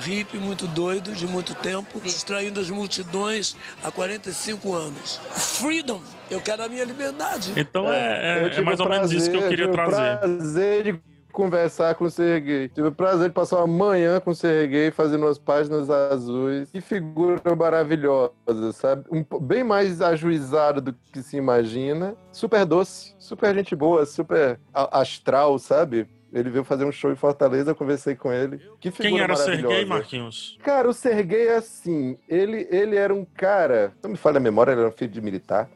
hippie 0.02 0.38
muito 0.38 0.68
doido 0.68 1.14
de 1.14 1.28
muito 1.28 1.54
tempo, 1.56 2.00
distraindo 2.02 2.60
as 2.60 2.70
multidões 2.70 3.56
há 3.84 3.92
45 3.92 4.74
anos. 4.74 5.20
Freedom! 5.32 6.02
Eu 6.32 6.40
quero 6.42 6.64
a 6.64 6.70
minha 6.70 6.86
liberdade. 6.86 7.54
Então 7.58 7.92
é, 7.92 8.40
é- 8.40 8.42
Eu 8.44 8.48
é 8.48 8.50
tive 8.50 8.62
mais 8.62 8.80
ou 8.80 8.90
menos 8.90 9.12
isso 9.12 9.30
que 9.30 9.36
eu 9.38 9.42
queria 9.50 9.68
tive 9.68 9.70
o 9.70 9.74
trazer. 9.74 10.18
prazer 10.20 10.84
de 10.84 11.00
conversar 11.32 11.96
com 11.96 12.06
o 12.06 12.10
Serguei. 12.10 12.68
Tive 12.70 12.88
o 12.88 12.92
prazer 12.92 13.30
de 13.30 13.34
passar 13.34 13.58
uma 13.64 13.68
manhã 13.68 14.20
com 14.20 14.32
o 14.32 14.36
Serguei 14.36 14.92
fazendo 14.92 15.28
as 15.28 15.38
páginas 15.38 15.90
azuis. 15.90 16.70
Que 16.72 16.82
figura 16.82 17.42
maravilhosa, 17.56 18.72
sabe? 18.74 19.06
Um 19.12 19.26
bem 19.40 19.64
mais 19.64 20.02
ajuizado 20.02 20.82
do 20.82 20.94
que 20.94 21.22
se 21.22 21.38
imagina. 21.38 22.16
Super 22.32 22.66
doce, 22.66 23.14
super 23.20 23.54
gente 23.56 23.76
boa, 23.76 24.06
super 24.06 24.60
astral, 24.74 25.58
sabe? 25.60 26.08
Ele 26.34 26.50
veio 26.50 26.64
fazer 26.64 26.86
um 26.86 26.94
show 26.94 27.12
em 27.12 27.16
Fortaleza, 27.16 27.72
eu 27.72 27.76
conversei 27.76 28.16
com 28.16 28.32
ele. 28.32 28.58
Que 28.80 28.90
figura 28.90 29.10
Quem 29.12 29.20
era 29.22 29.34
o. 29.34 29.36
Sergei, 29.36 29.84
Marquinhos? 29.86 30.58
Cara, 30.64 30.88
o 30.90 30.94
Sergei 30.94 31.48
é 31.48 31.58
assim, 31.58 32.18
ele, 32.28 32.66
ele 32.72 32.96
era 32.96 33.14
um 33.14 33.26
cara, 33.26 33.92
não 34.02 34.12
me 34.12 34.16
falha 34.16 34.38
a 34.38 34.40
memória, 34.40 34.72
ele 34.72 34.80
era 34.80 34.90
um 34.90 34.94
filho 34.94 35.12
de 35.12 35.20
militar, 35.20 35.70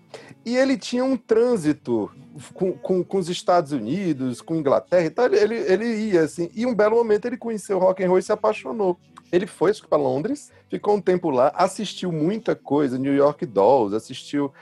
e 0.46 0.56
ele 0.56 0.78
tinha 0.78 1.04
um 1.04 1.18
trânsito 1.18 2.12
com, 2.54 2.74
com, 2.74 3.04
com 3.04 3.18
os 3.18 3.30
Estados 3.30 3.72
Unidos, 3.72 4.42
com 4.42 4.56
Inglaterra 4.56 5.06
e 5.06 5.10
tal, 5.10 5.34
ele, 5.34 5.56
ele 5.56 5.86
ia 6.12 6.22
assim, 6.22 6.50
e 6.54 6.66
um 6.66 6.76
belo 6.76 6.96
momento 6.96 7.26
ele 7.26 7.38
conheceu 7.38 7.78
o 7.78 7.80
rock 7.80 8.04
and 8.04 8.08
roll 8.08 8.20
e 8.20 8.24
se 8.24 8.32
apaixonou. 8.32 8.98
Ele 9.36 9.46
foi 9.48 9.74
para 9.90 9.98
Londres, 9.98 10.50
ficou 10.70 10.96
um 10.96 11.02
tempo 11.02 11.30
lá, 11.30 11.52
assistiu 11.56 12.10
muita 12.12 12.56
coisa, 12.56 12.98
New 12.98 13.14
York 13.14 13.46
Dolls, 13.46 13.94
assistiu 13.94 14.54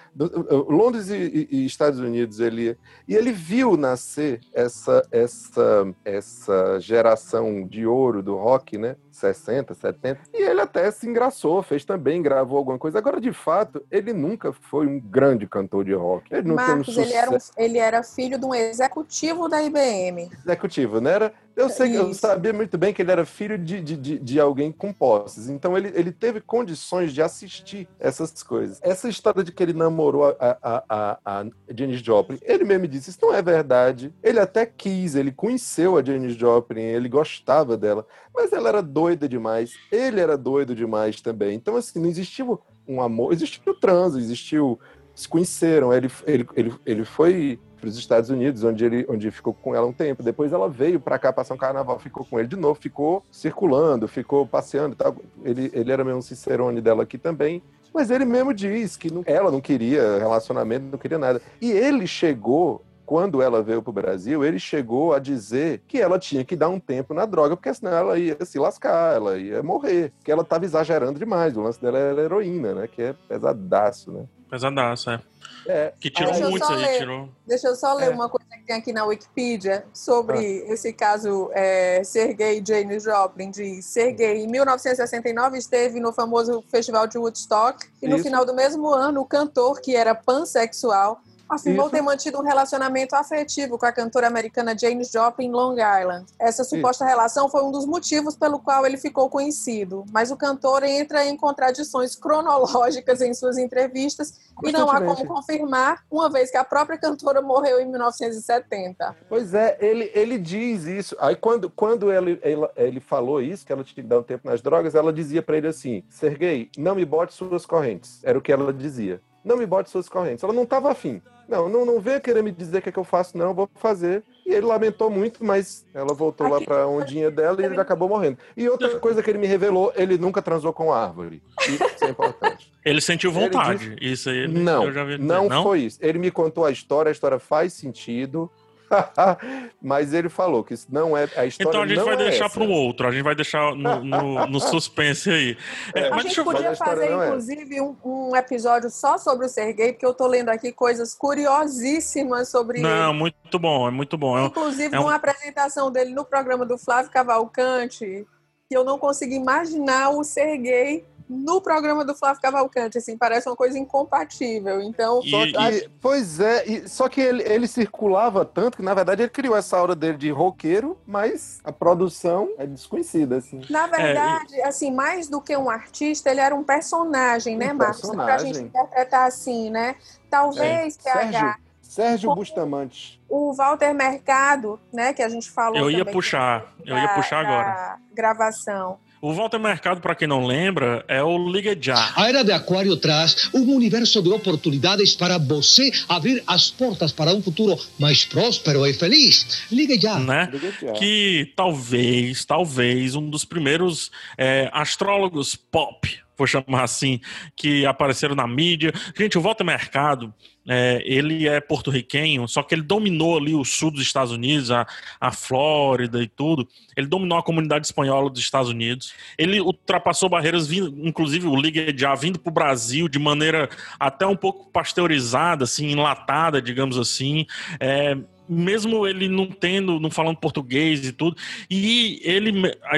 Londres 0.67 1.09
e, 1.09 1.47
e- 1.51 1.65
Estados 1.65 1.99
Unidos, 1.99 2.39
ele 2.39 2.75
e 3.07 3.15
ele 3.15 3.31
viu 3.31 3.77
nascer 3.77 4.39
essa 4.53 5.05
essa 5.11 5.93
essa 6.03 6.79
geração 6.79 7.67
de 7.67 7.85
ouro 7.85 8.23
do 8.23 8.35
rock, 8.35 8.77
né? 8.77 8.95
60, 9.11 9.75
70. 9.75 10.21
E 10.33 10.41
ele 10.41 10.59
até 10.59 10.89
se 10.89 11.07
engraçou, 11.07 11.61
fez 11.61 11.85
também, 11.85 12.19
gravou 12.21 12.57
alguma 12.57 12.79
coisa. 12.79 12.97
Agora, 12.97 13.21
de 13.21 13.31
fato, 13.31 13.85
ele 13.91 14.11
nunca 14.11 14.51
foi 14.51 14.87
um 14.87 14.99
grande 14.99 15.45
cantor 15.47 15.85
de 15.85 15.93
rock. 15.93 16.33
Ele 16.33 16.51
Marcos, 16.51 16.97
um 16.97 17.01
ele 17.01 17.13
era, 17.13 17.31
um- 17.31 17.37
ele 17.55 17.77
era 17.77 18.01
filho 18.03 18.39
de 18.39 18.45
um 18.45 18.55
executivo 18.55 19.47
da 19.47 19.61
IBM. 19.61 20.31
executivo, 20.43 20.99
né? 20.99 21.11
Era, 21.11 21.33
eu 21.55 21.69
sei, 21.69 21.95
eu 21.95 22.13
sabia 22.13 22.51
muito 22.51 22.77
bem 22.77 22.93
que 22.93 23.01
ele 23.01 23.11
era 23.11 23.25
filho 23.25 23.57
de, 23.57 23.79
de, 23.79 24.19
de, 24.19 24.39
alguém 24.39 24.71
com 24.71 24.91
posses. 24.91 25.49
Então 25.49 25.77
ele, 25.77 25.91
ele 25.93 26.11
teve 26.11 26.41
condições 26.41 27.13
de 27.13 27.21
assistir 27.21 27.87
essas 27.99 28.41
coisas. 28.41 28.79
Essa 28.81 29.07
história 29.07 29.43
de 29.43 29.51
que 29.51 29.61
ele 29.61 29.73
namorou 29.73 30.35
a, 30.39 30.57
a, 30.61 30.83
a, 30.89 31.19
a 31.23 31.45
Janis 31.75 32.01
Joplin, 32.01 32.39
ele 32.41 32.63
mesmo 32.63 32.87
disse, 32.87 33.11
isso 33.11 33.19
não 33.21 33.33
é 33.33 33.41
verdade. 33.41 34.11
Ele 34.23 34.39
até 34.39 34.65
quis, 34.65 35.13
ele 35.15 35.31
conheceu 35.31 35.97
a 35.97 36.03
Janis 36.03 36.35
Joplin, 36.35 36.81
ele 36.81 37.07
gostava 37.07 37.77
dela, 37.77 38.05
mas 38.33 38.51
ela 38.51 38.69
era 38.69 38.81
doida 38.81 39.29
demais. 39.29 39.73
Ele 39.91 40.19
era 40.19 40.35
doido 40.35 40.73
demais 40.73 41.21
também. 41.21 41.55
Então, 41.55 41.75
assim, 41.75 41.99
não 41.99 42.09
existiu 42.09 42.59
um 42.87 42.99
amor, 42.99 43.31
existiu 43.31 43.73
o 43.73 43.75
trânsito, 43.75 44.19
existiu. 44.19 44.79
Se 45.13 45.27
conheceram, 45.27 45.93
ele, 45.93 46.09
ele, 46.25 46.47
ele, 46.55 46.73
ele 46.87 47.05
foi 47.05 47.59
para 47.83 47.89
os 47.89 47.97
Estados 47.97 48.29
Unidos, 48.29 48.63
onde 48.63 48.85
ele 48.85 49.05
onde 49.09 49.29
ficou 49.29 49.53
com 49.53 49.75
ela 49.75 49.85
um 49.85 49.91
tempo. 49.91 50.23
Depois 50.23 50.53
ela 50.53 50.69
veio 50.69 51.01
para 51.01 51.19
cá 51.19 51.33
passar 51.33 51.53
um 51.53 51.57
carnaval, 51.57 51.99
ficou 51.99 52.25
com 52.25 52.39
ele 52.39 52.47
de 52.47 52.55
novo, 52.55 52.79
ficou 52.79 53.21
circulando, 53.29 54.07
ficou 54.07 54.47
passeando 54.47 54.95
tal. 54.95 55.17
Ele, 55.43 55.69
ele 55.73 55.91
era 55.91 56.01
mesmo 56.01 56.21
cicerone 56.21 56.79
dela 56.79 57.03
aqui 57.03 57.17
também. 57.17 57.61
Mas 57.93 58.09
ele 58.09 58.23
mesmo 58.23 58.53
diz 58.53 58.95
que 58.95 59.11
não- 59.13 59.21
ela 59.25 59.51
não 59.51 59.59
queria 59.59 60.17
relacionamento, 60.17 60.85
não 60.93 60.97
queria 60.97 61.17
nada. 61.17 61.41
E 61.61 61.71
ele 61.71 62.07
chegou, 62.07 62.81
quando 63.05 63.41
ela 63.41 63.61
veio 63.61 63.81
para 63.83 63.89
o 63.91 63.93
Brasil, 63.93 64.45
ele 64.45 64.57
chegou 64.57 65.13
a 65.13 65.19
dizer 65.19 65.81
que 65.85 65.99
ela 65.99 66.17
tinha 66.17 66.45
que 66.45 66.55
dar 66.55 66.69
um 66.69 66.79
tempo 66.79 67.13
na 67.13 67.25
droga, 67.25 67.57
porque 67.57 67.73
senão 67.73 67.91
ela 67.91 68.17
ia 68.17 68.37
se 68.45 68.57
lascar, 68.57 69.13
ela 69.13 69.37
ia 69.37 69.61
morrer. 69.61 70.13
Que 70.23 70.31
ela 70.31 70.41
estava 70.41 70.63
exagerando 70.63 71.19
demais. 71.19 71.57
O 71.57 71.61
lance 71.61 71.81
dela 71.81 71.99
era 71.99 72.21
heroína, 72.21 72.73
né? 72.73 72.87
Que 72.87 73.01
é 73.01 73.13
pesadaço, 73.27 74.09
né? 74.09 74.23
Pesadaço, 74.53 75.09
é. 75.09 75.19
É. 75.65 75.93
Que 75.99 76.11
tirou 76.11 76.29
Deixa 76.31 76.45
eu 76.45 76.51
muito 76.51 76.63
só 76.67 76.73
aí, 76.73 76.81
ler. 76.81 76.97
tirou. 76.99 77.29
Deixa 77.47 77.67
eu 77.69 77.75
só 77.75 77.93
ler 77.95 78.05
É. 78.05 78.09
uma 78.11 78.29
coisa 78.29 78.45
que 78.51 78.63
tem 78.67 78.75
aqui 78.75 78.93
na 78.93 79.03
Wikipedia 79.03 79.83
sobre 79.91 80.37
Ah. 80.37 80.73
esse 80.73 80.93
caso 80.93 81.49
é, 81.53 82.03
Sergei 82.03 82.61
Janis 82.63 83.01
Joplin. 83.01 83.49
Diz: 83.49 83.83
Sergei, 83.85 84.43
em 84.43 84.47
1969, 84.47 85.57
esteve 85.57 85.99
no 85.99 86.13
famoso 86.13 86.63
Festival 86.69 87.07
de 87.07 87.17
Woodstock 87.17 87.83
e 87.99 88.07
no 88.07 88.17
Isso. 88.17 88.25
final 88.25 88.45
do 88.45 88.53
mesmo 88.53 88.89
ano, 88.89 89.21
o 89.21 89.25
cantor, 89.25 89.81
que 89.81 89.95
era 89.95 90.13
pansexual, 90.13 91.19
afirmou 91.53 91.85
Isso. 91.85 91.95
ter 91.95 92.01
mantido 92.01 92.39
um 92.39 92.43
relacionamento 92.43 93.15
afetivo 93.15 93.77
com 93.77 93.85
a 93.85 93.91
cantora 93.91 94.27
americana 94.27 94.77
Janis 94.77 95.11
Joplin 95.11 95.47
em 95.47 95.51
Long 95.51 95.73
Island. 95.73 96.25
Essa 96.39 96.63
suposta 96.63 97.05
relação 97.05 97.49
foi 97.49 97.63
um 97.63 97.71
dos 97.71 97.85
motivos 97.85 98.35
pelo 98.35 98.59
qual 98.59 98.85
ele 98.85 98.97
ficou 98.97 99.29
conhecido, 99.29 100.05
mas 100.11 100.31
o 100.31 100.37
cantor 100.37 100.83
entra 100.83 101.25
em 101.25 101.35
contradições 101.35 102.15
cronológicas 102.15 103.21
em 103.21 103.33
suas 103.33 103.57
entrevistas 103.57 104.39
e 104.63 104.71
não 104.71 104.89
há 104.89 105.01
como 105.01 105.25
confirmar, 105.25 106.03
uma 106.09 106.29
vez 106.29 106.51
que 106.51 106.57
a 106.57 106.63
própria 106.63 106.97
cantora 106.97 107.41
morreu 107.41 107.79
em 107.79 107.85
1970. 107.85 109.15
Pois 109.27 109.53
é, 109.53 109.77
ele, 109.79 110.11
ele 110.13 110.37
diz 110.37 110.85
isso. 110.85 111.15
Aí 111.19 111.35
quando, 111.35 111.69
quando 111.69 112.11
ele, 112.11 112.39
ele, 112.43 112.67
ele 112.75 112.99
falou 112.99 113.41
isso, 113.41 113.65
que 113.65 113.71
ela 113.71 113.83
tinha 113.83 113.95
que 113.95 114.01
dar 114.03 114.19
um 114.19 114.23
tempo 114.23 114.47
nas 114.47 114.61
drogas, 114.61 114.95
ela 114.95 115.11
dizia 115.11 115.41
pra 115.41 115.57
ele 115.57 115.67
assim: 115.67 116.03
Sergei, 116.09 116.69
não 116.77 116.95
me 116.95 117.05
bote 117.05 117.33
suas 117.33 117.65
correntes. 117.65 118.19
Era 118.23 118.37
o 118.37 118.41
que 118.41 118.51
ela 118.51 118.71
dizia. 118.71 119.21
Não 119.43 119.57
me 119.57 119.65
bote 119.65 119.89
suas 119.89 120.07
correntes. 120.07 120.43
Ela 120.43 120.53
não 120.53 120.63
estava 120.63 120.91
afim. 120.91 121.21
Não, 121.47 121.67
não, 121.69 121.85
não 121.85 121.99
venha 121.99 122.19
querer 122.19 122.41
me 122.41 122.51
dizer 122.51 122.77
o 122.77 122.81
que, 122.81 122.89
é 122.89 122.91
que 122.91 122.99
eu 122.99 123.03
faço, 123.03 123.37
não, 123.37 123.47
eu 123.47 123.53
vou 123.53 123.69
fazer. 123.75 124.23
E 124.45 124.51
ele 124.53 124.65
lamentou 124.65 125.09
muito, 125.09 125.43
mas 125.43 125.85
ela 125.93 126.13
voltou 126.13 126.47
lá 126.47 126.59
pra 126.61 126.87
ondinha 126.87 127.29
dela 127.31 127.61
e 127.61 127.65
ele 127.65 127.79
acabou 127.79 128.09
morrendo. 128.09 128.37
E 128.57 128.67
outra 128.67 128.99
coisa 128.99 129.21
que 129.23 129.29
ele 129.29 129.37
me 129.37 129.47
revelou, 129.47 129.91
ele 129.95 130.17
nunca 130.17 130.41
transou 130.41 130.73
com 130.73 130.91
árvore. 130.91 131.41
Isso 131.67 132.03
é 132.05 132.09
importante. 132.09 132.71
Ele 132.83 132.99
sentiu 133.01 133.31
Ele 133.31 133.39
vontade. 133.39 133.95
Isso 134.01 134.29
aí 134.29 134.37
ele- 134.39 134.59
Não, 134.59 134.83
eu 134.85 134.91
já 134.91 135.03
vi 135.03 135.13
ele 135.13 135.23
não, 135.23 135.47
dizer. 135.47 135.63
foi 135.63 135.79
isso. 135.81 135.97
Ele 136.01 136.17
me 136.19 136.29
contou 136.31 136.65
a 136.65 136.71
história, 136.71 137.09
a 137.09 137.11
história 137.13 137.39
faz 137.39 137.71
sentido, 137.73 138.51
mas 139.81 140.13
ele 140.13 140.29
falou 140.29 140.63
que 140.63 140.73
isso 140.73 140.87
não 140.89 141.15
é 141.17 141.23
a 141.35 141.45
história. 141.45 141.69
Então 141.69 141.81
a 141.81 141.87
gente 141.87 141.97
não 141.97 142.05
vai 142.05 142.13
é 142.13 142.17
deixar 142.17 142.49
para 142.49 142.63
um 142.63 142.71
outro, 142.71 143.07
a 143.07 143.11
gente 143.11 143.23
vai 143.23 143.35
deixar 143.35 143.75
no, 143.75 144.03
no- 144.03 144.47
no 144.47 144.59
suspense 144.61 145.29
aí. 145.29 145.57
É, 145.95 146.07
a 146.07 146.09
mas 146.11 146.23
gente 146.23 146.37
eu 146.37 146.43
podia 146.43 146.75
fazer, 146.75 147.09
não 147.09 147.21
é 147.23 147.27
inclusive, 147.27 147.81
um, 147.81 147.95
um 148.03 148.35
episódio 148.35 148.89
só 148.89 149.17
sobre 149.17 149.45
o 149.45 149.49
Sergei, 149.49 149.93
porque 149.93 150.05
eu 150.05 150.13
tô 150.13 150.27
lendo 150.27 150.49
aqui 150.49 150.71
coisas 150.71 151.13
curiosíssimas 151.13 152.49
sobre 152.49 152.81
Não, 152.81 153.09
ele. 153.11 153.19
muito 153.19 153.59
bom, 153.59 153.87
é 153.87 153.91
muito 153.91 154.17
bom. 154.17 154.37
É 154.37 154.45
Inclusive, 154.45 154.95
é 154.95 154.99
um- 154.99 155.03
numa 155.03 155.15
apresentação 155.15 155.91
dele 155.91 156.11
no 156.13 156.25
programa 156.25 156.65
do 156.65 156.77
Flávio 156.77 157.11
Cavalcante, 157.11 158.25
que 158.69 158.77
eu 158.77 158.83
não 158.83 158.97
consigo 158.97 159.33
imaginar 159.33 160.09
o 160.09 160.23
Sergei 160.23 161.05
no 161.29 161.61
programa 161.61 162.03
do 162.05 162.13
Flávio 162.15 162.41
Cavalcante. 162.41 162.97
Assim, 162.97 163.17
parece 163.17 163.47
uma 163.49 163.55
coisa 163.55 163.77
incompatível. 163.77 164.81
Então, 164.81 165.21
Só 165.21 165.45
que- 165.45 165.89
pois 166.01 166.39
é, 166.39 166.65
e- 166.67 166.87
só 166.89 167.07
que 167.09 167.21
ele, 167.21 167.43
ele 167.43 167.67
circulava 167.67 168.43
tanto 168.45 168.77
que, 168.77 168.83
na 168.83 168.93
verdade, 168.93 169.21
ele 169.23 169.29
criou 169.29 169.55
essa 169.55 169.77
aura 169.77 169.95
dele 169.95 170.17
de 170.17 170.29
roqueiro, 170.31 170.97
mas 171.05 171.59
a 171.63 171.71
produção 171.71 172.49
é 172.57 172.65
desconhecida, 172.65 173.37
assim. 173.37 173.61
Na 173.69 173.87
verdade, 173.87 174.61
assim, 174.61 174.91
mais 174.91 175.27
do 175.27 175.41
que 175.41 175.55
um 175.55 175.69
artista, 175.69 176.29
ele 176.29 176.39
era 176.39 176.53
um 176.55 176.63
personagem, 176.63 177.55
né, 177.57 177.71
Um 177.73 177.77
Marcos? 177.77 178.01
Pra 178.01 178.09
personagem. 178.09 178.53
gente 178.53 178.65
interpretar 178.65 179.27
assim, 179.27 179.69
né? 179.69 179.95
Talvez, 180.29 180.97
É. 181.05 181.13
PH, 181.13 181.31
Sérgio, 181.31 181.55
Sérgio 181.81 182.35
Bustamante. 182.35 183.21
o 183.29 183.53
Walter 183.53 183.93
Mercado, 183.93 184.79
né, 184.91 185.13
que 185.13 185.21
a 185.21 185.29
gente 185.29 185.49
falou 185.51 185.77
Eu 185.77 185.91
ia 185.91 185.99
também 185.99 186.13
puxar, 186.13 186.73
eu 186.85 186.95
ia 186.97 187.07
da- 187.07 187.13
puxar 187.13 187.43
da 187.43 187.49
agora. 187.49 187.97
gravação. 188.13 188.97
O 189.23 189.31
Walter 189.31 189.57
Mercado, 189.57 190.01
para 190.01 190.15
quem 190.15 190.27
não 190.27 190.45
lembra, 190.45 191.05
é 191.07 191.23
o 191.23 191.49
Liga 191.49 191.77
Já. 191.79 192.11
A 192.13 192.27
Era 192.27 192.43
de 192.43 192.51
Aquário 192.51 192.97
traz 192.97 193.49
um 193.53 193.73
universo 193.73 194.21
de 194.21 194.27
oportunidades 194.27 195.15
para 195.15 195.37
você 195.37 195.89
abrir 196.09 196.43
as 196.45 196.69
portas 196.69 197.13
para 197.13 197.33
um 197.33 197.41
futuro 197.41 197.79
mais 197.97 198.25
próspero 198.25 198.85
e 198.85 198.93
feliz. 198.93 199.65
Ligue 199.71 199.97
já. 199.97 200.19
né? 200.19 200.51
Que 200.99 201.53
talvez, 201.55 202.43
talvez, 202.43 203.15
um 203.15 203.29
dos 203.29 203.45
primeiros 203.45 204.11
é, 204.37 204.69
astrólogos 204.73 205.55
pop, 205.55 206.19
vou 206.37 206.45
chamar 206.45 206.83
assim, 206.83 207.21
que 207.55 207.85
apareceram 207.85 208.35
na 208.35 208.45
mídia. 208.45 208.91
Gente, 209.17 209.37
o 209.37 209.41
Walter 209.41 209.63
Mercado, 209.63 210.33
é, 210.67 211.01
ele 211.05 211.47
é 211.47 211.59
porto-riquenho, 211.59 212.47
só 212.47 212.63
que 212.63 212.73
ele 212.73 212.81
dominou 212.81 213.37
ali 213.37 213.53
o 213.53 213.65
sul 213.65 213.91
dos 213.91 214.01
Estados 214.01 214.31
Unidos, 214.31 214.71
a, 214.71 214.87
a 215.19 215.31
Flórida 215.31 216.21
e 216.21 216.27
tudo. 216.27 216.67
Ele 216.95 217.07
dominou 217.07 217.37
a 217.37 217.43
comunidade 217.43 217.85
espanhola 217.85 218.29
dos 218.29 218.39
Estados 218.39 218.69
Unidos. 218.69 219.13
Ele 219.37 219.59
ultrapassou 219.59 220.29
barreiras, 220.29 220.67
vindo, 220.67 220.95
inclusive 221.05 221.47
o 221.47 221.55
Liga 221.55 221.93
já 221.95 222.15
vindo 222.15 222.39
para 222.39 222.49
o 222.49 222.53
Brasil 222.53 223.07
de 223.09 223.19
maneira 223.19 223.69
até 223.99 224.25
um 224.25 224.35
pouco 224.35 224.69
pasteurizada, 224.71 225.65
assim, 225.65 225.91
enlatada, 225.91 226.61
digamos 226.61 226.97
assim. 226.97 227.45
É, 227.79 228.17
mesmo 228.53 229.07
ele 229.07 229.27
não 229.27 229.47
tendo, 229.47 229.99
não 229.99 230.09
falando 230.09 230.37
português 230.37 231.05
e 231.07 231.11
tudo, 231.11 231.35
e 231.69 232.21
ele, 232.23 232.53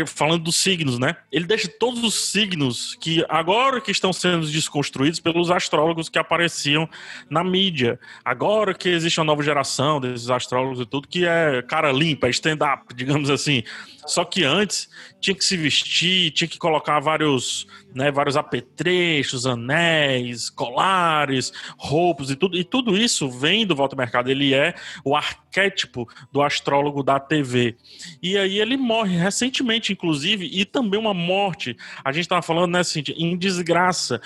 falando 0.05 0.43
dos 0.43 0.55
signos, 0.55 0.99
né? 0.99 1.15
Ele 1.31 1.45
deixa 1.45 1.67
todos 1.67 2.03
os 2.03 2.13
signos 2.13 2.95
que 2.95 3.25
agora 3.29 3.81
que 3.81 3.91
estão 3.91 4.11
sendo 4.11 4.45
desconstruídos 4.47 5.19
pelos 5.19 5.49
astrólogos 5.49 6.09
que 6.09 6.19
apareciam 6.19 6.89
na 7.29 7.43
mídia. 7.43 7.99
Agora 8.23 8.73
que 8.73 8.89
existe 8.89 9.19
uma 9.19 9.25
nova 9.25 9.41
geração 9.41 9.99
desses 9.99 10.29
astrólogos 10.29 10.79
e 10.79 10.85
tudo, 10.85 11.07
que 11.07 11.25
é 11.25 11.61
cara 11.61 11.91
limpa, 11.91 12.29
stand-up, 12.29 12.93
digamos 12.93 13.29
assim. 13.29 13.63
Só 14.05 14.23
que 14.23 14.43
antes 14.43 14.89
tinha 15.19 15.35
que 15.35 15.43
se 15.43 15.57
vestir, 15.57 16.31
tinha 16.31 16.47
que 16.47 16.57
colocar 16.57 16.99
vários, 16.99 17.67
né, 17.93 18.11
vários 18.11 18.37
apetrechos, 18.37 19.45
anéis, 19.45 20.49
colares, 20.49 21.51
roupas 21.77 22.29
e 22.29 22.35
tudo. 22.35 22.57
E 22.57 22.63
tudo 22.63 22.95
isso 22.97 23.29
vem 23.29 23.65
do 23.65 23.75
Volta 23.75 23.95
Mercado. 23.95 24.29
Ele 24.29 24.53
é 24.53 24.75
o 25.03 25.15
arquétipo 25.15 26.07
do 26.31 26.41
astrólogo 26.41 27.01
da 27.01 27.19
TV. 27.19 27.75
E 28.21 28.37
aí 28.37 28.59
ele 28.59 28.77
morre 28.77 29.17
recentemente, 29.17 29.91
inclusive, 29.91 30.45
e 30.45 30.65
também 30.65 30.99
uma 30.99 31.13
morte. 31.13 31.75
A 32.03 32.11
gente 32.11 32.23
estava 32.25 32.41
falando, 32.41 32.71
né, 32.71 32.83
Cintia, 32.83 33.15
em 33.17 33.37
desgraça, 33.37 34.21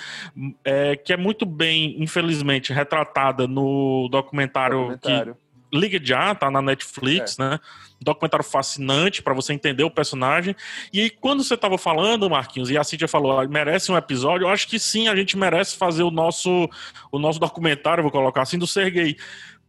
é, 0.64 0.96
que 0.96 1.12
é 1.12 1.16
muito 1.16 1.46
bem, 1.46 1.96
infelizmente, 2.02 2.72
retratada 2.72 3.46
no 3.46 4.08
documentário, 4.10 4.78
Documentário. 4.78 5.34
que 5.34 5.49
Liga 5.72 6.00
Já, 6.02 6.34
tá 6.34 6.50
na 6.50 6.60
Netflix, 6.60 7.38
né? 7.38 7.58
Um 8.00 8.04
documentário 8.04 8.44
fascinante 8.44 9.22
para 9.22 9.34
você 9.34 9.52
entender 9.52 9.84
o 9.84 9.90
personagem. 9.90 10.56
E 10.92 11.00
aí, 11.00 11.10
quando 11.10 11.44
você 11.44 11.56
tava 11.56 11.78
falando, 11.78 12.28
Marquinhos, 12.28 12.70
e 12.70 12.78
a 12.78 12.84
Cintia 12.84 13.06
falou, 13.06 13.46
merece 13.48 13.92
um 13.92 13.96
episódio, 13.96 14.46
eu 14.46 14.48
acho 14.48 14.66
que 14.66 14.78
sim, 14.78 15.08
a 15.08 15.14
gente 15.14 15.36
merece 15.36 15.76
fazer 15.76 16.02
o 16.02 16.10
nosso, 16.10 16.68
o 17.12 17.18
nosso 17.18 17.38
documentário, 17.38 18.02
vou 18.02 18.10
colocar 18.10 18.42
assim, 18.42 18.58
do 18.58 18.66
Sergei. 18.66 19.16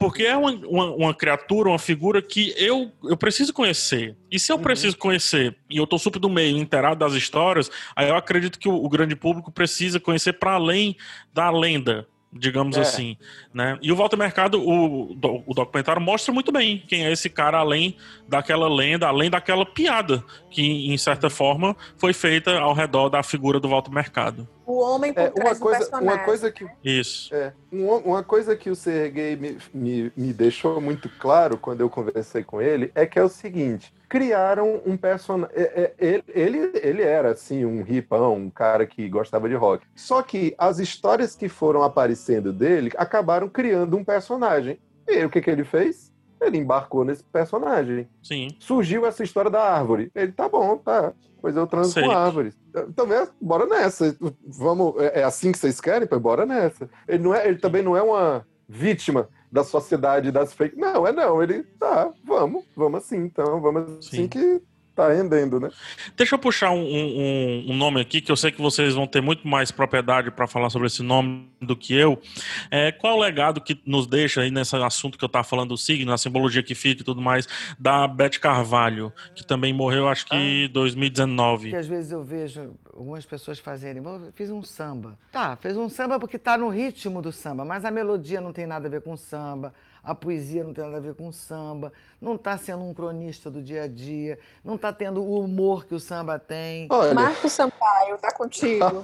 Porque 0.02 0.24
é 0.24 0.36
uma, 0.36 0.52
uma, 0.52 0.86
uma 0.96 1.14
criatura, 1.14 1.70
uma 1.70 1.78
figura 1.78 2.24
que 2.24 2.56
eu, 2.58 2.92
eu 3.04 3.16
preciso 3.16 3.54
conhecer. 3.54 4.18
E 4.32 4.40
se 4.40 4.52
eu 4.52 4.58
preciso 4.58 4.98
conhecer, 4.98 5.56
e 5.70 5.78
eu 5.78 5.86
tô 5.86 6.00
super 6.00 6.18
do 6.18 6.28
meio, 6.28 6.58
inteirado 6.58 6.96
das 6.96 7.14
histórias, 7.14 7.70
aí 7.96 8.10
eu 8.10 8.16
acredito 8.16 8.58
que 8.58 8.68
o, 8.68 8.74
o 8.74 8.90
grande 8.90 9.16
público 9.16 9.52
precisa 9.52 10.00
conhecer 10.00 10.34
para 10.34 10.54
além 10.54 10.98
da 11.32 11.52
lenda, 11.52 12.08
digamos 12.32 12.78
É. 12.78 12.82
assim, 12.82 13.18
né? 13.54 13.78
E 13.82 13.92
o 13.92 13.96
Walter 13.96 14.18
Mercado, 14.18 14.62
o, 14.62 15.12
o 15.12 15.54
documentário 15.54 16.02
mostra 16.02 16.34
muito 16.34 16.52
bem 16.52 16.84
quem 16.88 17.06
é 17.06 17.12
esse 17.12 17.30
cara 17.30 17.58
além 17.58 17.98
daquela 18.28 18.70
lenda, 18.74 19.08
além 19.08 19.30
daquela 19.30 19.66
piada 19.66 20.24
que, 20.50 20.92
em 20.92 20.98
certa 20.98 21.30
forma, 21.30 21.76
foi 21.98 22.14
feita 22.14 22.58
ao 22.60 22.74
redor 22.74 23.10
da 23.10 23.22
figura 23.22 23.60
do 23.60 23.68
Walter 23.70 23.92
Mercado. 23.92 24.48
O 24.66 24.80
homem 24.80 25.14
por 25.14 25.22
É, 25.24 25.30
trás 25.30 25.60
uma 25.60 25.72
coisa, 25.72 26.00
uma 26.00 26.18
coisa 26.20 26.52
que 26.52 26.66
Isso. 26.84 27.34
É, 27.36 27.52
uma, 27.72 27.98
uma 27.98 28.24
coisa 28.24 28.56
que 28.56 28.70
o 28.70 28.76
Sergei 28.76 29.36
me, 29.36 29.58
me, 29.74 30.12
me 30.16 30.32
deixou 30.32 30.80
muito 30.80 31.10
claro 31.20 31.58
quando 31.58 31.82
eu 31.82 31.90
conversei 31.90 32.44
com 32.44 32.62
ele 32.62 32.92
é 32.96 33.06
que 33.06 33.20
é 33.20 33.24
o 33.24 33.28
seguinte: 33.30 33.94
criaram 34.12 34.82
um 34.86 34.98
personagem. 34.98 35.56
ele, 35.98 36.24
ele, 36.28 36.72
ele 36.84 37.02
era, 37.02 37.32
assim, 37.32 37.64
um 37.64 37.82
ripão, 37.82 38.36
um 38.36 38.50
cara 38.50 38.86
que 38.86 39.08
gostava 39.08 39.48
de 39.48 39.56
rock. 39.56 39.88
Só 39.96 40.22
que 40.22 40.54
as 40.58 40.80
histórias 40.80 41.34
que 41.34 41.48
foram 41.48 41.82
aparecendo 41.82 42.52
dele 42.52 42.92
acabaram 42.98 43.48
criando 43.48 43.96
um 43.96 44.04
personagem. 44.04 44.78
E 45.08 45.12
aí, 45.12 45.26
o 45.26 45.30
que, 45.30 45.40
que 45.40 45.50
ele 45.50 45.64
fez? 45.64 46.12
Ele 46.42 46.58
embarcou 46.58 47.06
nesse 47.06 47.24
personagem. 47.24 48.06
Sim. 48.22 48.50
Surgiu 48.60 49.06
essa 49.06 49.24
história 49.24 49.50
da 49.50 49.64
árvore. 49.64 50.12
Ele, 50.14 50.34
tá 50.34 50.50
bom, 50.50 50.76
tá. 50.76 51.14
Pois 51.42 51.56
eu 51.56 51.66
transo 51.66 51.94
Sei. 51.94 52.04
com 52.04 52.12
árvores. 52.12 52.54
Então, 52.90 53.14
é, 53.14 53.30
bora 53.40 53.66
nessa. 53.66 54.14
Vamos, 54.46 55.02
é, 55.02 55.22
é 55.22 55.24
assim 55.24 55.54
que 55.54 55.58
vocês 55.58 55.80
querem? 55.80 56.06
Pois 56.06 56.22
bora 56.22 56.46
nessa. 56.46 56.90
Ele, 57.08 57.24
não 57.24 57.34
é, 57.34 57.48
ele 57.48 57.60
também 57.60 57.82
não 57.82 57.96
é 57.96 58.02
uma 58.02 58.46
vítima 58.68 59.30
da 59.52 59.64
sociedade 59.64 60.32
das 60.32 60.54
fake. 60.54 60.78
Não, 60.78 61.06
é 61.06 61.12
não. 61.12 61.42
Ele, 61.44 61.64
tá, 61.64 62.12
vamos, 62.32 62.66
vamos 62.76 63.04
assim, 63.04 63.18
então, 63.18 63.62
vamos 63.62 63.84
assim 64.00 64.24
Sim. 64.24 64.28
que 64.28 64.62
Tá 64.94 65.08
rendendo, 65.08 65.58
né? 65.58 65.70
Deixa 66.18 66.36
eu 66.36 66.40
puxar 66.40 66.72
um, 66.72 66.84
um, 66.84 67.66
um, 67.70 67.78
nome 67.78 68.02
aqui, 68.02 68.20
que 68.20 68.30
eu 68.30 68.36
sei 68.36 68.52
que 68.52 68.62
vocês 68.62 68.94
vão 68.94 69.08
ter 69.08 69.22
muito 69.22 69.48
mais 69.48 69.72
propriedade 69.72 70.30
para 70.30 70.46
falar 70.48 70.70
sobre 70.70 70.88
esse 70.88 71.02
nome 71.02 71.48
do 71.62 71.78
que 71.78 71.96
eu. 71.96 72.22
É, 72.70 72.92
qual 72.92 73.14
é 73.14 73.16
o 73.16 73.20
legado 73.20 73.62
que 73.62 73.82
nos 73.86 74.06
deixa 74.06 74.42
aí 74.42 74.52
nesse 74.52 74.76
assunto 74.76 75.18
que 75.18 75.24
eu 75.24 75.28
estava 75.28 75.46
falando 75.46 75.70
do 75.70 75.78
signo, 75.78 76.12
a 76.12 76.18
simbologia 76.18 76.62
que 76.62 76.76
fica 76.76 77.02
e 77.02 77.06
tudo 77.06 77.22
mais, 77.22 77.48
da 77.80 78.06
Beth 78.06 78.38
Carvalho, 78.42 79.14
que 79.34 79.46
também 79.46 79.72
morreu, 79.72 80.10
acho 80.10 80.26
que 80.26 80.36
em 80.36 80.66
ah, 80.66 80.70
2019. 80.74 81.70
Que 81.70 81.76
às 81.78 81.88
vezes 81.88 82.12
eu 82.12 82.22
vejo 82.22 82.74
algumas 82.94 83.26
pessoas 83.26 83.60
fazerem, 83.60 84.04
eu 84.04 84.34
fiz 84.36 84.50
um 84.52 84.62
samba. 84.62 85.18
Tá, 85.32 85.56
fez 85.56 85.78
um 85.78 85.88
samba 85.88 86.20
porque 86.20 86.38
tá 86.38 86.58
no 86.58 86.68
ritmo 86.68 87.22
do 87.22 87.32
samba, 87.32 87.64
mas 87.64 87.86
a 87.86 87.92
melodia 87.92 88.42
não 88.42 88.52
tem 88.52 88.68
nada 88.68 88.88
a 88.88 88.92
ver 88.92 89.02
com 89.02 89.16
samba 89.16 89.74
a 90.04 90.16
poesia 90.16 90.64
não 90.64 90.74
tem 90.74 90.84
nada 90.84 90.98
a 90.98 91.00
ver 91.00 91.14
com 91.14 91.28
o 91.28 91.34
samba, 91.34 91.94
não 92.20 92.36
está 92.36 92.58
sendo 92.58 92.84
um 92.84 92.94
cronista 92.94 93.50
do 93.50 93.62
dia 93.62 93.84
a 93.84 93.88
dia, 93.88 94.40
não 94.64 94.76
está 94.76 94.92
tendo 94.92 95.22
o 95.22 95.40
humor 95.40 95.86
que 95.86 95.94
o 95.94 96.00
samba 96.00 96.40
tem. 96.40 96.88
Olha. 96.90 97.14
Marco 97.14 97.48
Sampaio, 97.50 98.18
tá 98.18 98.32
contigo. 98.32 99.04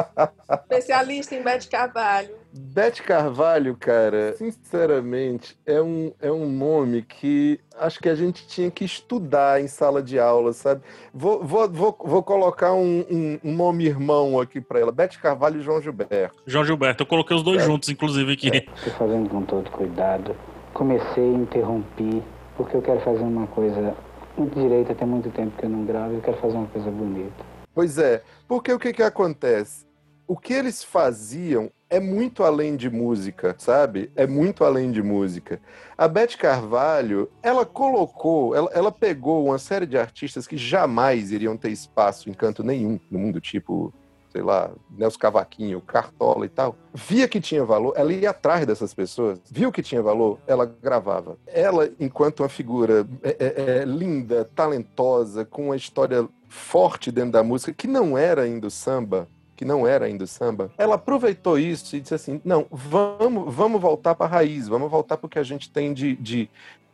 Especialista 0.62 1.34
em 1.34 1.42
Bete 1.42 1.68
Carvalho. 1.68 2.34
Bete 2.52 3.02
Carvalho, 3.04 3.76
cara, 3.76 4.34
sinceramente, 4.36 5.56
é 5.64 5.80
um, 5.80 6.12
é 6.20 6.32
um 6.32 6.50
nome 6.50 7.02
que 7.02 7.60
acho 7.78 8.00
que 8.00 8.08
a 8.08 8.14
gente 8.14 8.44
tinha 8.48 8.70
que 8.72 8.84
estudar 8.84 9.60
em 9.60 9.68
sala 9.68 10.02
de 10.02 10.18
aula, 10.18 10.52
sabe? 10.52 10.82
Vou, 11.14 11.44
vou, 11.44 11.68
vou, 11.70 11.96
vou 12.04 12.22
colocar 12.24 12.72
um, 12.72 13.04
um, 13.08 13.38
um 13.44 13.54
nome 13.54 13.86
irmão 13.86 14.40
aqui 14.40 14.60
para 14.60 14.80
ela: 14.80 14.90
Bete 14.90 15.20
Carvalho 15.20 15.60
e 15.60 15.62
João 15.62 15.80
Gilberto. 15.80 16.42
João 16.44 16.64
Gilberto, 16.64 17.04
eu 17.04 17.06
coloquei 17.06 17.36
os 17.36 17.44
dois 17.44 17.62
é. 17.62 17.64
juntos, 17.64 17.88
inclusive, 17.88 18.32
aqui. 18.32 18.48
Estou 18.48 18.94
fazendo 18.94 19.30
com 19.30 19.42
todo 19.42 19.70
cuidado. 19.70 20.34
Comecei, 20.74 21.32
interrompi, 21.32 22.20
porque 22.56 22.76
eu 22.76 22.82
quero 22.82 23.00
fazer 23.00 23.22
uma 23.22 23.46
coisa 23.46 23.94
muito 24.36 24.58
direita, 24.58 24.94
tem 24.94 25.06
muito 25.06 25.30
tempo 25.30 25.56
que 25.56 25.66
eu 25.66 25.70
não 25.70 25.84
gravo, 25.84 26.14
eu 26.14 26.20
quero 26.20 26.36
fazer 26.38 26.56
uma 26.56 26.66
coisa 26.66 26.90
bonita. 26.90 27.44
Pois 27.72 27.96
é, 27.98 28.22
porque 28.48 28.72
o 28.72 28.78
que, 28.78 28.92
que 28.92 29.02
acontece? 29.02 29.86
O 30.26 30.36
que 30.36 30.52
eles 30.52 30.82
faziam 30.82 31.70
é 31.90 31.98
muito 31.98 32.44
além 32.44 32.76
de 32.76 32.88
música, 32.88 33.56
sabe? 33.58 34.12
É 34.14 34.24
muito 34.26 34.64
além 34.64 34.92
de 34.92 35.02
música. 35.02 35.60
A 35.98 36.06
Beth 36.06 36.36
Carvalho, 36.38 37.28
ela 37.42 37.66
colocou, 37.66 38.54
ela, 38.54 38.70
ela 38.72 38.92
pegou 38.92 39.46
uma 39.46 39.58
série 39.58 39.86
de 39.86 39.98
artistas 39.98 40.46
que 40.46 40.56
jamais 40.56 41.32
iriam 41.32 41.56
ter 41.56 41.70
espaço 41.70 42.30
em 42.30 42.32
canto 42.32 42.62
nenhum 42.62 42.98
no 43.10 43.18
mundo, 43.18 43.40
tipo 43.40 43.92
sei 44.30 44.42
lá, 44.42 44.70
Nelson 44.96 45.18
Cavaquinho, 45.18 45.80
Cartola 45.80 46.46
e 46.46 46.48
tal, 46.48 46.76
via 46.94 47.26
que 47.26 47.40
tinha 47.40 47.64
valor, 47.64 47.94
ela 47.96 48.12
ia 48.12 48.30
atrás 48.30 48.64
dessas 48.64 48.94
pessoas, 48.94 49.40
viu 49.50 49.72
que 49.72 49.82
tinha 49.82 50.00
valor, 50.00 50.38
ela 50.46 50.64
gravava. 50.64 51.36
Ela, 51.48 51.90
enquanto 51.98 52.38
uma 52.38 52.48
figura 52.48 53.04
é, 53.24 53.36
é, 53.40 53.78
é, 53.80 53.84
linda, 53.84 54.48
talentosa, 54.54 55.44
com 55.44 55.66
uma 55.66 55.76
história 55.76 56.28
forte 56.48 57.10
dentro 57.10 57.32
da 57.32 57.42
música, 57.42 57.72
que 57.72 57.88
não 57.88 58.16
era 58.16 58.42
ainda 58.42 58.68
o 58.68 58.70
samba, 58.70 59.28
que 59.60 59.64
não 59.66 59.86
era 59.86 60.06
ainda 60.06 60.24
o 60.24 60.26
samba, 60.26 60.70
ela 60.78 60.94
aproveitou 60.94 61.58
isso 61.58 61.94
e 61.94 62.00
disse 62.00 62.14
assim: 62.14 62.40
não, 62.42 62.66
vamos, 62.70 63.54
vamos 63.54 63.78
voltar 63.78 64.14
para 64.14 64.24
a 64.24 64.28
raiz, 64.30 64.66
vamos 64.66 64.90
voltar 64.90 65.18
para 65.18 65.26
o 65.26 65.28
que 65.28 65.38
a 65.38 65.42
gente 65.42 65.70
tem 65.70 65.92
de, 65.92 66.16
de, 66.16 66.48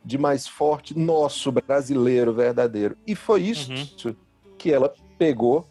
de 0.04 0.18
mais 0.18 0.48
forte, 0.48 0.98
nosso, 0.98 1.52
brasileiro, 1.52 2.34
verdadeiro. 2.34 2.96
E 3.06 3.14
foi 3.14 3.42
isso 3.42 3.70
uhum. 3.70 4.16
que 4.58 4.72
ela 4.72 4.92
pegou 5.16 5.64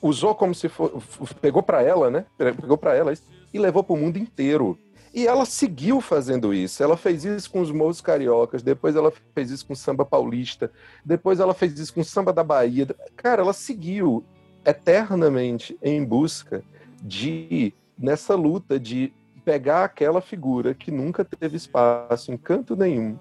usou 0.00 0.36
como 0.36 0.54
se 0.54 0.68
for, 0.68 1.02
pegou 1.40 1.64
para 1.64 1.82
ela, 1.82 2.08
né? 2.08 2.26
Pegou 2.38 2.78
para 2.78 2.94
ela 2.94 3.12
e 3.52 3.58
levou 3.58 3.82
para 3.82 3.94
o 3.94 3.98
mundo 3.98 4.18
inteiro. 4.18 4.78
E 5.12 5.26
ela 5.26 5.44
seguiu 5.44 6.00
fazendo 6.00 6.54
isso. 6.54 6.80
Ela 6.80 6.96
fez 6.96 7.24
isso 7.24 7.50
com 7.50 7.60
os 7.60 7.72
moços 7.72 8.00
cariocas, 8.00 8.62
depois 8.62 8.94
ela 8.94 9.12
fez 9.34 9.50
isso 9.50 9.66
com 9.66 9.74
samba 9.74 10.04
paulista, 10.04 10.70
depois 11.04 11.40
ela 11.40 11.54
fez 11.54 11.76
isso 11.76 11.92
com 11.92 12.04
samba 12.04 12.32
da 12.32 12.44
Bahia. 12.44 12.86
Cara, 13.16 13.42
ela 13.42 13.52
seguiu 13.52 14.24
eternamente 14.68 15.78
em 15.82 16.04
busca 16.04 16.62
de 17.02 17.72
nessa 17.98 18.34
luta 18.34 18.78
de 18.78 19.12
pegar 19.44 19.84
aquela 19.84 20.20
figura 20.20 20.74
que 20.74 20.90
nunca 20.90 21.24
teve 21.24 21.56
espaço 21.56 22.30
em 22.30 22.36
canto 22.36 22.76
nenhum 22.76 23.18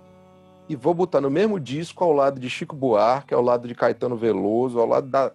e 0.70 0.76
vou 0.76 0.94
botar 0.94 1.22
no 1.22 1.30
mesmo 1.30 1.60
disco 1.60 2.04
ao 2.04 2.12
lado 2.12 2.40
de 2.40 2.50
Chico 2.50 2.76
Buarque, 2.76 3.34
ao 3.34 3.42
lado 3.42 3.68
de 3.68 3.74
Caetano 3.74 4.18
Veloso, 4.18 4.80
ao 4.80 4.88
lado 4.88 5.08
da 5.08 5.32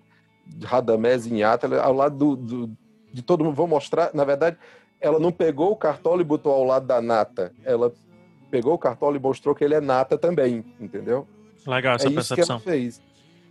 Radamés 0.65 1.27
Inhata, 1.27 1.81
ao 1.81 1.93
lado 1.93 2.17
do, 2.17 2.37
do, 2.37 2.77
de 3.13 3.23
todo 3.23 3.43
mundo. 3.43 3.55
Vou 3.55 3.67
mostrar, 3.67 4.11
na 4.13 4.25
verdade, 4.25 4.59
ela 5.01 5.19
não 5.19 5.33
pegou 5.33 5.73
o 5.73 5.77
cartola 5.77 6.21
e 6.21 6.25
botou 6.25 6.53
ao 6.53 6.65
lado 6.65 6.87
da 6.87 7.01
nata. 7.01 7.53
Ela 7.65 7.93
pegou 8.51 8.75
o 8.75 8.79
cartola 8.79 9.17
e 9.17 9.21
mostrou 9.21 9.55
que 9.55 9.65
ele 9.65 9.75
é 9.75 9.81
nata 9.81 10.19
também, 10.19 10.65
entendeu? 10.79 11.27
Legal 11.67 11.97
essa 11.97 12.09
é 12.09 12.11
percepção. 12.11 12.57
Isso 12.57 12.65
que 12.65 12.69
ela 12.69 12.79
fez. 12.79 13.03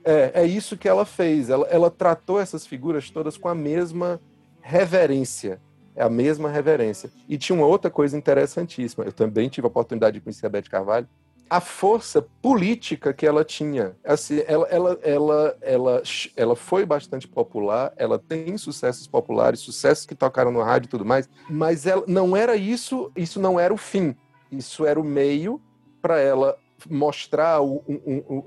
É, 0.04 0.32
é 0.42 0.46
isso 0.46 0.78
que 0.78 0.88
ela 0.88 1.06
fez. 1.06 1.50
Ela, 1.50 1.68
ela 1.68 1.92
tratou 1.92 2.40
essas 2.40 2.66
figuras 2.66 3.10
todas 3.10 3.38
com 3.38 3.48
a 3.48 3.56
mesma 3.56 4.20
reverência. 4.62 5.62
É 5.96 6.04
a 6.04 6.10
mesma 6.10 6.50
reverência. 6.50 7.12
E 7.28 7.38
tinha 7.38 7.56
uma 7.56 7.66
outra 7.66 7.92
coisa 7.92 8.18
interessantíssima. 8.18 9.04
Eu 9.04 9.12
também 9.12 9.50
tive 9.50 9.66
a 9.66 9.70
oportunidade 9.70 10.16
de 10.16 10.22
conhecer 10.22 10.46
a 10.46 10.50
Beth 10.50 10.64
Carvalho 10.64 11.08
a 11.52 11.60
força 11.60 12.26
política 12.42 13.12
que 13.12 13.28
ela 13.28 13.44
tinha. 13.44 13.94
Assim, 14.06 14.42
ela, 14.48 14.66
ela, 14.70 14.98
ela, 15.04 15.58
ela, 15.60 16.04
ela 16.38 16.56
foi 16.56 16.86
bastante 16.86 17.28
popular, 17.28 17.92
ela 17.98 18.18
tem 18.18 18.58
sucessos 18.58 19.06
populares, 19.06 19.60
sucessos 19.60 20.06
que 20.06 20.16
tocaram 20.16 20.50
no 20.50 20.64
rádio 20.64 20.88
e 20.88 20.90
tudo 20.90 21.04
mais, 21.04 21.30
mas 21.50 21.86
ela, 21.86 22.06
não 22.08 22.38
era 22.38 22.56
isso, 22.56 23.12
isso 23.18 23.38
não 23.38 23.60
era 23.60 23.74
o 23.74 23.78
fim. 23.78 24.16
Isso 24.50 24.86
era 24.86 24.98
o 24.98 25.04
meio 25.04 25.62
para 26.02 26.22
ela 26.22 26.58
mostrar 26.90 27.62
o, 27.62 27.84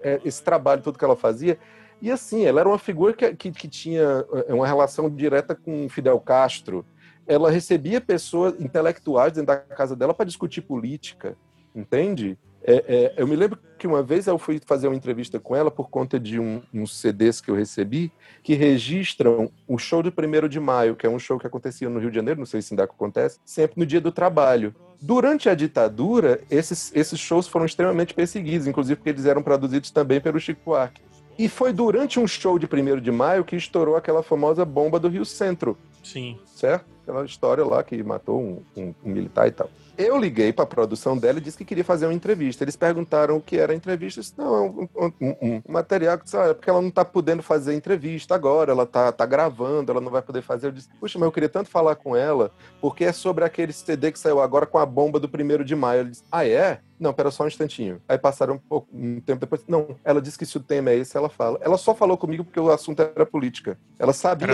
é, 0.03 0.21
esse 0.25 0.43
trabalho 0.43 0.83
todo 0.83 0.99
que 0.99 1.05
ela 1.05 1.17
fazia. 1.17 1.59
E 2.01 2.11
assim, 2.11 2.45
ela 2.45 2.61
era 2.61 2.69
uma 2.69 2.79
figura 2.79 3.13
que, 3.13 3.35
que, 3.35 3.51
que 3.51 3.69
tinha 3.69 4.25
é, 4.47 4.53
uma 4.53 4.67
relação 4.67 5.09
direta 5.09 5.55
com 5.55 5.89
Fidel 5.89 6.21
Castro. 6.21 6.85
Ela 7.27 7.51
recebia 7.51 8.01
pessoas 8.01 8.61
intelectuais 8.61 9.33
dentro 9.33 9.47
da 9.47 9.57
casa 9.57 9.97
dela 9.97 10.13
para 10.13 10.27
discutir 10.27 10.63
política, 10.63 11.37
entende? 11.75 12.39
É, 12.67 12.85
é, 12.89 13.15
eu 13.19 13.27
me 13.27 13.37
lembro 13.37 13.59
que 13.79 13.87
uma 13.87 14.03
vez 14.03 14.27
eu 14.27 14.39
fui 14.39 14.59
fazer 14.65 14.89
uma 14.89 14.97
entrevista 14.97 15.39
com 15.39 15.55
ela 15.55 15.71
por 15.71 15.91
conta 15.91 16.19
de 16.19 16.41
um, 16.41 16.63
uns 16.73 16.99
CDs 16.99 17.39
que 17.39 17.51
eu 17.51 17.55
recebi 17.55 18.11
que 18.43 18.55
registram 18.55 19.51
o 19.69 19.77
show 19.77 20.03
do 20.03 20.11
1 20.11 20.49
de 20.49 20.59
maio, 20.59 20.97
que 20.97 21.07
é 21.07 21.11
um 21.11 21.19
show 21.19 21.39
que 21.39 21.47
acontecia 21.47 21.91
no 21.91 22.01
Rio 22.01 22.11
de 22.11 22.17
Janeiro, 22.17 22.41
não 22.41 22.47
sei 22.47 22.63
se 22.63 22.73
ainda 22.73 22.85
acontece, 22.85 23.39
sempre 23.45 23.79
no 23.79 23.85
dia 23.85 24.01
do 24.01 24.11
trabalho. 24.11 24.75
Durante 25.01 25.51
a 25.51 25.55
ditadura, 25.55 26.41
esses, 26.51 26.91
esses 26.95 27.21
shows 27.21 27.47
foram 27.47 27.67
extremamente 27.67 28.15
perseguidos, 28.15 28.67
inclusive 28.67 28.97
porque 28.97 29.11
eles 29.11 29.27
eram 29.27 29.43
produzidos 29.43 29.91
também 29.91 30.19
pelo 30.19 30.41
Chico 30.41 30.61
Buarque. 30.65 31.03
E 31.39 31.49
foi 31.49 31.73
durante 31.73 32.19
um 32.19 32.27
show 32.27 32.59
de 32.59 32.67
1 32.67 33.01
de 33.01 33.13
maio 33.13 33.45
que 33.45 33.57
estourou 33.57 33.97
aquela 33.97 34.23
famosa 34.23 34.65
bomba 34.65 34.99
do 34.99 35.09
Rio 35.09 35.25
Centro. 35.25 35.77
Sim. 36.03 36.39
Certo? 36.65 36.87
Aquela 37.03 37.25
história 37.27 37.63
lá 37.63 37.83
que 37.85 38.03
matou 38.03 38.41
um, 38.41 38.63
um, 38.75 38.95
um 39.05 39.11
militar 39.11 39.47
e 39.47 39.51
tal. 39.51 39.69
Eu 39.97 40.19
liguei 40.19 40.53
para 40.53 40.65
a 40.65 40.67
produção 40.67 41.17
dela 41.17 41.39
e 41.39 41.41
disse 41.41 41.59
que 41.59 41.65
queria 41.65 41.85
fazer 41.85 42.07
uma 42.07 42.15
entrevista. 42.15 42.65
Eles 42.65 42.75
perguntaram 42.75 43.37
o 43.37 43.41
que 43.41 43.57
era 43.59 43.73
a 43.73 43.77
entrevista. 43.77 44.19
Eu 44.19 44.23
disse, 44.23 44.35
não, 44.37 44.55
é 44.57 44.61
um, 44.61 44.89
um, 45.21 45.37
um, 45.43 45.63
material 45.69 46.19
que 46.19 46.37
ah, 46.37 46.47
é 46.47 46.55
porque 46.55 46.69
ela 46.69 46.81
não 46.81 46.89
está 46.89 47.05
podendo 47.05 47.43
fazer 47.43 47.75
entrevista 47.75 48.35
agora, 48.35 48.73
ela 48.73 48.83
está 48.85 49.13
tá 49.13 49.25
gravando, 49.25 49.93
ela 49.93 50.01
não 50.01 50.11
vai 50.11 50.23
poder 50.23 50.43
fazer. 50.43 50.69
Eu 50.69 50.73
disse, 50.73 50.89
puxa, 50.99 51.19
mas 51.19 51.27
eu 51.27 51.33
queria 51.33 51.49
tanto 51.49 51.69
falar 51.69 51.95
com 51.95 52.17
ela, 52.17 52.51
porque 52.81 53.05
é 53.05 53.13
sobre 53.13 53.45
aquele 53.45 53.73
CD 53.73 54.11
que 54.11 54.19
saiu 54.19 54.41
agora 54.41 54.67
com 54.67 54.79
a 54.79 54.87
bomba 54.87 55.21
do 55.21 55.29
primeiro 55.29 55.65
de 55.65 55.77
maio. 55.77 56.01
Ele 56.01 56.11
disse, 56.11 56.25
ah, 56.33 56.47
é? 56.47 56.81
Não, 56.99 57.13
pera 57.13 57.31
só 57.31 57.45
um 57.45 57.49
instantinho. 57.49 58.01
Aí 58.09 58.17
passaram 58.17 58.55
um, 58.55 58.59
pouco, 58.59 58.89
um 58.93 59.21
tempo 59.21 59.41
depois. 59.41 59.63
Não, 59.69 59.97
ela 60.05 60.23
disse 60.23 60.39
que 60.39 60.47
se 60.47 60.57
o 60.57 60.61
tema 60.61 60.91
é 60.91 60.97
esse, 60.97 61.17
ela 61.17 61.29
fala. 61.29 61.59
Ela 61.61 61.77
só 61.77 61.95
falou 61.95 62.17
comigo 62.17 62.45
porque 62.45 62.59
o 62.59 62.71
assunto 62.71 63.03
era 63.03 63.27
política. 63.27 63.79
Ela 63.99 64.13
sabia. 64.13 64.49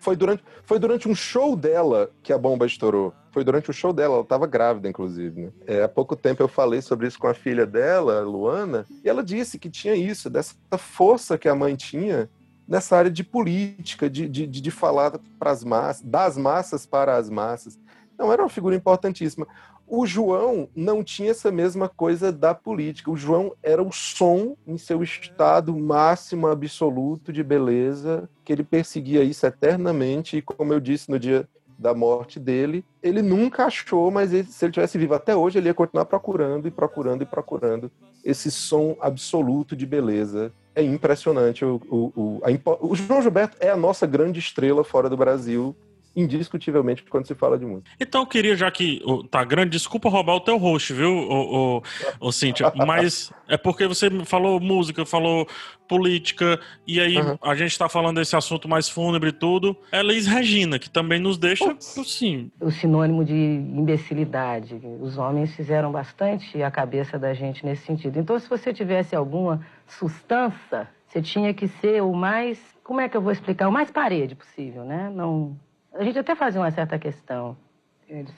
Foi 0.00 0.14
durante, 0.14 0.44
foi 0.64 0.78
durante 0.78 1.08
um 1.08 1.14
show 1.14 1.55
dela 1.56 2.10
que 2.22 2.32
a 2.32 2.38
bomba 2.38 2.66
estourou. 2.66 3.12
Foi 3.32 3.44
durante 3.44 3.70
o 3.70 3.72
show 3.72 3.92
dela, 3.92 4.14
ela 4.14 4.22
estava 4.22 4.46
grávida, 4.46 4.88
inclusive. 4.88 5.42
Né? 5.42 5.50
É, 5.66 5.82
há 5.82 5.88
pouco 5.88 6.16
tempo 6.16 6.42
eu 6.42 6.48
falei 6.48 6.80
sobre 6.80 7.06
isso 7.06 7.18
com 7.18 7.26
a 7.26 7.34
filha 7.34 7.66
dela, 7.66 8.20
Luana, 8.20 8.86
e 9.04 9.08
ela 9.08 9.22
disse 9.22 9.58
que 9.58 9.68
tinha 9.68 9.94
isso, 9.94 10.30
dessa 10.30 10.54
força 10.78 11.36
que 11.36 11.48
a 11.48 11.54
mãe 11.54 11.76
tinha 11.76 12.30
nessa 12.66 12.96
área 12.96 13.10
de 13.10 13.22
política, 13.22 14.10
de, 14.10 14.28
de, 14.28 14.46
de 14.46 14.70
falar 14.70 15.18
para 15.38 15.50
as 15.50 15.62
massas, 15.62 16.02
das 16.02 16.36
massas 16.36 16.86
para 16.86 17.16
as 17.16 17.30
massas. 17.30 17.78
Não, 18.18 18.32
era 18.32 18.42
uma 18.42 18.48
figura 18.48 18.74
importantíssima. 18.74 19.46
O 19.88 20.04
João 20.04 20.68
não 20.74 21.04
tinha 21.04 21.30
essa 21.30 21.50
mesma 21.52 21.88
coisa 21.88 22.32
da 22.32 22.54
política. 22.54 23.10
O 23.10 23.16
João 23.16 23.52
era 23.62 23.80
o 23.80 23.92
som 23.92 24.56
em 24.66 24.76
seu 24.76 25.02
estado 25.02 25.76
máximo 25.78 26.48
absoluto 26.48 27.32
de 27.32 27.42
beleza, 27.44 28.28
que 28.44 28.52
ele 28.52 28.64
perseguia 28.64 29.22
isso 29.22 29.46
eternamente. 29.46 30.38
E 30.38 30.42
como 30.42 30.72
eu 30.72 30.80
disse 30.80 31.08
no 31.08 31.20
dia 31.20 31.48
da 31.78 31.94
morte 31.94 32.40
dele, 32.40 32.84
ele 33.02 33.22
nunca 33.22 33.66
achou, 33.66 34.10
mas 34.10 34.32
ele, 34.32 34.48
se 34.48 34.64
ele 34.64 34.72
tivesse 34.72 34.98
vivo 34.98 35.14
até 35.14 35.36
hoje, 35.36 35.58
ele 35.58 35.68
ia 35.68 35.74
continuar 35.74 36.06
procurando 36.06 36.66
e 36.66 36.70
procurando 36.70 37.22
e 37.22 37.26
procurando 37.26 37.90
esse 38.24 38.50
som 38.50 38.96
absoluto 39.00 39.76
de 39.76 39.86
beleza. 39.86 40.52
É 40.74 40.82
impressionante. 40.82 41.64
O, 41.64 41.80
o, 41.88 42.12
o, 42.16 42.40
a, 42.42 42.84
o 42.84 42.94
João 42.96 43.22
Gilberto 43.22 43.56
é 43.60 43.70
a 43.70 43.76
nossa 43.76 44.06
grande 44.06 44.40
estrela 44.40 44.82
fora 44.82 45.08
do 45.08 45.16
Brasil 45.16 45.76
indiscutivelmente 46.16 47.02
quando 47.04 47.26
se 47.26 47.34
fala 47.34 47.58
de 47.58 47.66
música. 47.66 47.90
Então 48.00 48.22
eu 48.22 48.26
queria, 48.26 48.56
já 48.56 48.70
que 48.70 49.02
tá 49.30 49.44
grande, 49.44 49.70
desculpa 49.72 50.08
roubar 50.08 50.34
o 50.36 50.40
teu 50.40 50.56
host, 50.56 50.92
viu, 50.94 51.10
o, 51.10 51.76
o, 51.76 51.82
o 52.20 52.32
Cíntia, 52.32 52.72
mas 52.86 53.30
é 53.46 53.56
porque 53.58 53.86
você 53.86 54.08
falou 54.24 54.58
música, 54.58 55.04
falou 55.04 55.46
política, 55.86 56.58
e 56.86 57.00
aí 57.00 57.16
Uhum. 57.16 57.38
a 57.42 57.54
gente 57.54 57.78
tá 57.78 57.88
falando 57.88 58.16
desse 58.16 58.34
assunto 58.36 58.68
mais 58.68 58.88
fúnebre 58.88 59.28
e 59.30 59.32
tudo. 59.32 59.76
É 59.92 60.02
Liz 60.02 60.26
Regina, 60.26 60.78
que 60.78 60.90
também 60.90 61.18
nos 61.20 61.38
deixa, 61.38 61.70
assim, 61.72 62.50
o 62.60 62.70
sinônimo 62.70 63.24
de 63.24 63.32
imbecilidade. 63.34 64.80
Os 65.00 65.16
homens 65.16 65.54
fizeram 65.54 65.92
bastante 65.92 66.62
a 66.62 66.70
cabeça 66.70 67.18
da 67.18 67.32
gente 67.34 67.64
nesse 67.64 67.84
sentido. 67.86 68.18
Então, 68.18 68.38
se 68.38 68.48
você 68.48 68.72
tivesse 68.72 69.14
alguma 69.14 69.64
sustância, 69.86 70.88
você 71.06 71.22
tinha 71.22 71.54
que 71.54 71.68
ser 71.68 72.02
o 72.02 72.12
mais, 72.12 72.58
como 72.82 73.00
é 73.00 73.08
que 73.08 73.16
eu 73.16 73.22
vou 73.22 73.32
explicar, 73.32 73.68
o 73.68 73.72
mais 73.72 73.90
parede 73.90 74.34
possível, 74.34 74.84
né? 74.84 75.10
Não, 75.14 75.56
a 75.98 76.04
gente 76.04 76.18
até 76.18 76.34
fazia 76.34 76.60
uma 76.60 76.70
certa 76.70 76.98
questão 76.98 77.56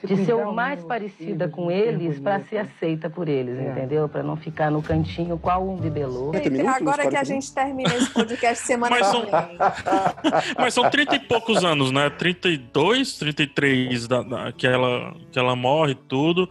de 0.03 0.25
ser 0.25 0.33
o 0.33 0.51
mais 0.51 0.83
parecida 0.83 1.47
com 1.47 1.69
eles 1.69 2.19
para 2.19 2.39
ser 2.45 2.57
aceita 2.57 3.07
por 3.07 3.29
eles, 3.29 3.55
É. 3.59 3.69
entendeu? 3.69 4.09
Para 4.09 4.23
não 4.23 4.35
ficar 4.35 4.71
no 4.71 4.81
cantinho 4.81 5.37
qual 5.37 5.63
um 5.69 5.75
bibelô. 5.77 6.31
Agora 6.75 7.07
que 7.07 7.15
a 7.15 7.23
gente 7.23 7.53
termina 7.53 7.93
esse 7.95 8.09
podcast 8.09 8.65
semana 8.65 8.95
Mas 8.99 9.05
que 9.05 9.11
são- 9.11 9.21
vem. 9.21 9.57
Mas 10.57 10.73
são 10.73 10.83
30 10.89 11.15
e 11.17 11.19
poucos 11.19 11.63
anos, 11.63 11.91
né? 11.91 12.09
32, 12.09 13.19
33 13.19 14.07
da, 14.07 14.23
da- 14.23 14.51
que, 14.51 14.65
ela, 14.65 15.13
que 15.31 15.37
ela 15.37 15.55
morre 15.55 15.91
e 15.91 15.95
tudo. 15.95 16.49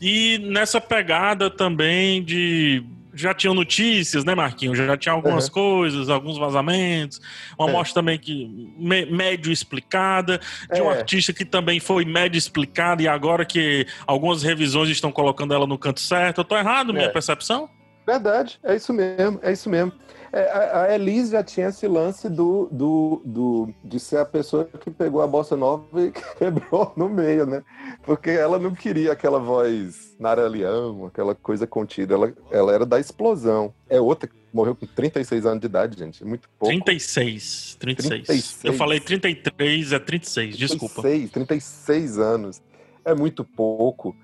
E 0.00 0.38
nessa 0.52 0.80
pegada 0.80 1.50
também 1.50 2.22
de. 2.22 2.84
Já 3.14 3.34
tinham 3.34 3.54
notícias, 3.54 4.24
né, 4.24 4.34
Marquinhos? 4.34 4.78
Já 4.78 4.96
tinha 4.96 5.12
algumas 5.12 5.46
Uhum. 5.46 5.52
coisas, 5.52 6.08
alguns 6.08 6.38
vazamentos. 6.38 7.20
Uma 7.58 7.68
É. 7.68 7.72
morte 7.72 7.92
também 7.92 8.18
que 8.18 8.46
me- 8.78 9.06
médio 9.06 9.52
explicada. 9.52 10.40
De 10.72 10.80
um 10.80 10.90
É. 10.90 10.98
artista 10.98 11.32
que 11.32 11.44
também 11.44 11.80
foi 11.80 12.04
médio 12.04 12.38
explicada 12.38 13.02
e 13.02 13.08
agora 13.08 13.44
que 13.44 13.86
algumas 14.06 14.42
revisões 14.42 14.88
estão 14.88 15.10
colocando 15.10 15.52
ela 15.54 15.66
no 15.66 15.76
canto 15.78 16.00
certo. 16.00 16.38
Eu 16.42 16.44
tô 16.44 16.56
errado, 16.56 16.92
minha 16.92 17.06
É. 17.06 17.08
percepção? 17.08 17.68
Verdade, 18.06 18.58
é 18.64 18.74
isso 18.74 18.92
mesmo, 18.92 19.38
é 19.42 19.52
isso 19.52 19.68
mesmo. 19.70 19.92
É, 20.32 20.42
a, 20.50 20.82
a 20.84 20.94
Elise 20.94 21.32
já 21.32 21.42
tinha 21.42 21.68
esse 21.68 21.88
lance 21.88 22.28
do, 22.28 22.68
do, 22.70 23.22
do, 23.24 23.74
de 23.84 23.98
ser 23.98 24.18
a 24.18 24.24
pessoa 24.24 24.64
que 24.64 24.90
pegou 24.90 25.20
a 25.22 25.26
bossa 25.26 25.56
nova 25.56 26.00
e 26.00 26.12
quebrou 26.38 26.92
no 26.96 27.08
meio, 27.08 27.46
né? 27.46 27.62
Porque 28.04 28.30
ela 28.30 28.58
não 28.58 28.72
queria 28.72 29.12
aquela 29.12 29.40
voz 29.40 30.14
Nara 30.20 30.46
Leão, 30.46 31.06
aquela 31.06 31.34
coisa 31.34 31.66
contida. 31.66 32.14
Ela, 32.14 32.32
ela 32.50 32.72
era 32.72 32.86
da 32.86 33.00
explosão. 33.00 33.74
É 33.88 34.00
outra 34.00 34.28
que 34.28 34.34
morreu 34.52 34.76
com 34.76 34.86
36 34.86 35.46
anos 35.46 35.60
de 35.60 35.66
idade, 35.66 35.98
gente. 35.98 36.22
É 36.22 36.26
muito 36.26 36.48
pouco. 36.58 36.72
36, 36.72 37.76
36. 37.80 38.26
36. 38.26 38.64
Eu 38.64 38.74
falei 38.74 39.00
33, 39.00 39.92
é 39.92 39.98
36, 39.98 40.56
desculpa. 40.56 41.02
36, 41.02 41.30
36 41.30 42.18
anos. 42.18 42.62
É 43.04 43.14
muito 43.14 43.44
pouco. 43.44 44.14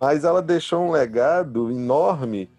Mas 0.00 0.24
ela 0.24 0.42
deixou 0.42 0.82
um 0.82 0.90
legado 0.90 1.70
enorme, 1.70 2.50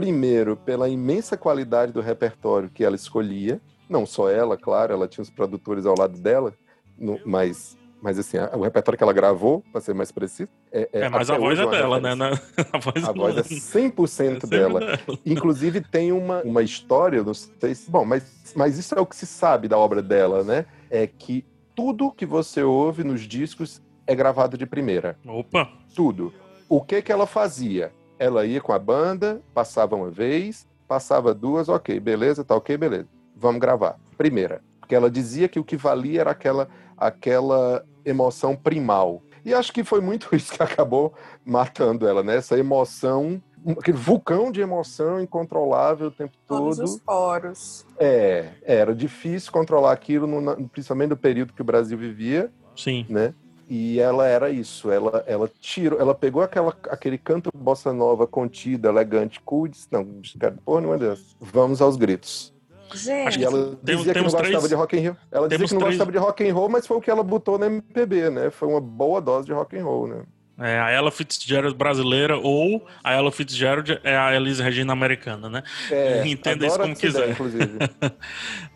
primeiro, 0.00 0.56
pela 0.56 0.88
imensa 0.88 1.36
qualidade 1.36 1.92
do 1.92 2.00
repertório 2.00 2.70
que 2.70 2.82
ela 2.82 2.96
escolhia. 2.96 3.60
Não 3.88 4.06
só 4.06 4.30
ela, 4.30 4.56
claro, 4.56 4.92
ela 4.94 5.06
tinha 5.06 5.22
os 5.22 5.28
produtores 5.30 5.84
ao 5.84 5.94
lado 5.98 6.18
dela, 6.18 6.54
no- 6.98 7.20
mas, 7.26 7.76
mas 8.00 8.18
assim, 8.18 8.38
o 8.54 8.62
repertório 8.62 8.96
que 8.96 9.02
ela 9.04 9.12
gravou, 9.12 9.62
para 9.70 9.80
ser 9.82 9.94
mais 9.94 10.10
preciso. 10.10 10.48
É, 10.72 10.88
É, 10.92 11.08
mas 11.10 11.28
a 11.28 11.36
voz 11.36 11.58
é 11.58 11.66
dela, 11.66 12.00
né? 12.00 12.14
Na- 12.14 12.30
A 12.72 12.78
voz, 12.78 13.04
A 13.04 13.12
voz 13.12 13.36
é 13.36 13.42
100% 13.42 14.44
É 14.44 14.46
dela. 14.46 14.80
dela. 14.80 14.98
Inclusive 15.26 15.80
tem 15.82 16.12
uma, 16.12 16.40
uma 16.42 16.62
história, 16.62 17.22
não 17.22 17.34
sei 17.34 17.74
se... 17.74 17.90
Bom, 17.90 18.04
mas, 18.06 18.52
mas 18.56 18.78
isso 18.78 18.94
é 18.94 19.00
o 19.00 19.06
que 19.06 19.16
se 19.16 19.26
sabe 19.26 19.68
da 19.68 19.76
obra 19.76 20.00
dela, 20.00 20.42
né? 20.42 20.64
É 20.88 21.06
que 21.06 21.44
tudo 21.76 22.10
que 22.10 22.24
você 22.24 22.62
ouve 22.62 23.04
nos 23.04 23.22
discos 23.22 23.82
é 24.06 24.14
gravado 24.14 24.56
de 24.56 24.64
primeira. 24.66 25.18
Opa! 25.26 25.68
Tudo. 25.94 26.32
O 26.68 26.80
que 26.80 27.02
que 27.02 27.10
ela 27.12 27.26
fazia? 27.26 27.92
Ela 28.20 28.44
ia 28.44 28.60
com 28.60 28.70
a 28.74 28.78
banda, 28.78 29.40
passava 29.54 29.96
uma 29.96 30.10
vez, 30.10 30.68
passava 30.86 31.32
duas, 31.32 31.70
ok, 31.70 31.98
beleza, 31.98 32.44
tá 32.44 32.54
ok, 32.54 32.76
beleza. 32.76 33.08
Vamos 33.34 33.58
gravar. 33.62 33.98
Primeira. 34.18 34.60
Porque 34.78 34.94
ela 34.94 35.10
dizia 35.10 35.48
que 35.48 35.58
o 35.58 35.64
que 35.64 35.74
valia 35.74 36.20
era 36.20 36.30
aquela, 36.32 36.68
aquela 36.98 37.82
emoção 38.04 38.54
primal. 38.54 39.22
E 39.42 39.54
acho 39.54 39.72
que 39.72 39.82
foi 39.82 40.02
muito 40.02 40.28
isso 40.36 40.52
que 40.52 40.62
acabou 40.62 41.14
matando 41.42 42.06
ela, 42.06 42.22
né? 42.22 42.36
Essa 42.36 42.58
emoção, 42.58 43.42
um- 43.64 43.72
aquele 43.72 43.96
vulcão 43.96 44.52
de 44.52 44.60
emoção 44.60 45.18
incontrolável 45.18 46.08
o 46.08 46.10
tempo 46.10 46.36
Todos 46.46 46.76
todo. 46.76 46.84
os 46.84 47.00
poros. 47.00 47.86
É, 47.98 48.50
era 48.62 48.94
difícil 48.94 49.50
controlar 49.50 49.92
aquilo, 49.92 50.26
no- 50.26 50.68
principalmente 50.68 51.08
no 51.08 51.16
período 51.16 51.54
que 51.54 51.62
o 51.62 51.64
Brasil 51.64 51.96
vivia, 51.96 52.52
Sim. 52.76 53.06
né? 53.08 53.32
E 53.72 54.00
ela 54.00 54.26
era 54.26 54.50
isso, 54.50 54.90
ela, 54.90 55.22
ela 55.28 55.48
tirou, 55.60 56.00
ela 56.00 56.12
pegou 56.12 56.42
aquela, 56.42 56.74
aquele 56.88 57.16
canto 57.16 57.50
bossa 57.54 57.92
nova 57.92 58.26
contido, 58.26 58.88
elegante, 58.88 59.40
cool, 59.44 59.66
e 59.66 59.70
disse, 59.70 59.86
não, 59.92 60.04
cara, 60.40 60.56
porra, 60.64 60.80
não 60.80 60.92
é 60.94 60.98
dessa. 60.98 61.22
Vamos 61.40 61.80
aos 61.80 61.96
gritos. 61.96 62.52
Gente, 62.92 63.38
E 63.38 63.44
ela 63.44 63.76
Temos- 63.84 64.00
dizia 64.00 64.12
que 64.12 64.18
não 64.18 64.24
gostava 64.24 64.44
três- 64.48 64.68
de 64.68 64.74
rock 64.74 64.98
and 64.98 65.02
roll. 65.10 65.16
Ela 65.30 65.48
dizia 65.48 65.66
que 65.68 65.74
não 65.74 65.80
três- 65.82 65.94
gostava 65.94 66.10
de 66.10 66.18
rock 66.18 66.48
and 66.50 66.52
roll, 66.52 66.68
mas 66.68 66.84
foi 66.84 66.96
o 66.96 67.00
que 67.00 67.08
ela 67.08 67.22
botou 67.22 67.56
na 67.56 67.66
MPB, 67.66 68.28
né? 68.30 68.50
Foi 68.50 68.66
uma 68.66 68.80
boa 68.80 69.20
dose 69.20 69.46
de 69.46 69.52
rock 69.52 69.78
and 69.78 69.84
roll, 69.84 70.08
né? 70.08 70.22
É 70.60 70.78
a 70.78 70.90
Ella 70.90 71.10
Fitzgerald 71.10 71.74
brasileira 71.74 72.38
ou 72.38 72.86
a 73.02 73.14
Ella 73.14 73.32
Fitzgerald 73.32 73.98
é 74.04 74.16
a 74.16 74.34
Elise 74.34 74.62
Regina 74.62 74.92
americana, 74.92 75.48
né? 75.48 75.62
É, 75.90 76.26
Entenda 76.26 76.66
isso 76.66 76.78
como 76.78 76.92
ideia, 76.92 77.00
quiser. 77.00 77.30
inclusive. 77.30 77.78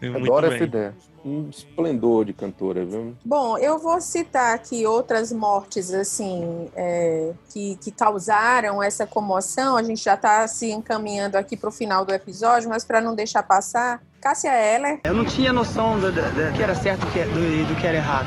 Adoro 0.17 0.49
bem. 0.49 0.57
essa 0.57 0.65
ideia. 0.65 0.95
Um 1.25 1.49
esplendor 1.49 2.27
de 2.27 2.35
cantora, 2.35 2.85
viu? 2.85 3.17
Bom, 3.25 3.57
eu 3.57 3.79
vou 3.79 3.99
citar 4.01 4.55
aqui 4.55 4.87
outras 4.87 5.33
mortes 5.33 5.93
assim 5.93 6.69
é, 6.77 7.33
que, 7.51 7.77
que 7.77 7.91
causaram 7.91 8.83
essa 8.83 9.07
comoção. 9.07 9.77
A 9.77 9.83
gente 9.83 10.05
já 10.05 10.15
está 10.15 10.47
se 10.47 10.71
encaminhando 10.71 11.37
aqui 11.37 11.57
para 11.57 11.69
o 11.69 11.73
final 11.73 12.05
do 12.05 12.13
episódio, 12.13 12.69
mas 12.69 12.85
para 12.85 13.01
não 13.01 13.15
deixar 13.15 13.43
passar, 13.43 14.03
Cássia 14.25 14.49
Eller. 14.55 15.01
Eu 15.05 15.13
não 15.13 15.23
tinha 15.27 15.53
noção 15.53 16.01
do, 16.01 16.11
do- 16.11 16.23
do 16.23 16.53
que 16.57 16.63
era 16.63 16.75
certo 16.75 17.03
e 17.03 17.05
do 17.05 17.13
que- 17.13 17.25
do, 17.25 17.69
do 17.69 17.79
que 17.79 17.87
era 17.87 17.99
errado. 17.99 18.27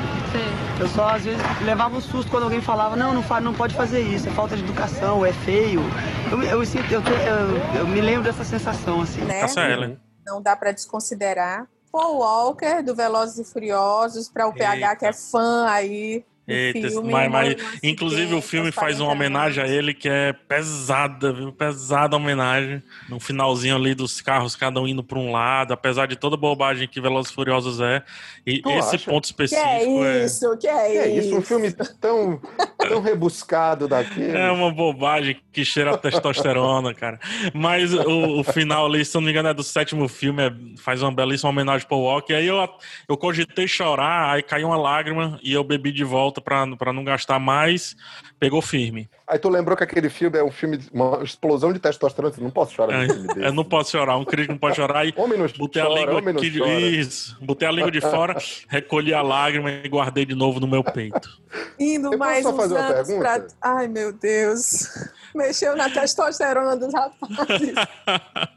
Eu 0.78 0.86
só, 0.86 1.08
às 1.08 1.24
vezes, 1.24 1.42
levava 1.64 1.96
um 1.96 2.00
susto 2.00 2.30
quando 2.30 2.44
alguém 2.44 2.60
falava, 2.60 2.94
não, 2.94 3.12
não, 3.12 3.40
não 3.40 3.52
pode 3.52 3.74
fazer 3.74 4.00
isso, 4.00 4.28
é 4.28 4.30
falta 4.30 4.56
de 4.56 4.62
educação, 4.62 5.26
é 5.26 5.32
feio. 5.32 5.80
Eu, 6.30 6.40
eu, 6.44 6.62
eu, 6.62 7.02
eu- 7.02 7.78
eu 7.80 7.86
me 7.88 8.00
lembro 8.00 8.22
dessa 8.22 8.44
sensação, 8.44 9.00
assim. 9.00 9.22
né? 9.22 9.40
Não 10.24 10.40
dá 10.40 10.54
para 10.54 10.70
desconsiderar. 10.70 11.66
Paul 11.90 12.18
Walker, 12.18 12.80
do 12.84 12.94
Velozes 12.94 13.38
e 13.48 13.52
Furiosos, 13.52 14.28
para 14.28 14.46
o 14.46 14.52
PH 14.52 14.94
que 14.96 15.06
é 15.06 15.12
fã 15.12 15.66
aí 15.68 16.24
Eita, 16.48 16.88
filme. 16.88 17.10
mas, 17.12 17.30
mas, 17.30 17.56
inclusive 17.82 18.34
o 18.34 18.40
filme 18.42 18.72
faz 18.72 19.00
uma 19.00 19.08
40 19.08 19.12
homenagem 19.18 19.64
a 19.64 19.68
ele 19.68 19.92
que 19.92 20.08
é 20.08 20.32
pesada, 20.32 21.32
viu? 21.32 21.52
Pesada 21.52 22.16
homenagem. 22.16 22.82
No 23.08 23.20
finalzinho 23.20 23.76
ali 23.76 23.94
dos 23.94 24.20
carros, 24.20 24.56
cada 24.56 24.80
um 24.80 24.86
indo 24.88 25.04
para 25.04 25.18
um 25.18 25.30
lado, 25.30 25.72
apesar 25.72 26.06
de 26.06 26.16
toda 26.16 26.36
bobagem 26.36 26.88
que 26.88 27.00
Velozes 27.00 27.30
e 27.30 27.34
Furiosos 27.34 27.80
é. 27.80 28.02
E 28.46 28.60
Tu 28.62 28.70
esse 28.70 28.96
acha? 28.96 29.10
ponto 29.10 29.22
Que 29.24 29.28
específico 29.44 30.04
é 30.04 30.24
isso, 30.24 30.56
que 30.58 30.66
é, 30.66 30.88
Que 30.90 30.98
é 30.98 31.08
isso. 31.08 31.28
isso, 31.28 31.36
um 31.38 31.42
filme 31.42 31.70
tão, 32.00 32.40
tão 32.78 33.00
rebuscado 33.02 33.86
daquele. 33.86 34.36
É 34.36 34.50
uma 34.50 34.70
bobagem 34.70 35.40
que 35.52 35.64
cheira 35.64 35.94
a 35.94 35.98
testosterona, 35.98 36.94
cara. 36.94 37.18
Mas 37.52 37.92
o, 37.92 38.40
o 38.40 38.44
final 38.44 38.86
ali, 38.86 39.04
se 39.04 39.14
não 39.14 39.22
me 39.22 39.30
engano, 39.30 39.48
é 39.48 39.54
do 39.54 39.62
sétimo 39.62 40.08
filme, 40.08 40.42
é- 40.44 40.52
faz 40.78 41.02
uma 41.02 41.12
belíssima 41.12 41.50
homenagem 41.50 41.86
pro 41.86 41.98
Walker. 41.98 42.32
E 42.32 42.36
aí 42.36 42.46
eu, 42.46 42.68
eu 43.08 43.16
cogitei 43.16 43.66
chorar, 43.68 44.30
aí 44.34 44.42
caiu 44.42 44.68
uma 44.68 44.76
lágrima 44.76 45.38
e 45.42 45.52
eu 45.52 45.62
bebi 45.64 45.92
de 45.92 46.04
volta 46.04 46.37
pra, 46.40 46.66
pra 46.76 46.92
não 46.92 47.04
gastar 47.04 47.38
mais. 47.38 47.96
Pegou 48.38 48.60
firme. 48.62 49.08
Aí 49.26 49.38
tu 49.38 49.48
lembrou 49.48 49.76
que 49.76 49.84
aquele 49.84 50.08
filme 50.08 50.38
é 50.38 50.42
um 50.44 50.50
filme, 50.50 50.76
de- 50.78 50.88
uma 50.92 51.22
explosão 51.22 51.72
de 51.72 51.78
testosterona, 51.78 52.34
não 52.38 52.50
posso 52.50 52.72
chorar 52.74 53.06
desse. 53.06 53.26
Eu 53.40 53.52
não 53.52 53.64
posso 53.64 53.90
chorar, 53.90 54.16
um 54.16 54.24
crítico 54.24 54.52
não 54.52 54.58
pode 54.58 54.76
chorar. 54.76 55.06
E 55.06 55.12
Homem 55.18 55.38
não 55.38 55.46
botei 55.58 55.82
a 55.82 55.86
chora, 55.86 56.00
língua 56.00 56.14
homem 56.18 56.34
não 56.34 56.40
aqui, 56.40 56.58
chora. 56.58 56.80
isso, 56.80 57.36
botei 57.42 57.68
a 57.68 57.72
língua 57.72 57.90
de 57.90 58.00
fora, 58.00 58.36
recolhi 58.68 59.12
a 59.12 59.20
lágrima 59.20 59.70
e 59.70 59.88
guardei 59.88 60.24
de 60.24 60.34
novo 60.34 60.60
no 60.60 60.66
meu 60.66 60.82
peito. 60.82 61.28
Indo 61.78 62.06
Eu 62.12 62.18
posso 62.18 62.18
mais 62.18 62.46
uns 62.46 62.72
anos 62.72 63.14
pra... 63.14 63.46
Ai, 63.60 63.88
meu 63.88 64.12
Deus. 64.12 64.88
Mexeu 65.34 65.76
na 65.76 65.90
testosterona 65.90 66.76
dos 66.76 66.92
rapazes. 66.94 67.74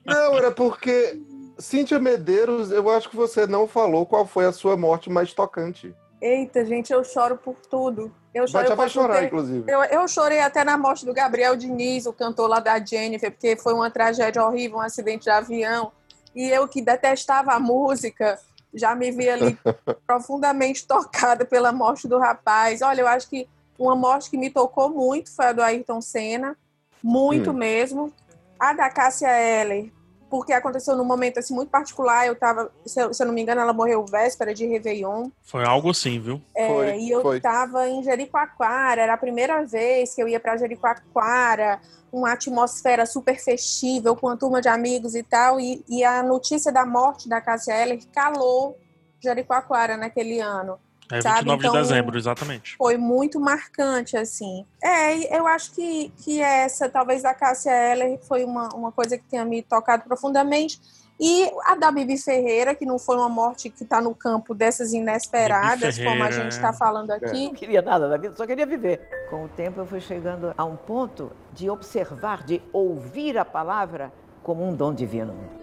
Não, 0.05 0.37
era 0.37 0.51
porque 0.51 1.19
Cíntia 1.59 1.99
Medeiros, 1.99 2.71
eu 2.71 2.89
acho 2.89 3.09
que 3.09 3.15
você 3.15 3.45
não 3.45 3.67
falou 3.67 4.05
qual 4.05 4.25
foi 4.25 4.45
a 4.45 4.51
sua 4.51 4.77
morte 4.77 5.09
mais 5.09 5.33
tocante. 5.33 5.93
Eita, 6.21 6.63
gente, 6.65 6.93
eu 6.93 7.03
choro 7.03 7.35
por 7.37 7.55
tudo. 7.55 8.13
Eu 8.33 8.47
choro, 8.47 8.63
Vai 8.65 8.73
apaixonar, 8.73 9.15
ter- 9.19 9.25
inclusive. 9.25 9.69
Eu, 9.71 9.83
eu 9.85 10.07
chorei 10.07 10.39
até 10.39 10.63
na 10.63 10.77
morte 10.77 11.05
do 11.05 11.13
Gabriel 11.13 11.55
Diniz, 11.55 12.05
o 12.05 12.13
cantor 12.13 12.47
lá 12.49 12.59
da 12.59 12.79
Jennifer, 12.83 13.31
porque 13.31 13.55
foi 13.57 13.73
uma 13.73 13.89
tragédia 13.89 14.45
horrível, 14.45 14.77
um 14.77 14.81
acidente 14.81 15.23
de 15.23 15.29
avião. 15.31 15.91
E 16.35 16.47
eu 16.49 16.67
que 16.67 16.81
detestava 16.81 17.53
a 17.53 17.59
música, 17.59 18.39
já 18.73 18.95
me 18.95 19.11
vi 19.11 19.29
ali 19.29 19.57
profundamente 20.07 20.85
tocada 20.87 21.43
pela 21.43 21.71
morte 21.71 22.07
do 22.07 22.17
rapaz. 22.19 22.81
Olha, 22.81 23.01
eu 23.01 23.07
acho 23.07 23.27
que 23.27 23.49
uma 23.77 23.95
morte 23.95 24.29
que 24.29 24.37
me 24.37 24.49
tocou 24.49 24.89
muito 24.89 25.33
foi 25.35 25.47
a 25.47 25.51
do 25.53 25.61
Ayrton 25.61 25.99
Senna, 26.01 26.55
muito 27.03 27.49
Hum. 27.49 27.53
mesmo. 27.53 28.13
A 28.59 28.73
da 28.73 28.89
Cássia 28.91 29.27
Eller, 29.27 29.91
porque 30.31 30.53
aconteceu 30.53 30.95
num 30.95 31.03
momento 31.03 31.39
assim 31.39 31.53
muito 31.53 31.69
particular. 31.69 32.25
Eu 32.25 32.35
tava, 32.35 32.71
se 32.85 33.01
eu, 33.01 33.13
se 33.13 33.21
eu 33.21 33.27
não 33.27 33.33
me 33.33 33.41
engano, 33.41 33.59
ela 33.59 33.73
morreu 33.73 34.05
véspera 34.05 34.53
de 34.53 34.65
Réveillon. 34.65 35.29
Foi 35.43 35.65
algo 35.65 35.89
assim, 35.89 36.21
viu? 36.21 36.41
É, 36.55 36.67
Foi, 36.67 36.97
e 36.97 37.11
eu 37.11 37.21
foi. 37.21 37.37
estava 37.37 37.89
em 37.89 38.01
Jericoacoara, 38.01 39.01
era 39.01 39.13
a 39.13 39.17
primeira 39.17 39.65
vez 39.65 40.15
que 40.15 40.23
eu 40.23 40.29
ia 40.29 40.39
para 40.39 40.55
Jericoacoara, 40.55 41.81
uma 42.13 42.31
atmosfera 42.31 43.05
super 43.05 43.37
festiva, 43.37 44.15
com 44.15 44.27
uma 44.27 44.37
turma 44.37 44.61
de 44.61 44.69
amigos 44.69 45.15
e 45.15 45.21
tal, 45.21 45.59
e, 45.59 45.83
e 45.89 46.01
a 46.01 46.23
notícia 46.23 46.71
da 46.71 46.85
morte 46.85 47.27
da 47.27 47.41
Cássia 47.41 47.73
Eller 47.73 47.99
calou 48.13 48.77
Jericoacoara 49.19 49.97
naquele 49.97 50.39
ano. 50.39 50.79
É 51.11 51.21
sabe? 51.21 51.39
29 51.39 51.59
Então, 51.59 51.71
de 51.71 51.87
dezembro, 51.87 52.17
exatamente. 52.17 52.75
Foi 52.77 52.97
muito 52.97 53.39
marcante, 53.39 54.15
assim. 54.17 54.65
É, 54.83 55.37
eu 55.37 55.47
acho 55.47 55.73
que, 55.73 56.11
que 56.23 56.41
essa, 56.41 56.89
talvez 56.89 57.21
da 57.21 57.33
Cássia 57.33 57.71
Eller, 57.71 58.19
foi 58.27 58.43
uma, 58.43 58.69
uma 58.69 58.91
coisa 58.91 59.17
que 59.17 59.23
tenha 59.25 59.45
me 59.45 59.61
tocado 59.61 60.03
profundamente. 60.03 60.79
E 61.23 61.51
a 61.65 61.75
da 61.75 61.91
Bibi 61.91 62.17
Ferreira, 62.17 62.73
que 62.73 62.83
não 62.83 62.97
foi 62.97 63.15
uma 63.15 63.29
morte 63.29 63.69
que 63.69 63.83
está 63.83 64.01
no 64.01 64.15
campo 64.15 64.55
dessas 64.55 64.91
inesperadas, 64.91 65.99
como 65.99 66.23
a 66.23 66.31
gente 66.31 66.53
está 66.53 66.73
falando 66.73 67.11
aqui. 67.11 67.45
Não 67.45 67.53
queria 67.53 67.81
nada 67.81 68.09
da 68.09 68.17
vida, 68.17 68.35
só 68.35 68.47
queria 68.47 68.65
viver. 68.65 69.27
Com 69.29 69.45
o 69.45 69.47
tempo 69.47 69.79
eu 69.79 69.85
fui 69.85 70.01
chegando 70.01 70.51
a 70.57 70.65
um 70.65 70.75
ponto 70.75 71.31
de 71.53 71.69
observar, 71.69 72.43
de 72.43 72.59
ouvir 72.73 73.37
a 73.37 73.45
palavra 73.45 74.11
como 74.41 74.67
um 74.67 74.73
dom 74.73 74.91
divino. 74.91 75.60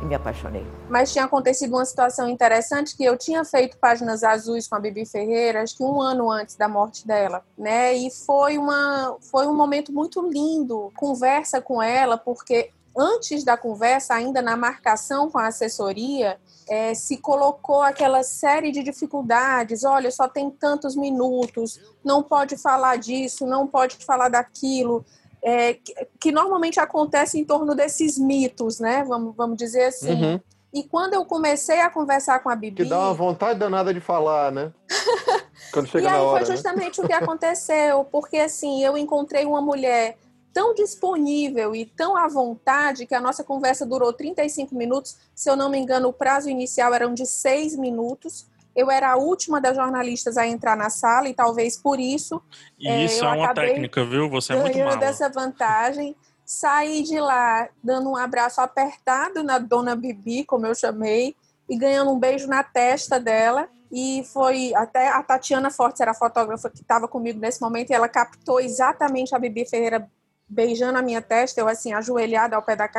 E 0.00 0.04
me 0.04 0.14
apaixonei. 0.14 0.66
Mas 0.88 1.12
tinha 1.12 1.24
acontecido 1.24 1.74
uma 1.74 1.84
situação 1.84 2.28
interessante 2.28 2.96
que 2.96 3.04
eu 3.04 3.16
tinha 3.16 3.44
feito 3.44 3.76
páginas 3.78 4.22
azuis 4.22 4.66
com 4.66 4.76
a 4.76 4.80
Bibi 4.80 5.06
Ferreira, 5.06 5.62
acho 5.62 5.76
que 5.76 5.82
um 5.82 6.00
ano 6.00 6.30
antes 6.30 6.56
da 6.56 6.68
morte 6.68 7.06
dela, 7.06 7.44
né? 7.56 7.94
E 7.94 8.10
foi 8.10 8.58
uma 8.58 9.16
foi 9.30 9.46
um 9.46 9.54
momento 9.54 9.92
muito 9.92 10.20
lindo, 10.28 10.92
conversa 10.96 11.60
com 11.60 11.82
ela, 11.82 12.16
porque 12.16 12.70
antes 12.96 13.44
da 13.44 13.56
conversa, 13.56 14.14
ainda 14.14 14.40
na 14.40 14.56
marcação 14.56 15.30
com 15.30 15.38
a 15.38 15.48
assessoria, 15.48 16.38
é, 16.68 16.94
se 16.94 17.16
colocou 17.16 17.82
aquela 17.82 18.22
série 18.22 18.70
de 18.70 18.82
dificuldades. 18.82 19.84
Olha, 19.84 20.10
só 20.10 20.28
tem 20.28 20.50
tantos 20.50 20.96
minutos, 20.96 21.80
não 22.02 22.22
pode 22.22 22.56
falar 22.56 22.96
disso, 22.96 23.46
não 23.46 23.66
pode 23.66 23.96
falar 24.04 24.28
daquilo. 24.28 25.04
É, 25.44 25.74
que, 25.74 25.94
que, 26.18 26.32
normalmente 26.32 26.80
acontece 26.80 27.38
em 27.38 27.44
torno 27.44 27.74
desses 27.74 28.18
mitos, 28.18 28.80
né? 28.80 29.04
Vamos, 29.04 29.36
vamos 29.36 29.58
dizer 29.58 29.84
assim. 29.84 30.24
Uhum. 30.24 30.40
E 30.72 30.82
quando 30.82 31.14
eu 31.14 31.24
comecei 31.24 31.80
a 31.80 31.90
conversar 31.90 32.42
com 32.42 32.48
a 32.48 32.56
Bibi. 32.56 32.82
Que 32.82 32.88
dá 32.88 32.98
uma 32.98 33.14
vontade 33.14 33.58
danada 33.58 33.92
de 33.92 34.00
falar, 34.00 34.50
né? 34.50 34.72
Quando 35.72 35.86
chega 35.86 36.04
e 36.04 36.06
aí 36.08 36.12
na 36.12 36.22
hora. 36.22 36.44
foi 36.44 36.54
justamente 36.54 36.98
né? 36.98 37.04
o 37.04 37.06
que 37.06 37.12
aconteceu, 37.12 38.04
porque 38.04 38.38
assim, 38.38 38.82
eu 38.84 38.96
encontrei 38.96 39.44
uma 39.44 39.60
mulher 39.60 40.16
tão 40.52 40.72
disponível 40.72 41.74
e 41.74 41.84
tão 41.84 42.16
à 42.16 42.28
vontade 42.28 43.06
que 43.06 43.14
a 43.14 43.20
nossa 43.20 43.42
conversa 43.42 43.84
durou 43.84 44.12
35 44.12 44.74
minutos. 44.74 45.16
Se 45.34 45.50
eu 45.50 45.56
não 45.56 45.68
me 45.68 45.78
engano, 45.78 46.08
o 46.08 46.12
prazo 46.12 46.48
inicial 46.48 46.94
eram 46.94 47.12
de 47.12 47.26
seis 47.26 47.76
minutos. 47.76 48.46
Eu 48.74 48.90
era 48.90 49.12
a 49.12 49.16
última 49.16 49.60
das 49.60 49.76
jornalistas 49.76 50.36
a 50.36 50.46
entrar 50.46 50.76
na 50.76 50.90
sala 50.90 51.28
e 51.28 51.34
talvez 51.34 51.76
por 51.76 52.00
isso. 52.00 52.42
E 52.78 53.04
isso 53.04 53.24
é, 53.24 53.28
é 53.28 53.30
uma 53.30 53.54
técnica, 53.54 54.04
viu? 54.04 54.28
Você 54.30 54.52
é 54.52 54.60
muito 54.60 54.78
mal. 54.78 54.96
dessa 54.96 55.28
vantagem. 55.28 56.16
Saí 56.44 57.02
de 57.02 57.18
lá 57.18 57.68
dando 57.82 58.10
um 58.10 58.16
abraço 58.16 58.60
apertado 58.60 59.42
na 59.42 59.58
dona 59.58 59.94
Bibi, 59.94 60.44
como 60.44 60.66
eu 60.66 60.74
chamei, 60.74 61.34
e 61.68 61.76
ganhando 61.76 62.10
um 62.10 62.18
beijo 62.18 62.46
na 62.46 62.62
testa 62.62 63.18
dela. 63.18 63.68
E 63.90 64.24
foi 64.32 64.74
até 64.74 65.08
a 65.08 65.22
Tatiana 65.22 65.70
Fortes, 65.70 66.00
era 66.00 66.10
a 66.10 66.14
fotógrafa 66.14 66.68
que 66.68 66.82
estava 66.82 67.06
comigo 67.06 67.38
nesse 67.38 67.60
momento, 67.60 67.90
e 67.90 67.94
ela 67.94 68.08
captou 68.08 68.60
exatamente 68.60 69.34
a 69.34 69.38
Bibi 69.38 69.64
Ferreira 69.64 70.10
beijando 70.48 70.98
a 70.98 71.02
minha 71.02 71.22
testa, 71.22 71.60
eu 71.60 71.68
assim, 71.68 71.92
ajoelhada 71.92 72.56
ao 72.56 72.62
pé 72.62 72.76
da 72.76 72.90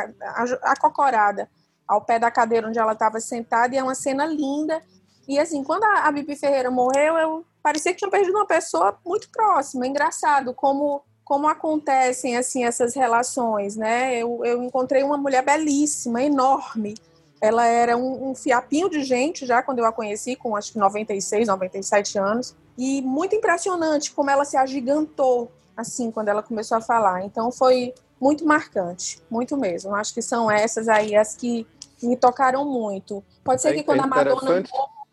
acocorada 0.62 1.48
ao 1.86 2.00
pé 2.00 2.18
da 2.18 2.30
cadeira 2.30 2.68
onde 2.68 2.78
ela 2.78 2.92
estava 2.92 3.20
sentada, 3.20 3.74
e 3.74 3.78
é 3.78 3.82
uma 3.82 3.94
cena 3.94 4.26
linda. 4.26 4.82
E 5.28 5.38
assim, 5.38 5.62
quando 5.64 5.84
a, 5.84 6.06
a 6.06 6.12
Bibi 6.12 6.36
Ferreira 6.36 6.70
morreu, 6.70 7.16
eu 7.16 7.44
parecia 7.62 7.92
que 7.92 7.98
tinha 7.98 8.10
perdido 8.10 8.36
uma 8.36 8.46
pessoa 8.46 8.96
muito 9.04 9.28
próxima. 9.30 9.86
Engraçado 9.86 10.54
como 10.54 11.02
como 11.24 11.48
acontecem 11.48 12.36
assim 12.36 12.64
essas 12.64 12.94
relações, 12.94 13.74
né? 13.74 14.16
Eu, 14.16 14.44
eu 14.44 14.62
encontrei 14.62 15.02
uma 15.02 15.16
mulher 15.16 15.44
belíssima, 15.44 16.22
enorme. 16.22 16.94
Ela 17.40 17.66
era 17.66 17.96
um, 17.96 18.30
um 18.30 18.34
fiapinho 18.36 18.88
de 18.88 19.02
gente 19.02 19.44
já 19.44 19.60
quando 19.60 19.80
eu 19.80 19.86
a 19.86 19.92
conheci, 19.92 20.36
com 20.36 20.54
acho 20.54 20.72
que 20.72 20.78
96, 20.78 21.48
97 21.48 22.16
anos. 22.16 22.54
E 22.78 23.02
muito 23.02 23.34
impressionante 23.34 24.12
como 24.12 24.30
ela 24.30 24.44
se 24.44 24.56
agigantou 24.56 25.50
assim 25.76 26.12
quando 26.12 26.28
ela 26.28 26.44
começou 26.44 26.78
a 26.78 26.80
falar. 26.80 27.24
Então 27.24 27.50
foi 27.50 27.92
muito 28.20 28.46
marcante, 28.46 29.20
muito 29.28 29.56
mesmo. 29.56 29.96
Acho 29.96 30.14
que 30.14 30.22
são 30.22 30.48
essas 30.48 30.88
aí 30.88 31.16
as 31.16 31.34
que 31.34 31.66
me 32.00 32.16
tocaram 32.16 32.64
muito. 32.64 33.22
Pode 33.42 33.62
ser 33.62 33.70
É 33.70 33.72
que 33.74 33.82
quando 33.82 34.02
a 34.02 34.06
Madonna 34.06 34.62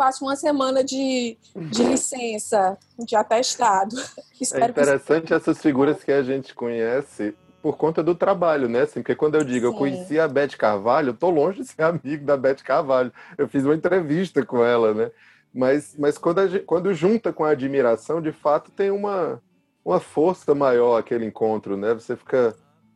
interessante. 0.03 0.21
eu 0.21 0.23
passe 0.23 0.23
uma 0.23 0.35
semana 0.35 0.83
de, 0.83 1.37
de 1.55 1.83
licença, 1.83 2.77
de 2.99 3.15
atestado. 3.15 3.95
É 4.33 4.43
Espero 4.43 4.73
que 4.73 4.81
interessante 4.81 5.33
essas 5.33 5.61
figuras 5.61 6.03
que 6.03 6.11
a 6.11 6.21
gente 6.21 6.53
conhece 6.53 7.33
por 7.61 7.77
conta 7.77 8.03
do 8.03 8.13
trabalho, 8.13 8.67
né? 8.67 8.81
Assim, 8.81 8.99
porque 8.99 9.15
quando 9.15 9.35
eu 9.35 9.43
digo 9.43 9.67
eu 9.67 9.71
Sim. 9.71 9.77
conheci 9.77 10.19
a 10.19 10.27
Beth 10.27 10.57
Carvalho, 10.57 11.09
eu 11.09 11.13
tô 11.13 11.29
longe 11.29 11.61
de 11.61 11.65
ser 11.65 11.81
amigo 11.83 12.25
da 12.25 12.35
Beth 12.35 12.57
Carvalho. 12.63 13.11
Eu 13.37 13.47
fiz 13.47 13.63
uma 13.63 13.73
entrevista 13.73 14.45
com 14.45 14.65
ela, 14.65 14.93
né? 14.93 15.11
Mas, 15.53 15.95
mas 15.97 16.17
quando, 16.17 16.59
quando 16.65 16.93
junta 16.93 17.31
com 17.31 17.45
a 17.45 17.51
admiração, 17.51 18.21
de 18.21 18.33
fato 18.33 18.69
tem 18.69 18.91
uma, 18.91 19.41
uma 19.85 19.99
força 20.01 20.53
maior 20.53 20.97
aquele 20.97 21.25
encontro, 21.25 21.77
né? 21.77 21.93
Você 21.93 22.17
fica 22.17 22.53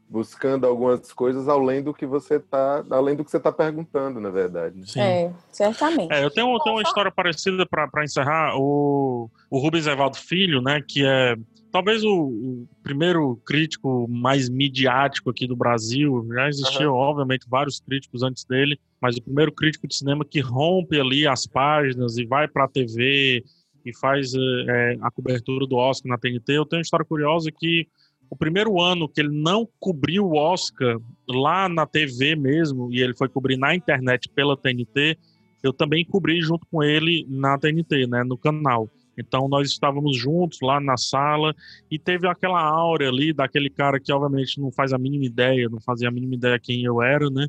buscando 0.09 0.65
algumas 0.65 1.11
coisas 1.11 1.47
além 1.47 1.83
do 1.83 1.93
que 1.93 2.05
você 2.05 2.39
tá, 2.39 2.83
além 2.89 3.15
do 3.15 3.25
que 3.25 3.31
você 3.31 3.39
tá 3.39 3.51
perguntando, 3.51 4.19
na 4.19 4.29
verdade. 4.29 4.77
né? 4.95 5.23
É, 5.23 5.33
certamente. 5.51 6.11
É, 6.13 6.23
eu 6.23 6.31
tenho, 6.31 6.57
tenho 6.59 6.75
uma 6.75 6.81
história 6.81 7.11
parecida 7.11 7.65
para 7.65 8.03
encerrar. 8.03 8.55
O, 8.57 9.29
o 9.49 9.59
Rubens 9.59 9.85
Evaldo 9.85 10.17
Filho, 10.17 10.61
né, 10.61 10.81
que 10.87 11.05
é 11.05 11.35
talvez 11.71 12.03
o, 12.03 12.13
o 12.13 12.67
primeiro 12.81 13.35
crítico 13.45 14.07
mais 14.09 14.49
midiático 14.49 15.29
aqui 15.29 15.45
do 15.45 15.55
Brasil. 15.55 16.25
Já 16.33 16.47
existiam, 16.47 16.93
obviamente, 16.93 17.45
vários 17.47 17.79
críticos 17.79 18.23
antes 18.23 18.45
dele, 18.45 18.79
mas 19.01 19.17
o 19.17 19.21
primeiro 19.21 19.51
crítico 19.51 19.87
de 19.87 19.95
cinema 19.95 20.23
que 20.23 20.39
rompe 20.39 20.99
ali 20.99 21.27
as 21.27 21.45
páginas 21.45 22.17
e 22.17 22.25
vai 22.25 22.47
para 22.47 22.63
a 22.63 22.69
TV 22.69 23.43
e 23.85 23.95
faz 23.97 24.33
é, 24.33 24.97
a 25.01 25.11
cobertura 25.11 25.65
do 25.67 25.75
Oscar 25.75 26.09
na 26.09 26.17
TNT. 26.17 26.53
Eu 26.53 26.65
tenho 26.65 26.79
uma 26.79 26.83
história 26.83 27.05
curiosa 27.05 27.51
que 27.51 27.87
o 28.29 28.35
primeiro 28.35 28.81
ano 28.81 29.07
que 29.07 29.21
ele 29.21 29.29
não 29.29 29.67
cobriu 29.79 30.25
o 30.25 30.35
Oscar 30.35 30.99
lá 31.27 31.67
na 31.69 31.85
TV 31.85 32.35
mesmo, 32.35 32.91
e 32.91 33.01
ele 33.01 33.15
foi 33.15 33.29
cobrir 33.29 33.57
na 33.57 33.75
internet 33.75 34.29
pela 34.29 34.57
TNT, 34.57 35.17
eu 35.63 35.73
também 35.73 36.05
cobri 36.05 36.41
junto 36.41 36.65
com 36.67 36.83
ele 36.83 37.25
na 37.29 37.57
TNT, 37.57 38.07
né, 38.07 38.23
no 38.23 38.37
canal. 38.37 38.89
Então 39.17 39.47
nós 39.47 39.69
estávamos 39.69 40.15
juntos 40.15 40.59
lá 40.61 40.79
na 40.79 40.95
sala 40.95 41.55
e 41.89 41.97
teve 41.97 42.27
aquela 42.27 42.61
aura 42.61 43.09
ali 43.09 43.33
daquele 43.33 43.69
cara 43.69 43.99
que 43.99 44.13
obviamente 44.13 44.61
não 44.61 44.71
faz 44.71 44.93
a 44.93 44.97
mínima 44.97 45.25
ideia, 45.25 45.67
não 45.69 45.81
fazia 45.81 46.07
a 46.07 46.11
mínima 46.11 46.35
ideia 46.35 46.59
quem 46.59 46.83
eu 46.83 47.01
era, 47.01 47.29
né? 47.29 47.47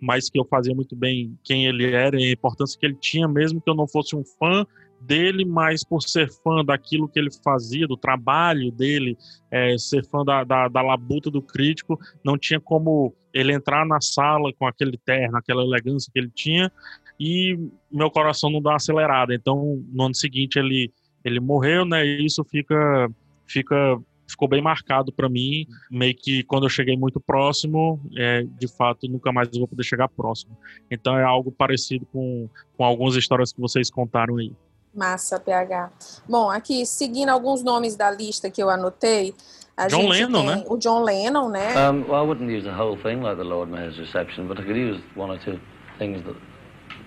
Mas 0.00 0.30
que 0.30 0.40
eu 0.40 0.46
fazia 0.46 0.74
muito 0.74 0.96
bem 0.96 1.38
quem 1.44 1.66
ele 1.66 1.92
era 1.92 2.18
e 2.18 2.30
a 2.30 2.32
importância 2.32 2.78
que 2.78 2.86
ele 2.86 2.94
tinha, 2.94 3.28
mesmo 3.28 3.60
que 3.60 3.68
eu 3.68 3.74
não 3.74 3.86
fosse 3.86 4.16
um 4.16 4.24
fã 4.24 4.66
dele, 5.00 5.44
mas 5.44 5.82
por 5.82 6.02
ser 6.02 6.30
fã 6.30 6.64
daquilo 6.64 7.08
que 7.08 7.18
ele 7.18 7.30
fazia, 7.42 7.86
do 7.86 7.96
trabalho 7.96 8.70
dele, 8.70 9.16
é, 9.50 9.76
ser 9.78 10.04
fã 10.04 10.24
da, 10.24 10.44
da, 10.44 10.68
da 10.68 10.82
labuta 10.82 11.30
do 11.30 11.42
crítico, 11.42 11.98
não 12.24 12.36
tinha 12.36 12.60
como 12.60 13.14
ele 13.32 13.52
entrar 13.52 13.86
na 13.86 14.00
sala 14.00 14.52
com 14.52 14.66
aquele 14.66 14.98
terno, 14.98 15.36
aquela 15.36 15.62
elegância 15.62 16.10
que 16.12 16.18
ele 16.18 16.30
tinha, 16.34 16.70
e 17.18 17.58
meu 17.90 18.10
coração 18.10 18.50
não 18.50 18.62
dá 18.62 18.70
uma 18.70 18.76
acelerada. 18.76 19.34
Então, 19.34 19.82
no 19.92 20.04
ano 20.04 20.14
seguinte 20.14 20.58
ele 20.58 20.92
ele 21.22 21.38
morreu, 21.38 21.84
né? 21.84 22.04
E 22.04 22.24
isso 22.24 22.42
fica 22.44 23.10
fica 23.46 24.00
ficou 24.26 24.48
bem 24.48 24.62
marcado 24.62 25.12
para 25.12 25.28
mim, 25.28 25.66
meio 25.90 26.14
que 26.14 26.44
quando 26.44 26.64
eu 26.64 26.70
cheguei 26.70 26.96
muito 26.96 27.20
próximo, 27.20 28.00
é, 28.16 28.42
de 28.42 28.68
fato 28.68 29.08
nunca 29.08 29.32
mais 29.32 29.50
vou 29.56 29.66
poder 29.66 29.82
chegar 29.82 30.08
próximo. 30.08 30.56
Então 30.90 31.18
é 31.18 31.24
algo 31.24 31.50
parecido 31.50 32.06
com, 32.06 32.48
com 32.76 32.84
algumas 32.84 33.16
histórias 33.16 33.52
que 33.52 33.60
vocês 33.60 33.90
contaram 33.90 34.36
aí. 34.36 34.52
Massa, 34.94 35.38
PH. 35.38 35.90
Bom, 36.28 36.50
aqui, 36.50 36.84
seguindo 36.84 37.28
alguns 37.28 37.62
nomes 37.62 37.96
da 37.96 38.10
lista 38.10 38.50
que 38.50 38.62
eu 38.62 38.68
anotei, 38.68 39.34
a 39.76 39.88
John 39.88 40.02
gente 40.02 40.10
Lennon, 40.10 40.38
tem 40.40 40.46
né? 40.56 40.64
o 40.68 40.76
John 40.76 41.02
Lennon, 41.02 41.48
né? 41.48 41.90
Um, 41.90 42.02
well, 42.08 42.24
I 42.24 42.26
wouldn't 42.26 42.50
use 42.52 42.64
the 42.64 42.74
whole 42.74 42.96
thing 42.96 43.22
like 43.22 43.36
the 43.36 43.44
Lord 43.44 43.70
Mayor's 43.70 43.98
reception, 43.98 44.46
but 44.46 44.58
I 44.58 44.64
could 44.64 44.76
use 44.76 45.00
one 45.16 45.30
or 45.30 45.38
two 45.38 45.58
things 45.98 46.22
that 46.24 46.36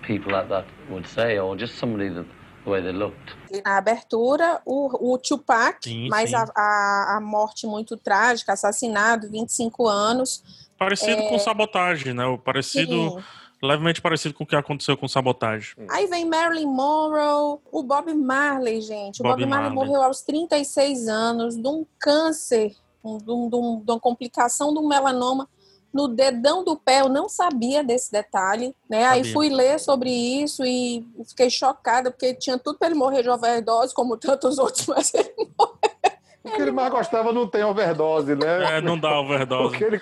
people 0.08 0.32
like 0.32 0.48
that 0.50 0.66
would 0.90 1.08
say, 1.08 1.38
or 1.40 1.56
just 1.58 1.78
somebody 1.78 2.10
that 2.10 2.26
the 2.64 2.70
way 2.70 2.82
they 2.82 2.92
looked. 2.94 3.36
E 3.52 3.62
na 3.62 3.78
abertura, 3.78 4.62
o, 4.66 5.14
o 5.14 5.18
Tupac, 5.18 5.78
Sim, 5.84 6.08
mas 6.10 6.30
sim. 6.30 6.36
a, 6.36 6.46
a, 6.56 7.18
a 7.18 7.22
morte 7.22 7.68
muito 7.68 7.96
trágica, 7.98 8.54
assassinado, 8.54 9.30
25 9.30 9.88
anos. 9.88 10.44
Parecido 10.78 11.22
É, 11.22 11.30
com 11.30 11.38
sabotagem, 11.38 12.14
né? 12.14 12.26
O 12.26 12.38
parecido, 12.38 13.12
Sim. 13.12 13.24
Levemente 13.64 14.02
parecido 14.02 14.34
com 14.36 14.44
o 14.44 14.48
que 14.48 14.56
aconteceu 14.56 14.98
com 14.98 15.08
sabotagem. 15.08 15.74
Aí 15.90 16.06
vem 16.08 16.26
Marilyn 16.26 16.68
Monroe, 16.68 17.60
o 17.72 17.82
Bob 17.84 18.14
Marley, 18.14 18.82
gente. 18.82 19.22
O 19.22 19.24
Bob 19.24 19.40
Bob, 19.40 19.46
Marley, 19.50 19.74
Marley. 19.74 19.90
morreu 19.90 20.04
aos 20.04 20.22
36 20.22 21.08
anos 21.08 21.56
de 21.56 21.68
um 21.68 21.86
câncer, 21.98 22.76
um- 23.04 23.18
de, 23.18 23.32
um- 23.32 23.50
de 23.50 23.56
um- 23.56 23.80
de 23.80 23.92
uma 23.92 24.00
complicação 24.00 24.74
do 24.74 24.88
melanoma 24.88 25.48
no 25.94 26.08
dedão 26.08 26.64
do 26.64 26.76
pé. 26.76 27.02
Eu 27.02 27.10
não 27.10 27.30
sabia 27.30 27.84
desse 27.84 28.12
detalhe, 28.12 28.76
né? 28.90 29.06
Aí 29.06 29.20
Sabia. 29.20 29.34
fui 29.34 29.50
ler 29.50 29.80
sobre 29.80 30.10
isso 30.10 30.66
e 30.66 31.08
fiquei 31.26 31.50
chocada, 31.52 32.10
porque 32.12 32.34
tinha 32.34 32.58
tudo 32.58 32.78
para 32.80 32.88
ele 32.88 32.96
morrer 32.98 33.22
de 33.22 33.30
overdose, 33.30 33.94
como 33.94 34.18
tantos 34.18 34.58
outros, 34.58 34.88
mas 34.88 35.14
ele 35.14 35.32
O 35.58 35.68
que 36.56 36.62
ele 36.62 36.72
mais 36.72 36.92
gostava 36.92 37.32
não 37.34 37.48
tem 37.48 37.64
overdose, 37.64 38.36
né? 38.36 38.78
É, 38.78 38.82
não 38.82 38.98
dá 38.98 39.20
overdose. 39.20 39.84
Ele 39.84 40.00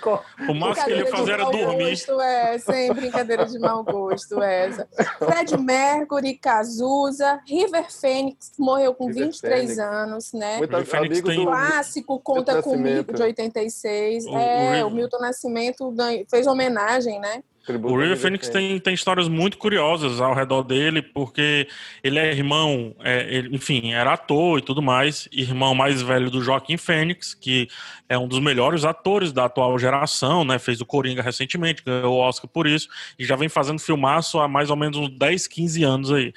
O 0.50 0.54
máximo 0.54 0.86
que 0.86 0.92
ele 0.92 1.00
ia 1.04 1.08
fazer 1.08 1.32
era 1.34 1.44
dormir. 1.46 1.90
Gosto, 1.92 2.22
é, 2.22 2.58
sem 2.60 2.94
brincadeira 2.94 3.46
de 3.46 3.58
mau 3.60 3.84
gosto, 3.84 4.42
essa. 4.42 4.88
Fred 5.18 5.58
Mercury, 5.58 6.36
Cazuza, 6.36 7.40
River 7.48 7.86
Phoenix, 7.92 8.52
morreu 8.58 8.94
com 8.94 9.08
River 9.08 9.26
23 9.26 9.60
Phoenix. 9.62 9.80
anos, 9.80 10.34
né? 10.34 10.58
Muito 10.58 10.76
amigo 10.96 11.28
tem- 11.28 11.40
do... 11.40 11.46
Clássico, 11.46 12.20
Conta 12.20 12.54
Milton 12.54 12.70
Comigo, 12.70 13.14
de 13.14 13.22
86. 13.24 14.26
O- 14.26 14.32
o 14.32 14.38
é, 14.38 14.66
River- 14.76 14.88
o 14.88 14.92
Milton 14.92 15.20
Nascimento 15.20 15.92
ganhou- 15.92 16.26
fez 16.30 16.48
homenagem, 16.48 17.20
né? 17.20 17.44
Tributo 17.66 17.94
O 17.94 17.98
River 17.98 18.10
River 18.16 18.22
Phoenix 18.22 18.50
tem, 18.50 18.80
tem 18.80 18.94
histórias 18.94 19.28
muito 19.28 19.58
curiosas 19.58 20.20
ao 20.20 20.34
redor 20.34 20.64
dele, 20.64 21.02
porque 21.02 21.68
ele 22.04 22.18
é 22.18 22.32
irmão, 22.32 22.96
é, 23.04 23.28
ele- 23.36 23.56
enfim, 23.56 23.94
era 23.94 24.14
ator 24.14 24.60
e 24.60 24.62
tudo 24.62 24.82
mais, 24.82 25.28
irmão 25.32 25.76
mais 25.76 26.02
velho 26.02 26.30
do 26.32 26.42
Joaquim 26.42 26.78
Fênix, 26.78 27.34
que 27.34 27.68
é 28.10 28.18
um 28.18 28.28
dos 28.28 28.40
melhores 28.40 28.84
atores 28.84 29.32
da 29.32 29.46
atual 29.46 29.78
geração, 29.80 30.44
né? 30.44 30.58
Fez 30.60 30.82
o 30.82 30.86
Coringa 30.86 31.22
recentemente, 31.22 31.84
ganhou 31.86 32.16
o 32.16 32.20
Oscar 32.20 32.50
por 32.50 32.66
isso, 32.68 32.88
e 33.18 33.24
já 33.24 33.36
vem 33.36 33.48
fazendo 33.48 33.80
filmaço 33.80 34.40
há 34.40 34.48
mais 34.48 34.70
ou 34.70 34.76
menos 34.76 34.98
uns 34.98 35.10
10, 35.10 35.48
15 35.48 35.84
anos 35.84 36.12
aí. 36.12 36.34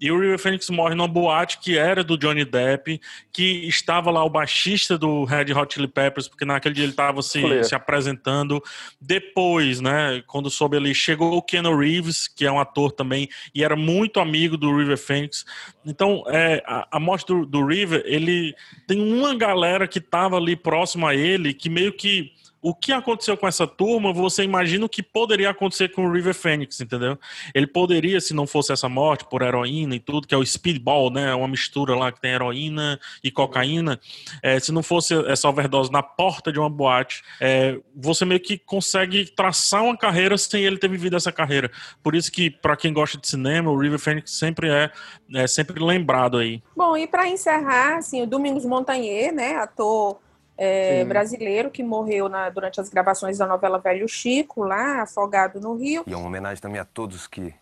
E 0.00 0.10
o 0.10 0.18
River 0.18 0.38
Phoenix 0.38 0.70
morre 0.70 0.94
numa 0.94 1.06
boate 1.06 1.58
que 1.58 1.76
era 1.76 2.02
do 2.02 2.16
Johnny 2.16 2.42
Depp, 2.42 2.98
que 3.30 3.68
estava 3.68 4.10
lá 4.10 4.24
o 4.24 4.30
baixista 4.30 4.96
do 4.96 5.24
Red 5.24 5.52
Hot 5.52 5.74
Chili 5.74 5.86
Peppers, 5.88 6.26
porque 6.26 6.46
naquele 6.46 6.74
dia 6.74 6.84
ele 6.84 6.92
estava 6.92 7.20
se, 7.20 7.44
Olha. 7.44 7.62
se 7.62 7.74
apresentando. 7.74 8.62
Depois, 8.98 9.78
né, 9.82 10.22
quando 10.26 10.48
soube 10.60 10.76
ali, 10.76 10.94
chegou 10.94 11.38
o 11.38 11.42
Keanu 11.42 11.74
Reeves, 11.74 12.28
que 12.28 12.44
é 12.44 12.52
um 12.52 12.60
ator 12.60 12.92
também, 12.92 13.30
e 13.54 13.64
era 13.64 13.74
muito 13.74 14.20
amigo 14.20 14.58
do 14.58 14.76
River 14.76 14.98
Phoenix. 14.98 15.46
Então, 15.86 16.22
é, 16.26 16.62
a, 16.66 16.86
a 16.92 17.00
morte 17.00 17.26
do, 17.26 17.46
do 17.46 17.64
River, 17.64 18.02
ele 18.04 18.54
tem 18.86 19.00
uma 19.00 19.34
galera 19.34 19.88
que 19.88 19.98
estava 19.98 20.36
ali 20.36 20.54
próximo 20.54 21.06
a 21.06 21.14
ele, 21.14 21.54
que 21.54 21.70
meio 21.70 21.94
que 21.94 22.32
o 22.62 22.74
que 22.74 22.92
aconteceu 22.92 23.36
com 23.36 23.48
essa 23.48 23.66
turma, 23.66 24.12
você 24.12 24.42
imagina 24.42 24.84
o 24.84 24.88
que 24.88 25.02
poderia 25.02 25.50
acontecer 25.50 25.88
com 25.90 26.06
o 26.06 26.12
River 26.12 26.34
Phoenix, 26.34 26.80
entendeu? 26.80 27.18
Ele 27.54 27.66
poderia, 27.66 28.20
se 28.20 28.34
não 28.34 28.46
fosse 28.46 28.72
essa 28.72 28.88
morte 28.88 29.24
por 29.24 29.42
heroína 29.42 29.94
e 29.94 30.00
tudo, 30.00 30.26
que 30.26 30.34
é 30.34 30.38
o 30.38 30.44
speedball, 30.44 31.10
né? 31.10 31.34
Uma 31.34 31.48
mistura 31.48 31.94
lá 31.94 32.12
que 32.12 32.20
tem 32.20 32.32
heroína 32.32 33.00
e 33.24 33.30
cocaína. 33.30 33.98
É, 34.42 34.60
se 34.60 34.72
não 34.72 34.82
fosse 34.82 35.14
essa 35.26 35.48
overdose 35.48 35.90
na 35.90 36.02
porta 36.02 36.52
de 36.52 36.58
uma 36.58 36.68
boate, 36.68 37.22
é, 37.40 37.78
você 37.94 38.24
meio 38.24 38.40
que 38.40 38.58
consegue 38.58 39.24
traçar 39.24 39.82
uma 39.82 39.96
carreira 39.96 40.36
sem 40.36 40.64
ele 40.64 40.78
ter 40.78 40.88
vivido 40.88 41.16
essa 41.16 41.32
carreira. 41.32 41.70
Por 42.02 42.14
isso 42.14 42.30
que, 42.30 42.50
para 42.50 42.76
quem 42.76 42.92
gosta 42.92 43.18
de 43.18 43.26
cinema, 43.26 43.70
o 43.70 43.78
River 43.78 43.98
Phoenix 43.98 44.32
sempre 44.32 44.68
é, 44.68 44.90
é 45.34 45.46
sempre 45.46 45.82
lembrado 45.82 46.36
aí. 46.36 46.62
Bom, 46.76 46.96
e 46.96 47.06
para 47.06 47.28
encerrar, 47.28 47.96
assim, 47.96 48.22
o 48.22 48.26
Domingos 48.26 48.64
Montagnier, 48.64 49.32
né, 49.32 49.56
ator 49.56 50.18
é, 50.62 51.04
brasileiro 51.06 51.70
que 51.70 51.82
morreu 51.82 52.28
na- 52.28 52.50
durante 52.50 52.78
as 52.80 52.90
gravações 52.90 53.38
da 53.38 53.46
novela 53.46 53.78
Velho 53.78 54.06
Chico, 54.06 54.62
lá, 54.62 55.00
afogado 55.00 55.58
no 55.58 55.74
Rio. 55.74 56.04
E 56.06 56.12
é 56.12 56.16
uma 56.16 56.26
homenagem 56.26 56.60
também 56.60 56.78
a 56.78 56.84
todos 56.84 57.26
que 57.26 57.54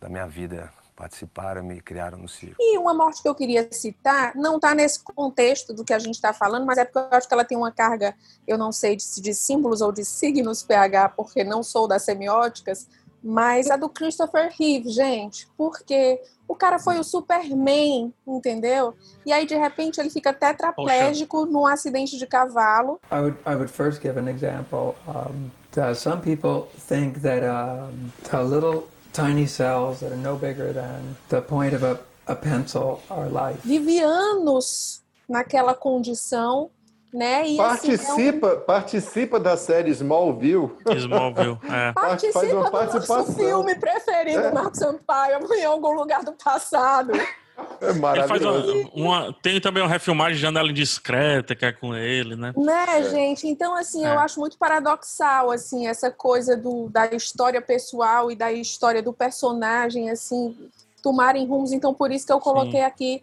da 0.00 0.08
minha 0.08 0.26
vida 0.26 0.68
participaram, 0.96 1.62
me 1.62 1.80
criaram 1.80 2.18
no 2.18 2.28
circo. 2.28 2.56
E 2.58 2.76
uma 2.76 2.92
morte 2.92 3.22
que 3.22 3.28
eu 3.28 3.34
queria 3.34 3.66
citar, 3.72 4.34
não 4.34 4.56
está 4.56 4.74
nesse 4.74 5.02
contexto 5.02 5.72
do 5.72 5.84
que 5.84 5.94
a 5.94 5.98
gente 5.98 6.16
está 6.16 6.32
falando, 6.32 6.66
mas 6.66 6.76
é 6.76 6.84
porque 6.84 6.98
eu 6.98 7.16
acho 7.16 7.26
que 7.28 7.32
ela 7.32 7.44
tem 7.44 7.56
uma 7.56 7.72
carga, 7.72 8.14
eu 8.46 8.58
não 8.58 8.70
sei 8.72 8.96
de, 8.96 9.04
de 9.22 9.32
símbolos 9.32 9.80
ou 9.80 9.92
de 9.92 10.04
signos 10.04 10.62
PH, 10.62 11.10
porque 11.10 11.42
não 11.44 11.62
sou 11.62 11.88
das 11.88 12.02
semióticas, 12.02 12.86
mas 13.22 13.70
a 13.70 13.76
do 13.76 13.88
Christopher 13.88 14.50
Reeve, 14.58 14.90
gente, 14.90 15.48
porque 15.56 16.20
o 16.48 16.54
cara 16.54 16.78
foi 16.78 16.98
o 16.98 17.04
Superman, 17.04 18.12
entendeu? 18.26 18.94
E 19.24 19.32
aí, 19.32 19.46
de 19.46 19.54
repente, 19.56 20.00
ele 20.00 20.10
fica 20.10 20.32
tetraplégico 20.32 21.46
num 21.46 21.66
acidente 21.66 22.16
de 22.18 22.26
cavalo. 22.26 23.00
I 23.10 23.20
would 23.20 23.38
I 23.46 23.54
would 23.54 23.70
first 23.70 24.02
give 24.02 24.18
an 24.18 24.28
example. 24.28 24.96
Um, 25.06 25.50
uh, 25.76 25.94
some 25.94 26.20
people 26.20 26.68
think 26.88 27.20
that 27.20 27.44
um, 27.44 28.12
the 28.30 28.42
little 28.42 28.88
tiny 29.12 29.46
cells 29.46 30.00
that 30.00 30.12
are 30.12 30.16
no 30.16 30.36
bigger 30.36 30.72
than 30.72 31.16
the 31.28 31.40
point 31.40 31.74
of 31.74 31.84
a, 31.84 32.00
a 32.26 32.34
pencil 32.34 33.00
are 33.10 33.28
life. 33.28 33.60
Vive 33.64 34.00
anos 34.00 35.02
naquela 35.28 35.74
condição, 35.74 36.70
né? 37.12 37.46
E 37.48 37.60
assim, 37.60 37.90
é 37.90 37.94
um- 37.94 37.96
Participa, 37.98 38.56
participa 38.56 39.40
da 39.40 39.56
série 39.56 39.90
Smallville. 39.90 40.70
Smallville, 40.96 41.58
é. 41.66 41.92
Faz 41.92 42.22
Participa 42.22 42.38
uma 42.56 42.70
do 42.70 43.06
nosso 43.06 43.32
filme 43.34 43.74
preferido, 43.74 44.40
É. 44.40 44.52
Marco 44.52 44.76
Sampaio, 44.76 45.38
em 45.54 45.64
algum 45.64 45.92
lugar 45.92 46.22
do 46.22 46.32
passado. 46.32 47.12
É 47.12 47.78
faz 47.78 47.96
uma, 47.96 48.00
maravilhoso. 48.00 48.90
uma- 48.94 49.36
tem 49.42 49.60
também 49.60 49.82
uma 49.82 49.88
refilmagem 49.88 50.36
de 50.36 50.40
Janela 50.40 50.70
Indiscreta, 50.70 51.54
que 51.54 51.64
é 51.66 51.72
com 51.72 51.94
ele, 51.94 52.34
né? 52.34 52.54
Né, 52.56 53.10
gente? 53.10 53.46
Então, 53.46 53.74
assim, 53.76 54.06
É. 54.06 54.14
eu 54.14 54.18
acho 54.18 54.40
muito 54.40 54.56
paradoxal, 54.56 55.50
assim, 55.50 55.86
essa 55.86 56.10
coisa 56.10 56.56
do, 56.56 56.88
da 56.88 57.06
história 57.14 57.60
pessoal 57.60 58.30
e 58.30 58.36
da 58.36 58.50
história 58.50 59.02
do 59.02 59.12
personagem, 59.12 60.08
assim, 60.08 60.56
tomarem 61.02 61.46
rumos. 61.46 61.72
Então, 61.72 61.92
por 61.92 62.10
isso 62.10 62.24
que 62.26 62.32
eu 62.32 62.40
coloquei 62.40 62.80
Sim. 62.80 62.86
aqui 62.86 63.22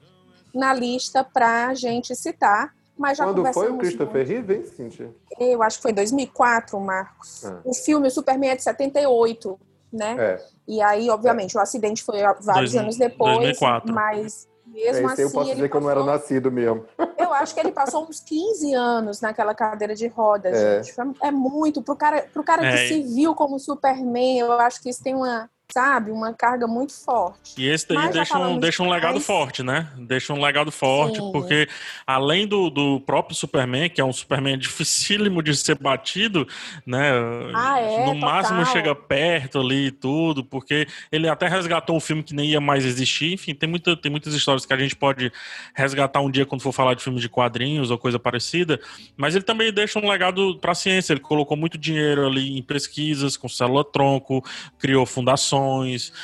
na 0.54 0.72
lista 0.74 1.24
pra 1.24 1.74
gente 1.74 2.16
citar. 2.16 2.76
Mas 2.98 3.18
já 3.18 3.26
Quando 3.26 3.46
foi 3.54 3.70
o 3.72 3.78
Christopher 3.78 4.26
Reeve, 4.28 4.56
hein, 4.56 4.66
Cíntia? 4.66 5.12
Eu 5.40 5.62
acho 5.62 5.78
que 5.78 5.84
foi 5.84 5.92
em 5.92 5.96
2004, 5.96 6.80
Marcos. 6.80 7.46
Ah. 7.46 7.60
O 7.64 7.74
filme, 7.74 8.08
o 8.08 8.12
Superman 8.12 8.50
é 8.52 8.56
de 8.56 8.64
78, 8.64 9.60
né? 9.94 10.16
É. 10.18 10.46
E 10.68 10.82
aí, 10.82 11.10
obviamente, 11.10 11.56
o 11.56 11.60
acidente 11.62 12.04
foi 12.04 12.20
vários 12.42 12.72
Dois- 12.72 12.76
anos 12.76 12.98
depois, 12.98 13.38
2004. 13.38 13.94
mas 13.94 14.48
É, 14.68 14.72
mesmo 14.92 15.08
aí 15.08 15.14
assim 15.14 15.22
eu 15.22 15.32
posso 15.32 15.48
ele 15.50 15.56
dizer 15.56 15.70
que 15.70 15.78
eu 15.78 15.82
não 15.82 15.90
era 15.90 16.04
nascido 16.04 16.52
mesmo. 16.52 16.84
eu 17.18 17.34
acho 17.34 17.54
que 17.54 17.60
ele 17.60 17.72
passou 17.72 18.04
uns 18.08 18.20
15 18.20 18.74
anos 18.74 19.22
naquela 19.22 19.54
cadeira 19.56 19.96
de 19.96 20.08
rodas, 20.08 20.54
É. 20.58 20.84
gente. 20.84 20.96
É 21.22 21.32
muito. 21.32 21.82
Pro 21.82 21.96
cara, 21.96 22.26
pro 22.34 22.44
cara 22.44 22.66
É. 22.66 22.72
que 22.72 22.88
se 22.90 23.02
viu 23.04 23.34
como 23.36 23.60
Superman, 23.60 24.40
eu 24.40 24.52
acho 24.54 24.82
que 24.82 24.90
isso 24.90 25.02
tem 25.04 25.16
uma, 25.16 25.50
sabe, 25.72 26.12
uma 26.12 26.34
carga 26.34 26.66
muito 26.66 26.94
forte. 26.94 27.54
E 27.58 27.68
esse 27.68 27.88
daí 27.88 27.98
Mas 27.98 28.14
deixa 28.14 28.38
um, 28.38 28.60
deixa 28.60 28.82
um 28.84 28.90
legado 28.90 29.14
demais. 29.14 29.26
forte, 29.26 29.64
né? 29.64 29.90
Deixa 29.98 30.34
um 30.34 30.42
legado 30.42 30.72
forte, 30.72 31.18
Sim. 31.18 31.32
porque 31.32 31.68
além 32.06 32.48
do, 32.48 32.70
do 32.70 33.02
próprio 33.02 33.36
Superman, 33.36 33.90
que 33.90 34.00
é 34.00 34.06
um 34.06 34.14
Superman 34.14 34.58
dificílimo 34.58 35.44
de 35.44 35.56
ser 35.56 35.78
batido, 35.78 36.48
né? 36.86 37.12
Ah, 37.54 37.80
é, 37.80 38.06
no 38.06 38.14
total. 38.14 38.16
máximo 38.16 38.66
chega 38.68 38.96
perto 38.96 39.60
ali 39.60 39.88
e 39.88 39.92
tudo, 39.92 40.44
porque 40.44 40.88
ele 41.12 41.28
até 41.28 41.48
resgatou 41.48 41.96
um 41.98 42.00
filme 42.00 42.24
que 42.24 42.34
nem 42.34 42.52
ia 42.52 42.62
mais 42.62 42.86
existir. 42.86 43.34
Enfim, 43.34 43.54
tem, 43.54 43.68
muita, 43.68 43.96
tem 43.98 44.10
muitas 44.10 44.34
histórias 44.34 44.66
que 44.66 44.74
a 44.74 44.78
gente 44.78 44.96
pode 44.96 45.32
resgatar 45.76 46.22
um 46.22 46.32
dia 46.32 46.46
quando 46.46 46.62
for 46.62 46.72
falar 46.72 46.94
de 46.94 47.04
filmes 47.04 47.22
de 47.22 47.30
quadrinhos 47.30 47.92
ou 47.92 47.98
coisa 47.98 48.18
parecida. 48.18 48.80
Mas 49.18 49.36
ele 49.36 49.44
também 49.44 49.72
deixa 49.74 50.00
um 50.00 50.10
legado 50.10 50.58
para 50.60 50.72
a 50.72 50.76
ciência. 50.76 51.12
Ele 51.12 51.20
colocou 51.20 51.58
muito 51.58 51.78
dinheiro 51.78 52.26
ali 52.26 52.58
em 52.58 52.64
pesquisas 52.64 53.36
com 53.36 53.50
célula-tronco, 53.50 54.44
criou 54.80 55.06
fundações, 55.06 55.57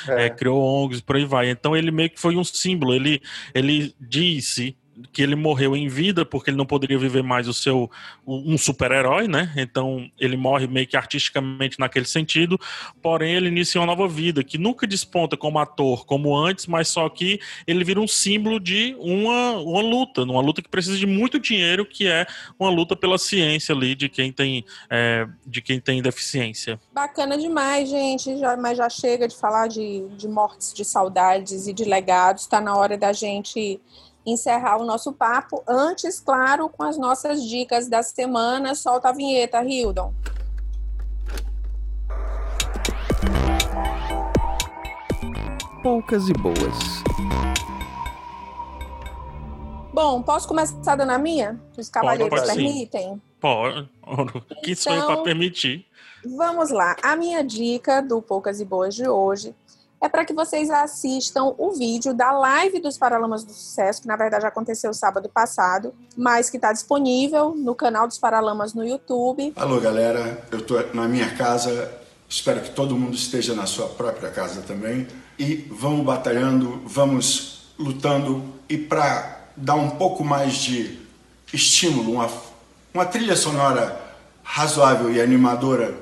É. 0.08 0.26
eh, 0.26 0.30
criou 0.30 0.62
ONGs, 0.62 1.00
por 1.00 1.16
aí 1.16 1.24
vai. 1.24 1.50
Então 1.50 1.76
ele 1.76 1.90
meio 1.90 2.10
que 2.10 2.20
foi 2.20 2.36
um 2.36 2.44
símbolo. 2.44 2.94
Ele, 2.94 3.20
ele 3.54 3.94
disse 4.00 4.76
que 5.12 5.22
ele 5.22 5.34
morreu 5.34 5.76
em 5.76 5.88
vida 5.88 6.24
porque 6.24 6.50
ele 6.50 6.56
não 6.56 6.66
poderia 6.66 6.98
viver 6.98 7.22
mais 7.22 7.48
o 7.48 7.54
seu 7.54 7.90
um 8.26 8.56
super-herói, 8.56 9.26
né? 9.26 9.52
Então 9.56 10.10
ele 10.18 10.36
morre 10.36 10.66
meio 10.66 10.86
que 10.86 10.96
artisticamente 10.96 11.78
naquele 11.78 12.06
sentido, 12.06 12.58
porém 13.02 13.34
ele 13.34 13.48
inicia 13.48 13.80
uma 13.80 13.86
nova 13.86 14.06
vida 14.06 14.44
que 14.44 14.58
nunca 14.58 14.86
desponta 14.86 15.36
como 15.36 15.58
ator 15.58 16.06
como 16.06 16.36
antes, 16.36 16.66
mas 16.66 16.88
só 16.88 17.08
que 17.08 17.40
ele 17.66 17.84
vira 17.84 18.00
um 18.00 18.08
símbolo 18.08 18.60
de 18.60 18.96
uma, 18.98 19.52
uma 19.58 19.82
luta, 19.82 20.22
uma 20.22 20.40
luta 20.40 20.62
que 20.62 20.68
precisa 20.68 20.96
de 20.96 21.06
muito 21.06 21.38
dinheiro, 21.38 21.84
que 21.84 22.06
é 22.06 22.26
uma 22.58 22.70
luta 22.70 22.94
pela 22.94 23.18
ciência 23.18 23.74
ali 23.74 23.94
de 23.94 24.08
quem 24.08 24.32
tem 24.32 24.64
eh, 24.90 25.26
de 25.46 25.60
quem 25.60 25.80
tem 25.80 26.00
deficiência. 26.02 26.78
Bacana 26.92 27.36
demais, 27.36 27.88
gente. 27.88 28.36
Já, 28.38 28.56
mas 28.56 28.78
já 28.78 28.88
chega 28.88 29.26
de 29.26 29.36
falar 29.36 29.68
de, 29.68 30.06
de 30.16 30.28
mortes, 30.28 30.72
de 30.72 30.84
saudades 30.84 31.66
e 31.66 31.72
de 31.72 31.84
legados. 31.84 32.42
Está 32.42 32.60
na 32.60 32.76
hora 32.76 32.96
da 32.96 33.12
gente 33.12 33.80
encerrar 34.26 34.78
o 34.78 34.84
nosso 34.84 35.12
papo. 35.12 35.62
Antes, 35.66 36.20
claro, 36.20 36.68
com 36.68 36.82
as 36.82 36.96
nossas 36.98 37.42
dicas 37.44 37.88
da 37.88 38.02
semana. 38.02 38.74
Solta 38.74 39.08
a 39.08 39.12
vinheta, 39.12 39.62
Hildon. 39.62 40.12
Poucas 45.82 46.28
e 46.28 46.32
boas. 46.32 47.04
Bom, 49.92 50.22
posso 50.22 50.48
começar 50.48 50.96
dando 50.96 51.10
a 51.10 51.18
minha? 51.18 51.60
Os 51.76 51.88
cavalheiros 51.88 52.40
pode 52.40 52.54
permitem? 52.54 53.20
Pô, 53.38 53.64
que 54.64 54.74
sou 54.74 54.92
eu 54.92 54.98
Então- 55.02 55.14
para 55.14 55.22
permitir? 55.22 55.86
Vamos 56.36 56.70
lá. 56.70 56.96
A 57.02 57.14
minha 57.14 57.44
dica 57.44 58.00
do 58.00 58.20
Poucas 58.22 58.58
e 58.60 58.64
Boas 58.64 58.94
de 58.94 59.06
hoje 59.06 59.54
é 60.04 60.08
para 60.08 60.22
que 60.22 60.34
vocês 60.34 60.68
assistam 60.68 61.54
o 61.56 61.72
vídeo 61.72 62.12
da 62.12 62.30
live 62.30 62.78
dos 62.78 62.98
Paralamas 62.98 63.42
do 63.42 63.54
Sucesso, 63.54 64.02
que 64.02 64.06
na 64.06 64.16
verdade 64.16 64.44
aconteceu 64.44 64.92
sábado 64.92 65.30
passado, 65.30 65.94
mas 66.14 66.50
que 66.50 66.58
está 66.58 66.74
disponível 66.74 67.54
no 67.56 67.74
canal 67.74 68.06
dos 68.06 68.18
Paralamas 68.18 68.74
no 68.74 68.84
YouTube. 68.84 69.54
Alô, 69.56 69.80
galera. 69.80 70.44
Eu 70.52 70.58
estou 70.58 70.78
na 70.92 71.08
minha 71.08 71.34
casa. 71.34 71.90
Espero 72.28 72.60
que 72.60 72.68
todo 72.68 72.94
mundo 72.94 73.14
esteja 73.14 73.54
na 73.54 73.64
sua 73.64 73.88
própria 73.88 74.30
casa 74.30 74.60
também. 74.60 75.08
E 75.38 75.66
vamos 75.70 76.04
batalhando, 76.04 76.82
vamos 76.84 77.72
lutando. 77.78 78.44
E 78.68 78.76
para 78.76 79.40
dar 79.56 79.76
um 79.76 79.88
pouco 79.88 80.22
mais 80.22 80.52
de 80.52 81.00
estímulo, 81.50 82.12
uma, 82.12 82.30
uma 82.92 83.06
trilha 83.06 83.36
sonora 83.36 83.98
razoável 84.42 85.10
e 85.10 85.18
animadora 85.18 85.94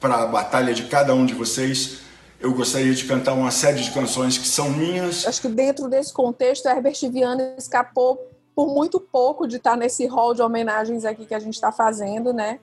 para 0.00 0.24
a 0.24 0.26
batalha 0.26 0.74
de 0.74 0.86
cada 0.86 1.14
um 1.14 1.24
de 1.24 1.34
vocês, 1.34 2.02
eu 2.44 2.52
gostaria 2.52 2.92
de 2.92 3.04
cantar 3.06 3.32
uma 3.32 3.50
série 3.50 3.82
de 3.82 3.90
canções 3.90 4.36
que 4.36 4.46
são 4.46 4.68
minhas. 4.68 5.26
Acho 5.26 5.40
que 5.40 5.48
dentro 5.48 5.88
desse 5.88 6.12
contexto, 6.12 6.66
Herbert 6.66 6.98
Viana 7.10 7.54
escapou 7.56 8.18
por 8.54 8.68
muito 8.68 9.00
pouco 9.00 9.48
de 9.48 9.56
estar 9.56 9.76
nesse 9.76 10.06
hall 10.06 10.34
de 10.34 10.42
homenagens 10.42 11.06
aqui 11.06 11.24
que 11.24 11.34
a 11.34 11.38
gente 11.38 11.54
está 11.54 11.72
fazendo, 11.72 12.34
né? 12.34 12.60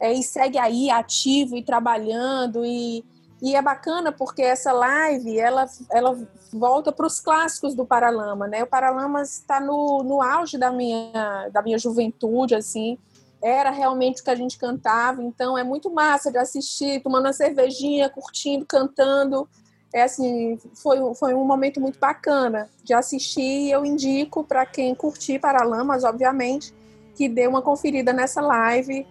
É, 0.00 0.12
e 0.12 0.24
segue 0.24 0.58
aí 0.58 0.90
ativo 0.90 1.56
e 1.56 1.62
trabalhando 1.62 2.64
e, 2.66 3.04
e 3.40 3.54
é 3.54 3.62
bacana 3.62 4.10
porque 4.10 4.42
essa 4.42 4.72
live 4.72 5.38
ela, 5.38 5.66
ela 5.90 6.18
volta 6.52 6.90
para 6.90 7.06
os 7.06 7.20
clássicos 7.20 7.76
do 7.76 7.86
Paralama, 7.86 8.48
né? 8.48 8.64
O 8.64 8.66
Paralama 8.66 9.22
está 9.22 9.60
no, 9.60 10.02
no 10.02 10.20
auge 10.20 10.58
da 10.58 10.72
minha, 10.72 11.48
da 11.52 11.62
minha 11.62 11.78
juventude, 11.78 12.56
assim, 12.56 12.98
era 13.42 13.70
realmente 13.70 14.20
o 14.20 14.24
que 14.24 14.30
a 14.30 14.34
gente 14.36 14.56
cantava, 14.56 15.22
então 15.22 15.58
é 15.58 15.64
muito 15.64 15.90
massa 15.90 16.30
de 16.30 16.38
assistir, 16.38 17.02
tomando 17.02 17.26
uma 17.26 17.32
cervejinha, 17.32 18.08
curtindo, 18.08 18.64
cantando. 18.64 19.48
É 19.92 20.04
assim, 20.04 20.58
foi, 20.74 20.98
foi 21.14 21.34
um 21.34 21.44
momento 21.44 21.80
muito 21.80 21.98
bacana 21.98 22.70
de 22.82 22.94
assistir 22.94 23.66
e 23.66 23.70
eu 23.70 23.84
indico 23.84 24.44
para 24.44 24.64
quem 24.64 24.94
curtir 24.94 25.38
Paralamas, 25.38 26.04
obviamente, 26.04 26.72
que 27.14 27.28
dê 27.28 27.46
uma 27.46 27.60
conferida 27.60 28.12
nessa 28.12 28.40
live 28.40 29.06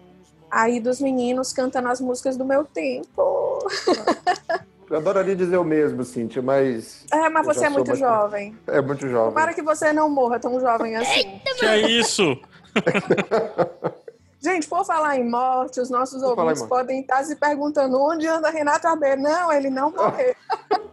aí 0.50 0.80
dos 0.80 1.00
meninos 1.00 1.54
cantando 1.54 1.90
as 1.90 2.02
músicas 2.02 2.36
do 2.38 2.46
meu 2.46 2.64
tempo. 2.64 3.60
Eu 4.90 4.98
adoraria 4.98 5.36
dizer 5.36 5.56
o 5.58 5.64
mesmo, 5.64 6.04
Cintia, 6.04 6.42
mas. 6.42 7.06
É, 7.14 7.30
mas 7.30 7.46
você 7.46 7.66
é 7.66 7.70
muito 7.70 7.96
jovem. 7.96 8.58
É 8.68 8.82
muito 8.82 9.08
jovem. 9.08 9.30
Tomara 9.30 9.54
que 9.54 9.62
você 9.62 9.94
não 9.94 10.10
morra 10.10 10.38
tão 10.38 10.60
jovem 10.60 10.98
assim. 10.98 11.40
Que 11.58 11.66
é 11.66 11.80
isso? 11.88 12.38
Gente, 14.42 14.68
por 14.68 14.84
falar 14.84 15.18
em 15.18 15.30
morte, 15.30 15.80
os 15.80 15.90
nossos 15.90 16.22
Por 16.22 16.40
ouvintes 16.40 16.64
podem 16.64 17.02
estar 17.02 17.24
se 17.24 17.36
perguntando 17.36 18.02
onde 18.02 18.28
anda 18.28 18.50
Renato 18.50 18.88
Arbeiro. 18.88 19.22
Não, 19.22 19.54
ele 19.54 19.70
não 19.70 19.92
morreu. 19.92 20.36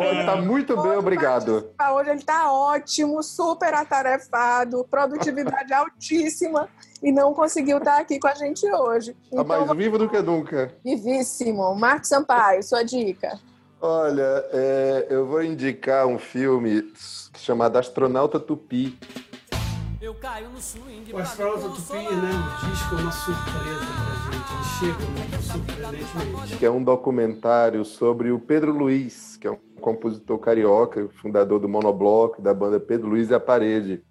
Ele 0.00 0.24
tá 0.24 0.36
muito 0.36 0.80
bem, 0.80 0.92
obrigado. 0.92 1.70
Hoje 1.92 2.10
ele 2.10 2.20
está 2.20 2.52
ótimo, 2.52 3.20
super 3.20 3.74
atarefado, 3.74 4.86
produtividade 4.88 5.72
altíssima 5.74 6.68
e 7.02 7.10
não 7.10 7.34
conseguiu 7.34 7.78
estar 7.78 7.98
aqui 7.98 8.20
com 8.20 8.28
a 8.28 8.34
gente 8.34 8.64
hoje. 8.64 9.16
Tá 9.28 9.42
mais 9.42 9.68
vivo 9.72 9.98
do 9.98 10.08
que 10.08 10.22
nunca. 10.22 10.72
vivíssimo. 10.84 11.74
Marcos 11.74 12.08
Sampaio, 12.08 12.62
sua 12.62 12.84
dica. 12.84 13.40
Olha, 13.80 14.44
é, 14.52 15.06
eu 15.10 15.26
vou 15.26 15.42
indicar 15.42 16.06
um 16.06 16.18
filme 16.18 16.92
chamado 17.36 17.76
Astronauta 17.76 18.40
Tupi. 18.40 18.96
O 21.12 21.18
Astronauta 21.18 21.68
Tupi, 21.70 21.94
né, 21.94 22.30
o 22.62 22.70
disco 22.70 22.94
é 22.94 23.00
uma 23.00 23.12
surpresa 23.12 23.86
pra 23.96 24.14
gente. 24.26 24.52
Ele 24.52 24.64
chega 24.78 25.06
muito 25.10 25.42
surpreendentemente. 25.42 26.58
que 26.58 26.66
é 26.66 26.70
um 26.70 26.84
documentário 26.84 27.82
sobre 27.82 28.30
o 28.30 28.38
Pedro 28.38 28.72
Luiz, 28.72 29.38
que 29.38 29.46
é 29.46 29.50
um 29.50 29.58
compositor 29.80 30.38
carioca, 30.38 31.08
fundador 31.22 31.58
do 31.60 31.68
Monobloco, 31.68 32.42
da 32.42 32.52
banda 32.52 32.78
Pedro 32.78 33.08
Luiz 33.08 33.30
e 33.30 33.34
a 33.34 33.40
Parede. 33.40 34.02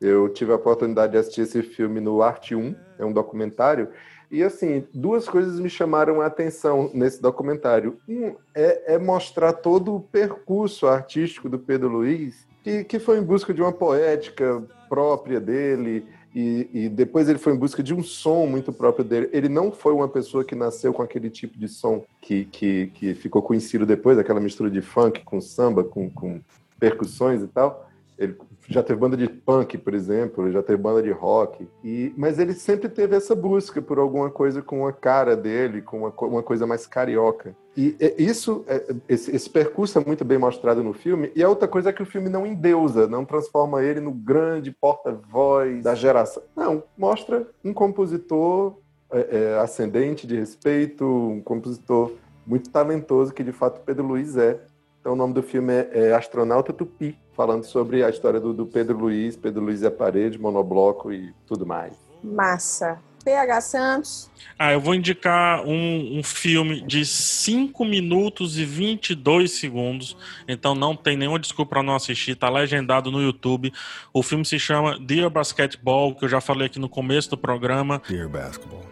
Eu 0.00 0.30
tive 0.30 0.50
a 0.50 0.56
oportunidade 0.56 1.12
de 1.12 1.18
assistir 1.18 1.42
esse 1.42 1.62
filme 1.62 2.00
no 2.00 2.22
Arte 2.22 2.54
1, 2.54 2.74
é 2.98 3.04
um 3.04 3.12
documentário, 3.12 3.90
e 4.30 4.42
assim, 4.42 4.86
duas 4.94 5.28
coisas 5.28 5.60
me 5.60 5.68
chamaram 5.68 6.22
a 6.22 6.26
atenção 6.26 6.90
nesse 6.94 7.20
documentário. 7.20 7.98
Um 8.08 8.34
é, 8.54 8.94
é 8.94 8.98
mostrar 8.98 9.52
todo 9.52 9.94
o 9.94 10.00
percurso 10.00 10.86
artístico 10.86 11.50
do 11.50 11.58
Pedro 11.58 11.88
Luiz, 11.90 12.46
que, 12.64 12.82
que 12.82 12.98
foi 12.98 13.18
em 13.18 13.22
busca 13.22 13.52
de 13.52 13.60
uma 13.60 13.72
poética 13.72 14.62
própria 14.88 15.38
dele, 15.38 16.06
e, 16.34 16.68
e 16.72 16.88
depois 16.88 17.28
ele 17.28 17.38
foi 17.38 17.52
em 17.52 17.56
busca 17.56 17.82
de 17.82 17.94
um 17.94 18.02
som 18.02 18.46
muito 18.46 18.72
próprio 18.72 19.04
dele. 19.04 19.28
Ele 19.32 19.48
não 19.48 19.70
foi 19.70 19.92
uma 19.92 20.08
pessoa 20.08 20.44
que 20.44 20.54
nasceu 20.54 20.92
com 20.92 21.02
aquele 21.02 21.30
tipo 21.30 21.56
de 21.58 21.68
som 21.68 22.04
que, 22.20 22.46
que, 22.46 22.86
que 22.88 23.14
ficou 23.14 23.42
conhecido 23.42 23.84
depois, 23.84 24.18
aquela 24.18 24.40
mistura 24.40 24.70
de 24.70 24.80
funk 24.80 25.22
com 25.24 25.40
samba, 25.40 25.84
com, 25.84 26.10
com 26.10 26.40
percussões 26.80 27.42
e 27.42 27.46
tal. 27.46 27.88
Ele 28.18 28.34
já 28.68 28.82
teve 28.82 28.98
banda 28.98 29.16
de 29.16 29.28
punk, 29.28 29.76
por 29.78 29.94
exemplo, 29.94 30.50
já 30.50 30.62
teve 30.62 30.80
banda 30.80 31.02
de 31.02 31.10
rock. 31.10 31.68
E, 31.82 32.12
mas 32.16 32.38
ele 32.38 32.54
sempre 32.54 32.88
teve 32.88 33.16
essa 33.16 33.34
busca 33.34 33.80
por 33.82 33.98
alguma 33.98 34.30
coisa 34.30 34.62
com 34.62 34.86
a 34.86 34.92
cara 34.92 35.36
dele, 35.36 35.82
com 35.82 35.98
uma, 35.98 36.10
uma 36.10 36.42
coisa 36.42 36.66
mais 36.66 36.86
carioca. 36.86 37.54
E 37.76 37.96
é, 38.00 38.14
isso, 38.22 38.64
é, 38.66 38.94
esse, 39.08 39.34
esse 39.34 39.50
percurso 39.50 39.98
é 39.98 40.04
muito 40.04 40.24
bem 40.24 40.38
mostrado 40.38 40.82
no 40.82 40.92
filme. 40.92 41.30
E 41.34 41.42
a 41.42 41.48
outra 41.48 41.68
coisa 41.68 41.90
é 41.90 41.92
que 41.92 42.02
o 42.02 42.06
filme 42.06 42.28
não 42.28 42.46
endeusa, 42.46 43.06
não 43.06 43.24
transforma 43.24 43.82
ele 43.82 44.00
no 44.00 44.12
grande 44.12 44.70
porta-voz 44.70 45.82
da 45.82 45.94
geração. 45.94 46.42
Não, 46.56 46.82
mostra 46.96 47.46
um 47.64 47.72
compositor 47.72 48.78
é, 49.12 49.28
é, 49.30 49.58
ascendente 49.58 50.26
de 50.26 50.36
respeito, 50.36 51.04
um 51.04 51.40
compositor 51.40 52.12
muito 52.46 52.70
talentoso 52.70 53.32
que 53.32 53.42
de 53.42 53.52
fato 53.52 53.80
Pedro 53.84 54.06
Luiz 54.06 54.36
é. 54.36 54.60
Então 55.04 55.12
o 55.12 55.16
nome 55.16 55.34
do 55.34 55.42
filme 55.42 55.70
é, 55.70 55.90
é 55.92 56.14
Astronauta 56.14 56.72
Tupi, 56.72 57.14
falando 57.36 57.62
sobre 57.64 58.02
a 58.02 58.08
história 58.08 58.40
do, 58.40 58.54
do 58.54 58.64
Pedro 58.64 58.96
Luiz, 58.96 59.36
Pedro 59.36 59.62
Luiz 59.62 59.82
e 59.82 59.86
a 59.86 59.90
parede, 59.90 60.38
monobloco 60.38 61.12
e 61.12 61.30
tudo 61.46 61.66
mais. 61.66 61.92
Massa. 62.22 62.98
PH 63.22 63.60
Santos. 63.60 64.30
Ah, 64.58 64.72
eu 64.72 64.80
vou 64.80 64.94
indicar 64.94 65.62
um, 65.66 66.18
um 66.18 66.22
filme 66.22 66.80
de 66.80 67.04
5 67.04 67.84
minutos 67.84 68.58
e 68.58 68.64
22 68.64 69.50
segundos. 69.52 70.16
Então 70.48 70.74
não 70.74 70.96
tem 70.96 71.18
nenhuma 71.18 71.38
desculpa 71.38 71.74
para 71.74 71.82
não 71.82 71.94
assistir. 71.94 72.34
Tá 72.34 72.48
legendado 72.48 73.10
no 73.10 73.20
YouTube. 73.20 73.74
O 74.10 74.22
filme 74.22 74.44
se 74.46 74.58
chama 74.58 74.98
Dear 74.98 75.28
Basketball, 75.28 76.14
que 76.14 76.24
eu 76.24 76.30
já 76.30 76.40
falei 76.40 76.66
aqui 76.66 76.78
no 76.78 76.88
começo 76.88 77.28
do 77.28 77.36
programa. 77.36 78.00
Dear 78.08 78.28
basketball, 78.28 78.86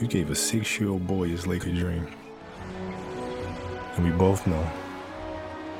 you 0.00 0.06
gave 0.06 0.30
a 0.30 0.36
six 0.36 0.78
year 0.78 0.92
old 0.92 1.04
boy 1.04 1.28
his 1.28 1.44
Laker 1.44 1.72
dream. 1.72 2.06
And 3.96 4.04
we 4.04 4.12
both 4.12 4.46
know, 4.46 4.64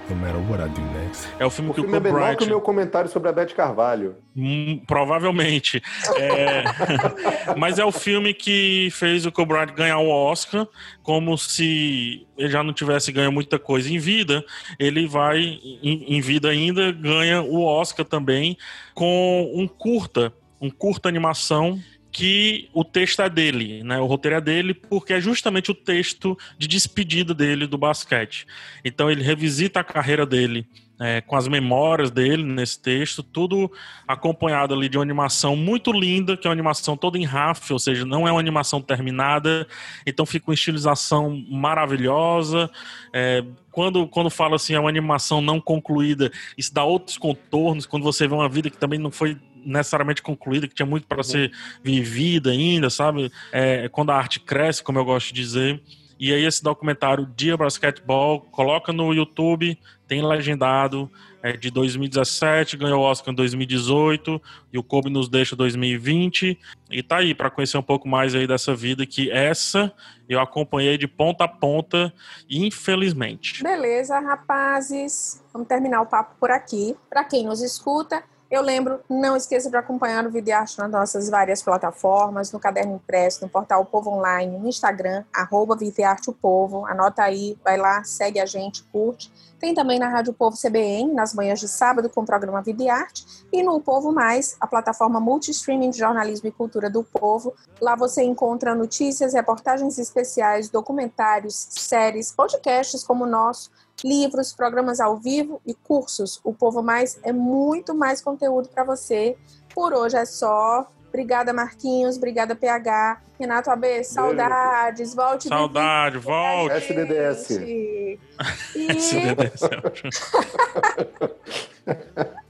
no 0.09 0.17
matter 0.17 0.41
what 0.51 0.63
I 0.63 0.69
do 0.69 0.81
next, 0.99 1.29
É 1.39 1.45
o 1.45 1.51
filme 1.51 1.71
O 1.71 1.75
que 1.75 1.81
o 1.81 1.83
filme 1.85 1.97
é 1.97 2.01
menor 2.01 2.37
que 2.37 2.45
o 2.45 2.49
meu 2.49 2.61
comentário 2.61 3.11
sobre 3.11 3.29
a 3.29 3.33
Beth 3.33 3.55
Carvalho. 3.55 4.17
Hum, 4.37 4.81
provavelmente. 4.87 5.83
É, 6.17 6.65
Mas 7.57 7.79
é 7.79 7.85
o 7.85 7.93
filme 7.93 8.33
que 8.33 8.89
fez 8.93 9.27
o 9.27 9.33
Kobe 9.33 9.53
Bryant 9.53 9.75
ganhar 9.75 9.99
o 9.99 10.09
Oscar, 10.09 10.67
como 11.03 11.37
se 11.37 12.27
ele 12.37 12.51
já 12.51 12.63
não 12.63 12.73
tivesse 12.73 13.11
ganho 13.13 13.33
muita 13.33 13.59
coisa 13.59 13.93
em 13.93 13.99
vida. 13.99 14.45
Ele 14.79 15.07
vai, 15.07 15.39
em, 15.41 16.17
em 16.17 16.21
vida 16.21 16.49
ainda, 16.49 16.93
ganha 16.93 17.43
o 17.43 17.63
Oscar 17.63 18.05
também 18.05 18.57
com 18.95 19.51
um 19.55 19.67
curta, 19.67 20.33
um 20.61 20.71
curta 20.71 21.09
animação 21.09 21.79
que 22.11 22.69
o 22.73 22.85
texto 22.85 23.23
é 23.23 23.29
dele, 23.29 23.83
né? 23.83 23.99
O 24.01 24.07
roteiro 24.07 24.37
é 24.37 24.41
dele, 24.41 24.75
porque 24.75 25.13
é 25.13 25.21
justamente 25.21 25.71
o 25.71 25.75
texto 25.75 26.37
de 26.57 26.67
despedida 26.67 27.35
dele 27.35 27.67
do 27.67 27.79
basquete. 27.79 28.47
Então 28.85 29.11
ele 29.11 29.23
revisita 29.23 29.81
a 29.81 29.85
carreira 29.85 30.25
dele 30.25 30.67
é, 31.01 31.21
com 31.21 31.37
as 31.37 31.47
memórias 31.47 32.11
dele 32.11 32.43
nesse 32.43 32.81
texto, 32.81 33.23
tudo 33.23 33.71
acompanhado 34.07 34.75
ali 34.75 34.89
de 34.89 34.99
uma 34.99 35.05
animação 35.05 35.55
muito 35.55 35.93
linda, 35.93 36.37
que 36.37 36.47
é 36.47 36.49
uma 36.49 36.55
animação 36.55 36.97
toda 36.97 37.17
em 37.17 37.25
RAF, 37.25 37.73
ou 37.73 37.79
seja, 37.79 38.05
não 38.05 38.27
é 38.27 38.33
uma 38.33 38.41
animação 38.41 38.81
terminada, 38.83 39.67
então 40.05 40.27
fica 40.27 40.51
uma 40.51 40.55
estilização 40.55 41.45
maravilhosa. 41.49 42.69
É, 43.13 43.45
quando, 43.71 44.09
quando 44.09 44.29
fala 44.29 44.57
assim, 44.57 44.75
é 44.75 44.81
uma 44.81 44.89
animação 44.89 45.41
não 45.41 45.61
concluída, 45.61 46.33
isso 46.57 46.75
dá 46.75 46.83
outros 46.83 47.17
contornos, 47.17 47.87
quando 47.87 48.03
você 48.03 48.27
vê 48.27 48.35
uma 48.35 48.49
vida 48.49 48.69
que 48.69 48.77
também 48.77 48.99
não 48.99 49.11
foi 49.11 49.37
necessariamente 49.69 50.23
concluída, 50.23 50.67
que 50.67 50.75
tinha 50.75 50.87
muito 50.87 51.07
para 51.07 51.23
ser 51.23 51.53
vivida 51.83 52.51
ainda, 52.51 52.91
sabe? 52.91 53.31
É, 53.53 53.89
quando 53.89 54.11
a 54.11 54.17
arte 54.17 54.41
cresce, 54.41 54.83
como 54.83 54.99
eu 54.99 55.05
gosto 55.05 55.29
de 55.29 55.41
dizer. 55.41 55.83
E 56.19 56.35
aí 56.35 56.45
esse 56.45 56.63
documentário 56.63 57.31
Dia 57.37 57.57
Basketball, 57.57 58.41
coloca 58.41 58.93
no 58.93 59.15
YouTube, 59.15 59.79
tem 60.09 60.27
legendado, 60.27 61.09
é 61.41 61.53
de 61.53 61.71
2017, 61.71 62.77
ganhou 62.77 63.01
o 63.01 63.05
Oscar 63.05 63.33
em 63.33 63.37
2018, 63.37 64.43
e 64.73 64.79
o 64.79 64.83
Kobe 64.83 65.11
nos 65.11 65.29
deixa 65.29 65.55
2020, 65.55 66.59
e 66.91 67.03
tá 67.03 67.19
aí 67.19 67.35
para 67.35 67.51
conhecer 67.51 67.79
um 67.79 67.83
pouco 67.83 68.09
mais 68.09 68.35
aí 68.35 68.47
dessa 68.47 68.75
vida 68.75 69.07
que 69.07 69.31
essa 69.31 69.93
eu 70.29 70.41
acompanhei 70.41 70.99
de 70.99 71.07
ponta 71.07 71.45
a 71.45 71.49
ponta, 71.49 72.13
infelizmente. 72.51 73.63
Beleza, 73.63 74.19
rapazes. 74.19 75.43
Vamos 75.53 75.69
terminar 75.69 76.03
o 76.03 76.07
papo 76.07 76.35
por 76.41 76.51
aqui. 76.51 76.97
Para 77.09 77.25
quem 77.25 77.47
nos 77.47 77.63
escuta, 77.63 78.23
Eu 78.51 78.63
lembro, 78.63 79.01
não 79.11 79.37
esqueça 79.37 79.69
de 79.69 79.77
acompanhar 79.77 80.27
o 80.27 80.31
Vídeo 80.31 80.57
Arte 80.57 80.79
nas 80.79 80.91
nossas 80.91 81.29
várias 81.29 81.63
plataformas, 81.63 82.51
no 82.51 82.59
Caderno 82.59 82.95
Impresso, 82.95 83.45
no 83.45 83.49
portal 83.51 83.85
Povo 83.85 84.09
Online, 84.09 84.57
no 84.57 84.67
Instagram, 84.67 85.23
arroba 85.35 85.77
Videarte 85.77 86.31
o 86.31 86.33
Povo. 86.33 86.87
Anota 86.87 87.23
aí, 87.23 87.59
vai 87.63 87.77
lá, 87.77 88.03
segue 88.05 88.41
a 88.41 88.47
gente, 88.47 88.83
curte. 88.85 89.31
Tem 89.59 89.75
também 89.75 89.99
na 89.99 90.09
Rádio 90.09 90.33
Povo 90.33 90.57
CBN, 90.57 91.13
nas 91.13 91.35
manhãs 91.35 91.61
de 91.61 91.69
sábado, 91.69 92.09
com 92.09 92.23
o 92.23 92.25
programa 92.25 92.63
Videarte. 92.63 93.27
E 93.53 93.63
no 93.63 93.79
Povo 93.83 94.13
Mais, 94.13 94.57
a 94.59 94.67
plataforma 94.67 95.21
multi-streaming 95.21 95.91
de 95.91 95.99
jornalismo 95.99 96.49
e 96.49 96.53
cultura 96.53 96.89
do 96.89 97.05
Povo. 97.05 97.53
Lá 97.79 97.97
você 97.97 98.23
encontra 98.23 98.75
notícias, 98.75 99.35
reportagens 99.35 99.99
especiais, 99.99 100.71
documentários, 100.71 101.67
séries, 101.71 102.33
podcasts 102.33 103.05
como 103.05 103.25
o 103.25 103.29
nosso, 103.29 103.71
livros, 104.05 104.53
programas 104.53 105.01
ao 105.01 105.17
vivo 105.17 105.61
e 105.67 105.75
cursos. 105.75 106.41
O 106.45 106.53
Povo 106.53 106.83
Mais 106.83 107.19
é 107.23 107.33
muito 107.33 107.95
mais 107.95 108.21
conteúdo 108.21 108.69
para 108.69 108.85
você. 108.85 109.37
Por 109.75 109.93
hoje 109.93 110.17
é 110.17 110.25
só. 110.25 110.87
Obrigada, 111.09 111.53
Marquinhos. 111.53 112.17
Obrigada, 112.17 112.55
PH. 112.55 113.21
Renato 113.39 113.71
AB, 113.71 114.05
saudades. 114.05 115.15
Volte. 115.15 115.49
Saudade, 115.49 116.19
volte. 116.19 116.77
SDDS. 116.77 117.51
E... 117.51 118.19
SDDS 118.75 119.63
é. 119.63 119.79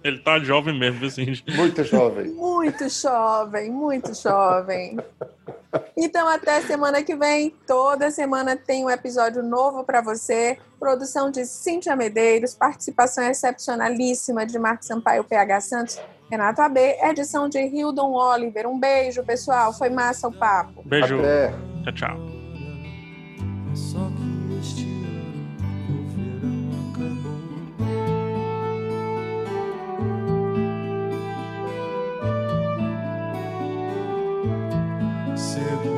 Ele 0.03 0.19
tá 0.19 0.39
jovem 0.39 0.79
mesmo, 0.79 1.01
viu, 1.01 1.11
Cindy? 1.11 1.45
Muito 1.55 1.85
jovem. 1.85 2.29
Muito 2.29 2.89
jovem, 2.89 3.71
muito 3.71 4.15
jovem. 4.15 4.97
Então, 5.97 6.27
até 6.29 6.61
semana 6.63 7.03
que 7.03 7.15
vem. 7.15 7.55
Toda 7.67 8.11
semana 8.11 8.57
tem 8.57 8.85
um 8.85 8.91
episódio 8.91 9.43
novo 9.43 9.85
para 9.85 10.01
você. 10.01 10.59
Produção 10.79 11.31
de 11.31 11.45
Cíntia 11.45 11.95
Medeiros, 11.95 12.55
participação 12.55 13.25
excepcionalíssima 13.25 14.47
de 14.47 14.59
Marcos 14.59 14.87
Sampaio 14.87 15.25
PH 15.25 15.61
Santos, 15.61 16.01
Renato 16.31 16.61
AB, 16.61 16.79
edição 17.03 17.49
de 17.49 17.59
Hildon 17.59 18.13
Oliver. 18.13 18.67
Um 18.67 18.79
beijo, 18.79 19.25
pessoal. 19.25 19.73
Foi 19.73 19.89
massa 19.89 20.29
o 20.29 20.33
papo. 20.33 20.83
Beijo. 20.85 21.19
Até. 21.19 21.53
Tchau, 21.85 21.93
tchau. 21.93 22.29
Cedo 35.35 35.98